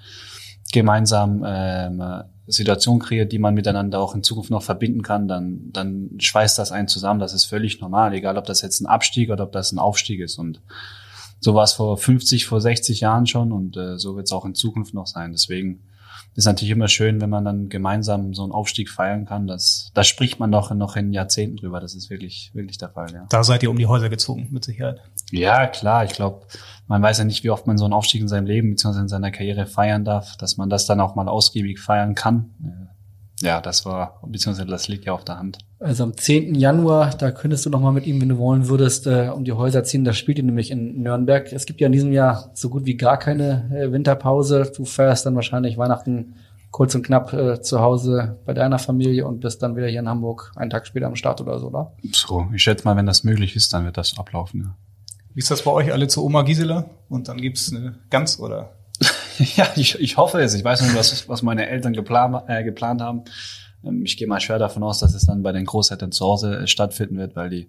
gemeinsam 0.73 1.43
ähm, 1.47 2.03
Situationen 2.47 2.99
kreiert, 2.99 3.31
die 3.31 3.39
man 3.39 3.53
miteinander 3.53 3.99
auch 3.99 4.13
in 4.13 4.23
Zukunft 4.23 4.51
noch 4.51 4.61
verbinden 4.61 5.03
kann, 5.03 5.29
dann, 5.29 5.71
dann 5.71 6.09
schweißt 6.19 6.59
das 6.59 6.73
einen 6.73 6.89
zusammen. 6.89 7.21
Das 7.21 7.33
ist 7.33 7.45
völlig 7.45 7.79
normal, 7.79 8.13
egal 8.13 8.37
ob 8.37 8.45
das 8.45 8.61
jetzt 8.61 8.81
ein 8.81 8.87
Abstieg 8.87 9.29
oder 9.29 9.45
ob 9.45 9.53
das 9.53 9.71
ein 9.71 9.79
Aufstieg 9.79 10.19
ist. 10.19 10.37
Und 10.37 10.59
so 11.45 11.53
war 11.53 11.63
es 11.63 11.73
vor 11.73 11.95
50, 11.95 12.47
vor 12.47 12.59
60 12.59 13.01
Jahren 13.01 13.27
schon 13.27 13.51
und 13.51 13.77
äh, 13.77 13.99
so 13.99 14.15
wird 14.15 14.25
es 14.25 14.31
auch 14.31 14.45
in 14.45 14.55
Zukunft 14.55 14.95
noch 14.95 15.05
sein. 15.05 15.31
Deswegen 15.31 15.83
ist 16.33 16.45
natürlich 16.45 16.71
immer 16.71 16.87
schön, 16.87 17.21
wenn 17.21 17.29
man 17.29 17.45
dann 17.45 17.69
gemeinsam 17.69 18.33
so 18.33 18.41
einen 18.41 18.51
Aufstieg 18.51 18.89
feiern 18.89 19.27
kann. 19.27 19.45
Das, 19.45 19.91
da 19.93 20.03
spricht 20.03 20.39
man 20.39 20.51
doch 20.51 20.71
noch 20.71 20.95
in 20.95 21.13
Jahrzehnten 21.13 21.57
drüber. 21.57 21.79
Das 21.79 21.93
ist 21.93 22.09
wirklich, 22.09 22.49
wirklich 22.55 22.79
der 22.79 22.89
Fall, 22.89 23.13
ja. 23.13 23.27
Da 23.29 23.43
seid 23.43 23.61
ihr 23.61 23.69
um 23.69 23.77
die 23.77 23.85
Häuser 23.85 24.09
gezogen, 24.09 24.47
mit 24.49 24.65
Sicherheit. 24.65 25.01
Ja, 25.29 25.67
klar. 25.67 26.03
Ich 26.03 26.13
glaube, 26.13 26.47
man 26.87 27.03
weiß 27.03 27.19
ja 27.19 27.25
nicht, 27.25 27.43
wie 27.43 27.51
oft 27.51 27.67
man 27.67 27.77
so 27.77 27.85
einen 27.85 27.93
Aufstieg 27.93 28.21
in 28.21 28.27
seinem 28.27 28.47
Leben 28.47 28.71
bzw. 28.71 29.01
in 29.01 29.07
seiner 29.07 29.29
Karriere 29.29 29.67
feiern 29.67 30.03
darf, 30.03 30.37
dass 30.37 30.57
man 30.57 30.71
das 30.71 30.87
dann 30.87 30.99
auch 30.99 31.13
mal 31.13 31.27
ausgiebig 31.27 31.79
feiern 31.79 32.15
kann. 32.15 32.55
Ja, 33.41 33.59
das 33.59 33.85
war, 33.85 34.19
beziehungsweise 34.25 34.67
das 34.69 34.87
liegt 34.87 35.05
ja 35.05 35.13
auf 35.13 35.25
der 35.25 35.37
Hand. 35.37 35.59
Also 35.79 36.03
am 36.03 36.15
10. 36.15 36.55
Januar, 36.55 37.11
da 37.17 37.31
könntest 37.31 37.65
du 37.65 37.69
noch 37.69 37.81
mal 37.81 37.91
mit 37.91 38.07
ihm, 38.07 38.21
wenn 38.21 38.29
du 38.29 38.37
wollen 38.37 38.69
würdest, 38.69 39.07
äh, 39.07 39.29
um 39.33 39.43
die 39.43 39.51
Häuser 39.51 39.83
ziehen. 39.83 40.05
Da 40.05 40.13
spielt 40.13 40.37
ihr 40.37 40.43
nämlich 40.43 40.71
in 40.71 41.01
Nürnberg. 41.01 41.51
Es 41.51 41.65
gibt 41.65 41.81
ja 41.81 41.87
in 41.87 41.91
diesem 41.91 42.13
Jahr 42.13 42.51
so 42.53 42.69
gut 42.69 42.85
wie 42.85 42.95
gar 42.95 43.17
keine 43.17 43.69
äh, 43.75 43.91
Winterpause. 43.91 44.71
Du 44.75 44.85
feierst 44.85 45.25
dann 45.25 45.35
wahrscheinlich 45.35 45.77
Weihnachten 45.77 46.35
kurz 46.71 46.95
und 46.95 47.05
knapp 47.05 47.33
äh, 47.33 47.61
zu 47.61 47.79
Hause 47.79 48.39
bei 48.45 48.53
deiner 48.53 48.79
Familie 48.79 49.25
und 49.27 49.41
bist 49.41 49.61
dann 49.61 49.75
wieder 49.75 49.87
hier 49.87 49.99
in 49.99 50.09
Hamburg 50.09 50.51
einen 50.55 50.69
Tag 50.69 50.87
später 50.87 51.07
am 51.07 51.15
Start 51.15 51.41
oder 51.41 51.59
so, 51.59 51.67
oder? 51.67 51.93
So, 52.11 52.47
ich 52.53 52.63
schätze 52.63 52.85
mal, 52.85 52.95
wenn 52.95 53.05
das 53.05 53.23
möglich 53.23 53.55
ist, 53.55 53.73
dann 53.73 53.85
wird 53.85 53.97
das 53.97 54.17
ablaufen. 54.17 54.61
Ja. 54.61 54.75
Wie 55.33 55.39
ist 55.39 55.51
das 55.51 55.63
bei 55.63 55.71
euch 55.71 55.91
alle 55.91 56.07
zu 56.07 56.23
Oma 56.23 56.43
Gisela? 56.43 56.89
Und 57.09 57.27
dann 57.27 57.37
gibt's 57.37 57.71
eine 57.73 57.95
Gans 58.09 58.39
oder? 58.39 58.71
ja, 59.55 59.67
ich, 59.75 59.99
ich 59.99 60.17
hoffe 60.17 60.41
es. 60.41 60.53
Ich 60.53 60.63
weiß 60.63 60.81
nicht, 60.81 60.95
was, 60.95 61.27
was 61.29 61.41
meine 61.41 61.67
Eltern 61.67 61.93
geplant, 61.93 62.43
äh, 62.47 62.63
geplant 62.63 63.01
haben. 63.01 63.23
Ähm, 63.83 64.03
Ich 64.05 64.17
gehe 64.17 64.27
mal 64.27 64.39
schwer 64.39 64.59
davon 64.59 64.83
aus, 64.83 64.99
dass 64.99 65.13
es 65.13 65.25
dann 65.25 65.43
bei 65.43 65.51
den 65.51 65.65
Großeltern 65.65 66.11
zu 66.11 66.25
Hause 66.25 66.59
äh, 66.59 66.67
stattfinden 66.67 67.17
wird, 67.17 67.35
weil 67.35 67.49
die 67.49 67.67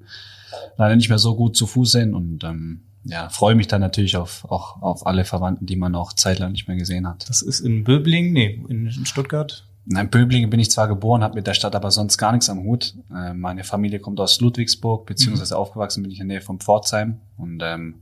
leider 0.77 0.97
nicht 0.97 1.09
mehr 1.09 1.19
so 1.19 1.37
gut 1.37 1.57
zu 1.57 1.67
Fuß 1.67 1.93
sind. 1.93 2.15
Und 2.15 2.45
ähm, 2.45 2.83
ja, 3.05 3.29
freue 3.29 3.55
mich 3.55 3.69
dann 3.69 3.81
natürlich 3.81 4.17
auf, 4.17 4.45
auch 4.51 4.83
auf 4.83 5.07
alle 5.07 5.25
Verwandten, 5.25 5.67
die 5.67 5.77
man 5.77 5.95
auch 5.95 6.13
zeitlang 6.13 6.53
nicht 6.53 6.69
mehr 6.69 6.77
gesehen 6.77 7.07
hat. 7.07 7.29
Das 7.29 7.43
ist 7.43 7.61
in 7.61 7.85
Böbling, 7.85 8.33
nee, 8.33 8.61
in 8.69 8.91
Stuttgart. 9.07 9.65
Nein, 9.89 10.11
Böblingen 10.11 10.51
bin 10.51 10.59
ich 10.59 10.73
zwar 10.73 10.89
geboren, 10.89 11.23
habe 11.23 11.37
mit 11.37 11.47
der 11.47 11.55
Stadt 11.55 11.77
aber 11.77 11.93
sonst 11.93 12.19
gar 12.19 12.33
nichts 12.33 12.51
am 12.51 12.65
Hut. 12.65 12.95
Äh, 13.15 13.35
meine 13.35 13.63
Familie 13.63 14.01
kommt 14.01 14.19
aus 14.19 14.41
Ludwigsburg, 14.41 15.07
beziehungsweise 15.07 15.57
aufgewachsen 15.57 16.03
bin 16.03 16.11
ich 16.11 16.19
in 16.19 16.29
der 16.29 16.39
Nähe 16.39 16.45
von 16.45 16.59
Pforzheim. 16.59 17.21
Und 17.37 17.63
ähm, 17.63 18.01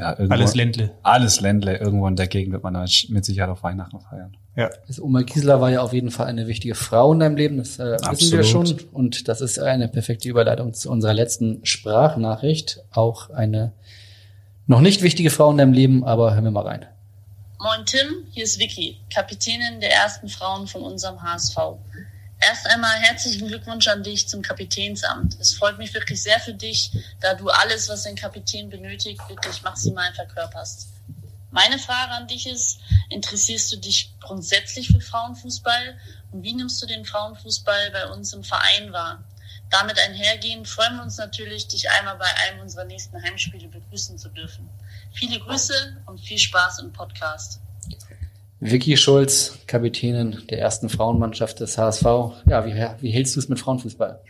ja, 0.00 0.10
irgendwo, 0.12 0.34
Alles 0.34 0.54
Ländle. 0.54 0.90
Alles 1.02 1.40
Ländle. 1.40 1.76
Irgendwo 1.76 2.06
in 2.08 2.16
der 2.16 2.26
Gegend 2.26 2.52
wird 2.52 2.62
man 2.62 2.74
dann 2.74 2.88
mit 3.08 3.24
Sicherheit 3.24 3.50
auf 3.50 3.62
Weihnachten 3.62 4.00
feiern. 4.00 4.36
Ja. 4.56 4.70
Also 4.88 5.04
Oma 5.04 5.22
Gisela 5.22 5.60
war 5.60 5.70
ja 5.70 5.82
auf 5.82 5.92
jeden 5.92 6.10
Fall 6.10 6.26
eine 6.26 6.46
wichtige 6.46 6.74
Frau 6.74 7.12
in 7.12 7.20
deinem 7.20 7.36
Leben, 7.36 7.58
das 7.58 7.78
äh, 7.78 7.98
wissen 8.10 8.32
wir 8.32 8.44
schon. 8.44 8.80
Und 8.92 9.28
das 9.28 9.40
ist 9.40 9.58
eine 9.58 9.88
perfekte 9.88 10.28
Überleitung 10.28 10.74
zu 10.74 10.90
unserer 10.90 11.14
letzten 11.14 11.64
Sprachnachricht. 11.64 12.82
Auch 12.90 13.30
eine 13.30 13.72
noch 14.66 14.80
nicht 14.80 15.02
wichtige 15.02 15.30
Frau 15.30 15.50
in 15.50 15.58
deinem 15.58 15.72
Leben, 15.72 16.04
aber 16.04 16.34
hören 16.34 16.44
wir 16.44 16.50
mal 16.50 16.66
rein. 16.66 16.86
Moin 17.58 17.84
Tim, 17.84 18.24
hier 18.30 18.44
ist 18.44 18.58
Vicky, 18.58 18.96
Kapitänin 19.12 19.80
der 19.80 19.92
ersten 19.92 20.28
Frauen 20.28 20.66
von 20.66 20.82
unserem 20.82 21.22
HSV. 21.22 21.56
Erst 22.40 22.66
einmal 22.66 22.96
herzlichen 22.98 23.48
Glückwunsch 23.48 23.86
an 23.88 24.02
dich 24.02 24.26
zum 24.26 24.40
Kapitänsamt. 24.40 25.38
Es 25.38 25.52
freut 25.52 25.76
mich 25.76 25.92
wirklich 25.92 26.22
sehr 26.22 26.40
für 26.40 26.54
dich, 26.54 26.90
da 27.20 27.34
du 27.34 27.50
alles, 27.50 27.88
was 27.90 28.06
ein 28.06 28.16
Kapitän 28.16 28.70
benötigt, 28.70 29.20
wirklich 29.28 29.62
maximal 29.62 30.12
verkörperst. 30.14 30.88
Meine 31.50 31.78
Frage 31.78 32.12
an 32.12 32.28
dich 32.28 32.46
ist, 32.46 32.80
interessierst 33.10 33.72
du 33.72 33.76
dich 33.76 34.14
grundsätzlich 34.20 34.88
für 34.88 35.00
Frauenfußball 35.00 35.98
und 36.30 36.42
wie 36.42 36.54
nimmst 36.54 36.80
du 36.82 36.86
den 36.86 37.04
Frauenfußball 37.04 37.90
bei 37.90 38.06
uns 38.06 38.32
im 38.32 38.42
Verein 38.42 38.92
wahr? 38.92 39.22
Damit 39.68 39.98
einhergehend 39.98 40.66
freuen 40.66 40.96
wir 40.96 41.02
uns 41.02 41.18
natürlich, 41.18 41.68
dich 41.68 41.90
einmal 41.90 42.16
bei 42.16 42.34
einem 42.36 42.60
unserer 42.60 42.84
nächsten 42.84 43.22
Heimspiele 43.22 43.68
begrüßen 43.68 44.16
zu 44.18 44.28
dürfen. 44.30 44.68
Viele 45.12 45.38
Grüße 45.40 46.02
und 46.06 46.18
viel 46.20 46.38
Spaß 46.38 46.78
im 46.78 46.92
Podcast. 46.92 47.60
Vicky 48.60 48.98
Schulz, 48.98 49.58
Kapitänin 49.66 50.42
der 50.50 50.60
ersten 50.60 50.90
Frauenmannschaft 50.90 51.60
des 51.60 51.78
HSV. 51.78 52.04
Ja, 52.46 52.66
wie, 52.66 52.74
wie 53.00 53.10
hältst 53.10 53.34
du 53.34 53.40
es 53.40 53.48
mit 53.48 53.58
Frauenfußball? 53.58 54.20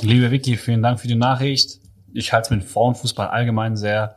Liebe 0.00 0.30
Vicky, 0.30 0.56
vielen 0.56 0.80
Dank 0.80 1.00
für 1.00 1.08
die 1.08 1.16
Nachricht. 1.16 1.80
Ich 2.12 2.32
halte 2.32 2.46
es 2.46 2.50
mit 2.50 2.64
Frauenfußball 2.64 3.26
allgemein 3.26 3.76
sehr 3.76 4.14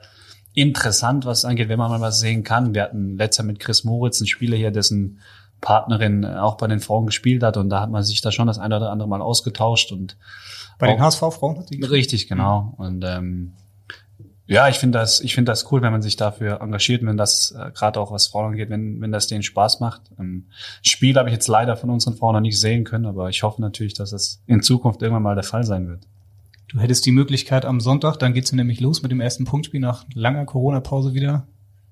interessant, 0.53 1.26
was 1.26 1.39
es 1.39 1.45
angeht, 1.45 1.69
wenn 1.69 1.80
man 1.80 1.89
mal 1.89 2.01
was 2.01 2.19
sehen 2.19 2.43
kann. 2.43 2.76
Wir 2.76 2.84
hatten 2.84 3.17
letzter 3.17 3.41
mit 3.41 3.59
Chris 3.59 3.84
Moritz 3.84 4.21
einen 4.21 4.28
Spieler 4.28 4.55
hier, 4.55 4.69
dessen 4.69 5.19
Partnerin 5.59 6.24
auch 6.24 6.57
bei 6.57 6.67
den 6.67 6.80
Frauen 6.80 7.07
gespielt 7.07 7.41
hat 7.41 7.57
und 7.57 7.69
da 7.69 7.82
hat 7.82 7.89
man 7.89 8.03
sich 8.03 8.21
da 8.21 8.32
schon 8.32 8.47
das 8.47 8.59
eine 8.59 8.78
oder 8.78 8.91
andere 8.91 9.09
Mal 9.09 9.21
ausgetauscht 9.21 9.91
und 9.91 10.17
Bei 10.78 10.88
den 10.88 11.01
HSV-Frauen 11.01 11.57
hat 11.57 11.69
die 11.69 11.78
gespielt? 11.78 11.91
Richtig, 11.91 12.28
genau. 12.28 12.74
Und 12.78 13.03
ähm, 13.07 13.53
ja, 14.46 14.68
ich 14.68 14.78
finde 14.78 15.00
das, 15.00 15.22
ich 15.22 15.36
finde 15.36 15.52
das 15.52 15.72
cool, 15.72 15.82
wenn 15.82 15.91
man 15.91 16.02
sich 16.02 16.18
dafür 16.18 16.60
engagiert, 16.62 17.06
wenn 17.06 17.16
das 17.16 17.52
äh, 17.52 17.72
gerade 17.72 18.00
auch 18.00 18.12
was 18.12 18.28
Frauen 18.28 18.52
angeht, 18.52 18.70
wenn 18.70 19.00
wenn 19.00 19.12
das 19.12 19.28
denen 19.28 19.44
Spaß 19.44 19.80
macht. 19.80 20.02
Ähm, 20.20 20.48
Spiel 20.82 21.16
habe 21.16 21.30
ich 21.30 21.34
jetzt 21.34 21.48
leider 21.48 21.78
von 21.78 21.89
unseren 21.89 22.16
Frauen 22.16 22.34
noch 22.34 22.41
nicht 22.41 22.60
sehen 22.60 22.84
können, 22.84 23.06
aber 23.06 23.30
ich 23.30 23.44
hoffe 23.44 23.62
natürlich, 23.62 23.94
dass 23.94 24.12
das 24.12 24.41
in 24.46 24.62
Zukunft 24.62 25.02
irgendwann 25.02 25.24
mal 25.24 25.36
der 25.36 25.46
Fall 25.46 25.64
sein 25.64 25.88
wird. 25.88 26.08
Du 26.68 26.80
hättest 26.80 27.06
die 27.06 27.12
Möglichkeit 27.12 27.66
am 27.66 27.80
Sonntag, 27.80 28.18
dann 28.18 28.34
geht's 28.34 28.52
nämlich 28.52 28.82
los 28.82 29.02
mit 29.02 29.12
dem 29.12 29.22
ersten 29.22 29.46
Punktspiel 29.46 29.80
nach 29.80 30.06
langer 30.14 30.46
Corona-Pause 30.46 31.14
wieder. 31.14 31.48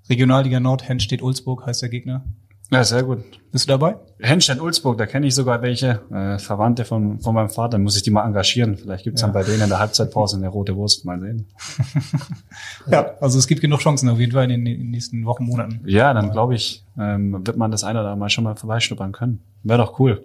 Regionalliga 0.09 0.59
Nord, 0.59 0.87
Henstedt 0.89 1.21
Ulzburg 1.21 1.65
heißt 1.65 1.83
der 1.83 1.89
Gegner. 1.89 2.25
Ja, 2.73 2.83
sehr 2.85 3.03
gut. 3.03 3.19
Bist 3.51 3.65
du 3.67 3.73
dabei? 3.73 3.97
Henstedt-Ulzburg, 4.19 4.97
da 4.97 5.05
kenne 5.05 5.27
ich 5.27 5.35
sogar 5.35 5.61
welche, 5.61 5.99
äh, 6.09 6.39
Verwandte 6.39 6.85
von, 6.85 7.19
von 7.19 7.35
meinem 7.35 7.49
Vater, 7.49 7.77
muss 7.77 7.97
ich 7.97 8.03
die 8.03 8.11
mal 8.11 8.25
engagieren. 8.25 8.77
Vielleicht 8.77 9.03
gibt's 9.03 9.21
Ja. 9.21 9.27
dann 9.27 9.33
bei 9.33 9.43
denen 9.43 9.61
in 9.63 9.67
der 9.69 9.79
Halbzeitpause 9.79 10.37
eine 10.37 10.47
rote 10.47 10.73
Wurst, 10.77 11.03
mal 11.03 11.19
sehen. 11.19 11.47
Ja, 12.87 13.11
also 13.19 13.37
es 13.39 13.47
gibt 13.47 13.61
genug 13.61 13.79
Chancen 13.81 14.07
auf 14.09 14.19
jeden 14.19 14.31
Fall 14.31 14.45
in 14.45 14.49
den 14.49 14.65
in 14.65 14.79
den 14.79 14.91
nächsten 14.91 15.25
Wochen, 15.25 15.43
Monaten. 15.45 15.81
Ja, 15.85 16.13
dann 16.13 16.31
glaube 16.31 16.55
ich, 16.55 16.85
ähm, 16.97 17.45
wird 17.45 17.57
man 17.57 17.71
das 17.71 17.83
eine 17.83 17.99
oder 17.99 18.09
andere 18.09 18.19
Mal 18.19 18.29
schon 18.29 18.43
mal 18.45 18.55
vorbeischnuppern 18.55 19.11
können. 19.11 19.41
Wäre 19.63 19.79
doch 19.79 19.99
cool. 19.99 20.21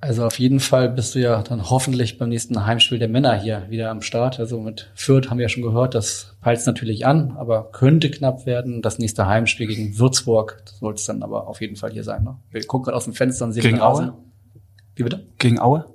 Also 0.00 0.26
auf 0.26 0.38
jeden 0.38 0.60
Fall 0.60 0.90
bist 0.90 1.14
du 1.14 1.20
ja 1.20 1.42
dann 1.42 1.70
hoffentlich 1.70 2.18
beim 2.18 2.28
nächsten 2.28 2.66
Heimspiel 2.66 2.98
der 2.98 3.08
Männer 3.08 3.34
hier 3.40 3.66
wieder 3.70 3.90
am 3.90 4.02
Start. 4.02 4.38
Also 4.38 4.60
mit 4.60 4.90
Fürth 4.94 5.30
haben 5.30 5.38
wir 5.38 5.44
ja 5.44 5.48
schon 5.48 5.62
gehört, 5.62 5.94
das 5.94 6.36
peilt 6.42 6.64
natürlich 6.66 7.06
an, 7.06 7.32
aber 7.36 7.70
könnte 7.72 8.10
knapp 8.10 8.44
werden. 8.44 8.82
Das 8.82 8.98
nächste 8.98 9.26
Heimspiel 9.26 9.66
gegen 9.66 9.98
Würzburg, 9.98 10.62
das 10.66 10.78
sollte 10.78 11.00
es 11.00 11.06
dann 11.06 11.22
aber 11.22 11.48
auf 11.48 11.60
jeden 11.60 11.76
Fall 11.76 11.92
hier 11.92 12.04
sein. 12.04 12.24
Ne? 12.24 12.36
Wir 12.50 12.64
gucken 12.66 12.84
gerade 12.84 12.96
aus 12.96 13.04
dem 13.04 13.14
Fenster 13.14 13.46
und 13.46 13.52
sehen 13.52 13.62
Gegen. 13.62 13.80
Aue? 13.80 14.12
Wie 14.94 15.02
bitte? 15.02 15.26
Gegen 15.38 15.58
Aue? 15.58 15.86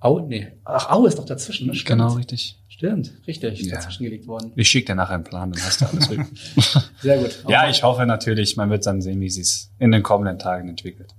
Aue? 0.00 0.22
Nee. 0.26 0.48
Ach, 0.64 0.90
Aue 0.90 1.08
ist 1.08 1.18
doch 1.18 1.24
dazwischen, 1.24 1.68
ne? 1.68 1.74
Stimmt. 1.74 2.00
Genau, 2.00 2.12
richtig. 2.14 2.58
Stimmt, 2.68 3.12
richtig. 3.26 3.62
Ja. 3.62 3.76
Dazwischen 3.76 4.04
gelegt 4.04 4.26
worden. 4.26 4.52
Ich 4.54 4.68
schicke 4.68 4.86
dir 4.86 4.94
nachher 4.94 5.14
einen 5.14 5.24
Plan, 5.24 5.50
dann 5.50 5.62
hast 5.62 5.80
du 5.80 5.86
alles. 5.86 6.08
Sehr 7.00 7.18
gut. 7.18 7.44
ja, 7.48 7.68
ich 7.68 7.82
hoffe 7.82 8.04
natürlich, 8.06 8.56
man 8.56 8.68
wird 8.70 8.84
dann 8.86 9.00
sehen, 9.00 9.20
wie 9.20 9.26
es 9.26 9.70
in 9.78 9.92
den 9.92 10.02
kommenden 10.02 10.38
Tagen 10.38 10.68
entwickelt. 10.68 11.14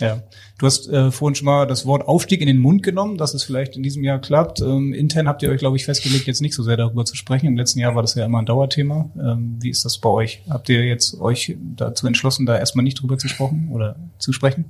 Ja. 0.00 0.22
Du 0.58 0.66
hast 0.66 0.88
äh, 0.88 1.10
vorhin 1.10 1.34
schon 1.34 1.46
mal 1.46 1.66
das 1.66 1.86
Wort 1.86 2.06
Aufstieg 2.06 2.40
in 2.40 2.46
den 2.46 2.58
Mund 2.58 2.82
genommen, 2.82 3.16
dass 3.16 3.34
es 3.34 3.44
vielleicht 3.44 3.76
in 3.76 3.82
diesem 3.82 4.02
Jahr 4.04 4.18
klappt. 4.18 4.60
Ähm, 4.60 4.92
intern 4.92 5.28
habt 5.28 5.42
ihr 5.42 5.50
euch, 5.50 5.58
glaube 5.58 5.76
ich, 5.76 5.84
festgelegt, 5.84 6.26
jetzt 6.26 6.40
nicht 6.40 6.54
so 6.54 6.62
sehr 6.62 6.76
darüber 6.76 7.04
zu 7.04 7.14
sprechen. 7.16 7.46
Im 7.46 7.56
letzten 7.56 7.78
Jahr 7.78 7.94
war 7.94 8.02
das 8.02 8.14
ja 8.14 8.24
immer 8.24 8.38
ein 8.38 8.46
Dauerthema. 8.46 9.10
Ähm, 9.18 9.58
wie 9.60 9.70
ist 9.70 9.84
das 9.84 9.98
bei 9.98 10.08
euch? 10.08 10.42
Habt 10.50 10.68
ihr 10.68 10.84
jetzt 10.84 11.20
euch 11.20 11.56
dazu 11.76 12.06
entschlossen, 12.06 12.46
da 12.46 12.58
erstmal 12.58 12.82
nicht 12.82 13.00
drüber 13.00 13.18
zu 13.18 13.28
sprechen 13.28 13.68
oder 13.72 13.96
zu 14.18 14.32
sprechen? 14.32 14.66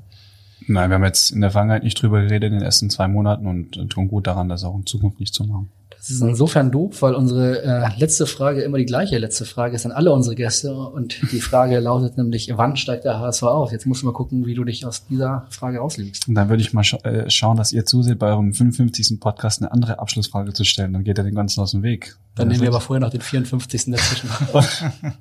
Nein, 0.66 0.90
wir 0.90 0.96
haben 0.96 1.04
jetzt 1.04 1.30
in 1.30 1.40
der 1.40 1.50
Vergangenheit 1.50 1.84
nicht 1.84 2.00
drüber 2.02 2.20
geredet 2.20 2.52
in 2.52 2.58
den 2.58 2.62
ersten 2.62 2.90
zwei 2.90 3.08
Monaten 3.08 3.46
und 3.46 3.88
tun 3.88 4.08
gut 4.08 4.26
daran, 4.26 4.50
das 4.50 4.64
auch 4.64 4.76
in 4.76 4.84
Zukunft 4.84 5.20
nicht 5.20 5.32
zu 5.32 5.44
machen. 5.44 5.70
Das 5.98 6.10
ist 6.10 6.20
insofern 6.20 6.70
doof, 6.70 7.02
weil 7.02 7.14
unsere 7.14 7.62
äh, 7.62 7.90
letzte 7.98 8.26
Frage 8.26 8.62
immer 8.62 8.78
die 8.78 8.86
gleiche 8.86 9.18
letzte 9.18 9.44
Frage 9.44 9.74
ist 9.74 9.84
an 9.84 9.90
alle 9.90 10.12
unsere 10.12 10.36
Gäste. 10.36 10.72
Und 10.72 11.20
die 11.32 11.40
Frage 11.40 11.78
lautet 11.80 12.16
nämlich, 12.16 12.52
wann 12.54 12.76
steigt 12.76 13.04
der 13.04 13.18
HSV 13.18 13.42
auf? 13.42 13.72
Jetzt 13.72 13.84
musst 13.84 14.02
du 14.02 14.06
mal 14.06 14.12
gucken, 14.12 14.46
wie 14.46 14.54
du 14.54 14.62
dich 14.62 14.86
aus 14.86 15.06
dieser 15.06 15.46
Frage 15.50 15.78
rauslegst. 15.78 16.28
Und 16.28 16.36
dann 16.36 16.48
würde 16.48 16.62
ich 16.62 16.72
mal 16.72 16.84
scha 16.84 16.98
äh, 16.98 17.28
schauen, 17.28 17.56
dass 17.56 17.72
ihr 17.72 17.84
zuseht, 17.84 18.20
bei 18.20 18.28
eurem 18.28 18.54
55. 18.54 19.18
Podcast 19.18 19.60
eine 19.60 19.72
andere 19.72 19.98
Abschlussfrage 19.98 20.52
zu 20.52 20.62
stellen. 20.62 20.92
Dann 20.92 21.02
geht 21.02 21.18
er 21.18 21.24
den 21.24 21.34
ganzen 21.34 21.60
aus 21.60 21.72
dem 21.72 21.82
Weg. 21.82 22.16
Dann 22.36 22.46
nehmen 22.46 22.60
wir 22.60 22.68
aber 22.68 22.80
vorher 22.80 23.00
noch 23.00 23.10
den 23.10 23.20
54. 23.20 23.86
dazwischen. 23.86 24.30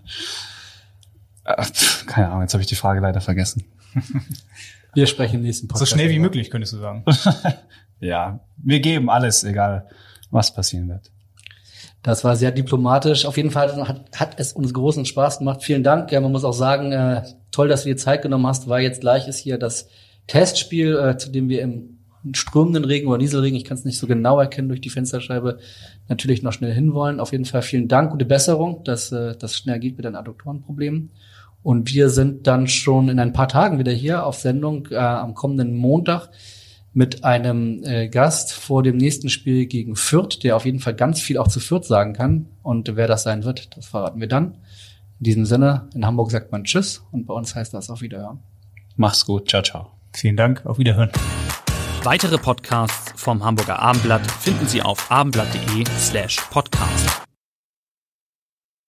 Ach, 1.44 1.70
keine 2.06 2.28
Ahnung, 2.28 2.42
jetzt 2.42 2.54
habe 2.54 2.62
ich 2.62 2.68
die 2.68 2.76
Frage 2.76 3.00
leider 3.00 3.22
vergessen. 3.22 3.64
Wir 4.94 5.06
sprechen 5.06 5.36
im 5.38 5.42
nächsten 5.44 5.68
So 5.68 5.74
Podcast. 5.74 5.92
schnell 5.92 6.06
wie 6.10 6.14
darüber. 6.14 6.24
möglich, 6.28 6.50
könntest 6.50 6.74
du 6.74 6.78
sagen. 6.78 7.04
ja, 8.00 8.40
wir 8.58 8.80
geben 8.80 9.10
alles, 9.10 9.44
egal 9.44 9.88
was 10.32 10.54
passieren 10.54 10.90
wird. 10.90 11.12
Das 12.04 12.24
war 12.24 12.36
sehr 12.36 12.52
diplomatisch. 12.52 13.26
Auf 13.26 13.38
jeden 13.38 13.52
Fall 13.52 13.88
hat, 13.88 14.06
hat 14.16 14.40
es 14.40 14.54
uns 14.54 14.74
großen 14.74 15.06
Spaß 15.06 15.40
gemacht. 15.40 15.64
Vielen 15.64 15.84
Dank. 15.84 16.12
Ja, 16.12 16.22
man 16.22 16.32
muss 16.32 16.46
auch 16.46 16.54
sagen, 16.54 16.92
äh, 16.92 17.24
toll, 17.52 17.68
dass 17.68 17.84
du 17.84 17.90
dir 17.90 17.98
Zeit 17.98 18.22
genommen 18.22 18.48
hast, 18.48 18.70
weil 18.70 18.84
jetzt 18.84 19.02
gleich 19.02 19.28
ist 19.28 19.38
hier 19.38 19.58
das 19.58 19.90
Testspiel, 20.28 20.96
äh, 20.96 21.18
zu 21.18 21.32
dem 21.32 21.50
wir 21.50 21.62
im 21.62 21.98
strömenden 22.34 22.86
Regen 22.86 23.08
oder 23.08 23.18
Nieselregen, 23.18 23.58
ich 23.58 23.64
kann 23.64 23.78
es 23.78 23.86
nicht 23.86 24.00
so 24.00 24.08
genau 24.08 24.40
erkennen 24.40 24.68
durch 24.68 24.82
die 24.82 24.90
Fensterscheibe, 24.90 25.60
natürlich 26.08 26.44
noch 26.44 26.54
schnell 26.54 26.74
hinwollen. 26.74 27.20
Auf 27.20 27.32
jeden 27.32 27.46
Fall 27.46 27.62
vielen 27.62 27.88
Dank, 27.88 28.12
gute 28.12 28.26
Besserung, 28.26 28.84
dass 28.84 29.12
äh, 29.12 29.36
das 29.38 29.56
schnell 29.56 29.80
geht 29.80 29.98
mit 29.98 30.06
deinen 30.06 30.16
Adduktorenproblemen. 30.16 31.12
Und 31.64 31.94
wir 31.94 32.10
sind 32.10 32.48
dann 32.48 32.68
schon 32.68 33.10
in 33.10 33.20
ein 33.20 33.34
paar 33.34 33.48
Tagen 33.48 33.80
wieder 33.80 33.92
hier 33.92 34.26
auf 34.26 34.36
Sendung 34.36 34.88
äh, 34.92 34.96
am 34.96 35.34
kommenden 35.34 35.76
Montag 35.76 36.30
mit 36.98 37.24
einem 37.24 37.84
äh, 37.84 38.08
Gast 38.08 38.52
vor 38.52 38.82
dem 38.82 38.98
nächsten 38.98 39.30
Spiel 39.30 39.68
gegen 39.68 39.96
Fürth, 39.96 40.40
der 40.42 40.56
auf 40.56 40.66
jeden 40.66 40.80
Fall 40.80 40.96
ganz 40.96 41.22
viel 41.22 41.38
auch 41.38 41.48
zu 41.48 41.60
Fürth 41.60 41.86
sagen 41.86 42.14
kann. 42.14 42.48
Und 42.64 42.96
wer 42.96 43.08
das 43.08 43.22
sein 43.22 43.44
wird, 43.44 43.78
das 43.78 43.86
verraten 43.86 44.20
wir 44.20 44.28
dann. 44.28 44.56
In 45.20 45.24
diesem 45.24 45.46
Sinne, 45.46 45.90
in 45.94 46.08
Hamburg 46.08 46.32
sagt 46.32 46.52
man 46.52 46.64
Tschüss 46.64 47.04
und 47.12 47.28
bei 47.28 47.36
uns 47.36 47.54
heißt 47.54 47.72
das 47.72 47.92
auf 47.92 48.02
Wiederhören. 48.02 48.40
Mach's 48.96 49.28
gut, 49.28 49.48
ciao, 49.48 49.62
ciao. 49.62 49.92
Vielen 50.12 50.38
Dank, 50.38 50.66
auf 50.66 50.80
Wiederhören. 50.80 51.12
Weitere 52.02 52.40
Podcasts 52.40 53.14
vom 53.16 53.46
Hamburger 53.46 53.78
Abendblatt 53.78 54.26
finden 54.32 54.66
Sie 54.66 54.82
auf 54.82 55.12
abendblatt.de 55.12 55.84
slash 56.00 56.38
podcast. 56.50 57.27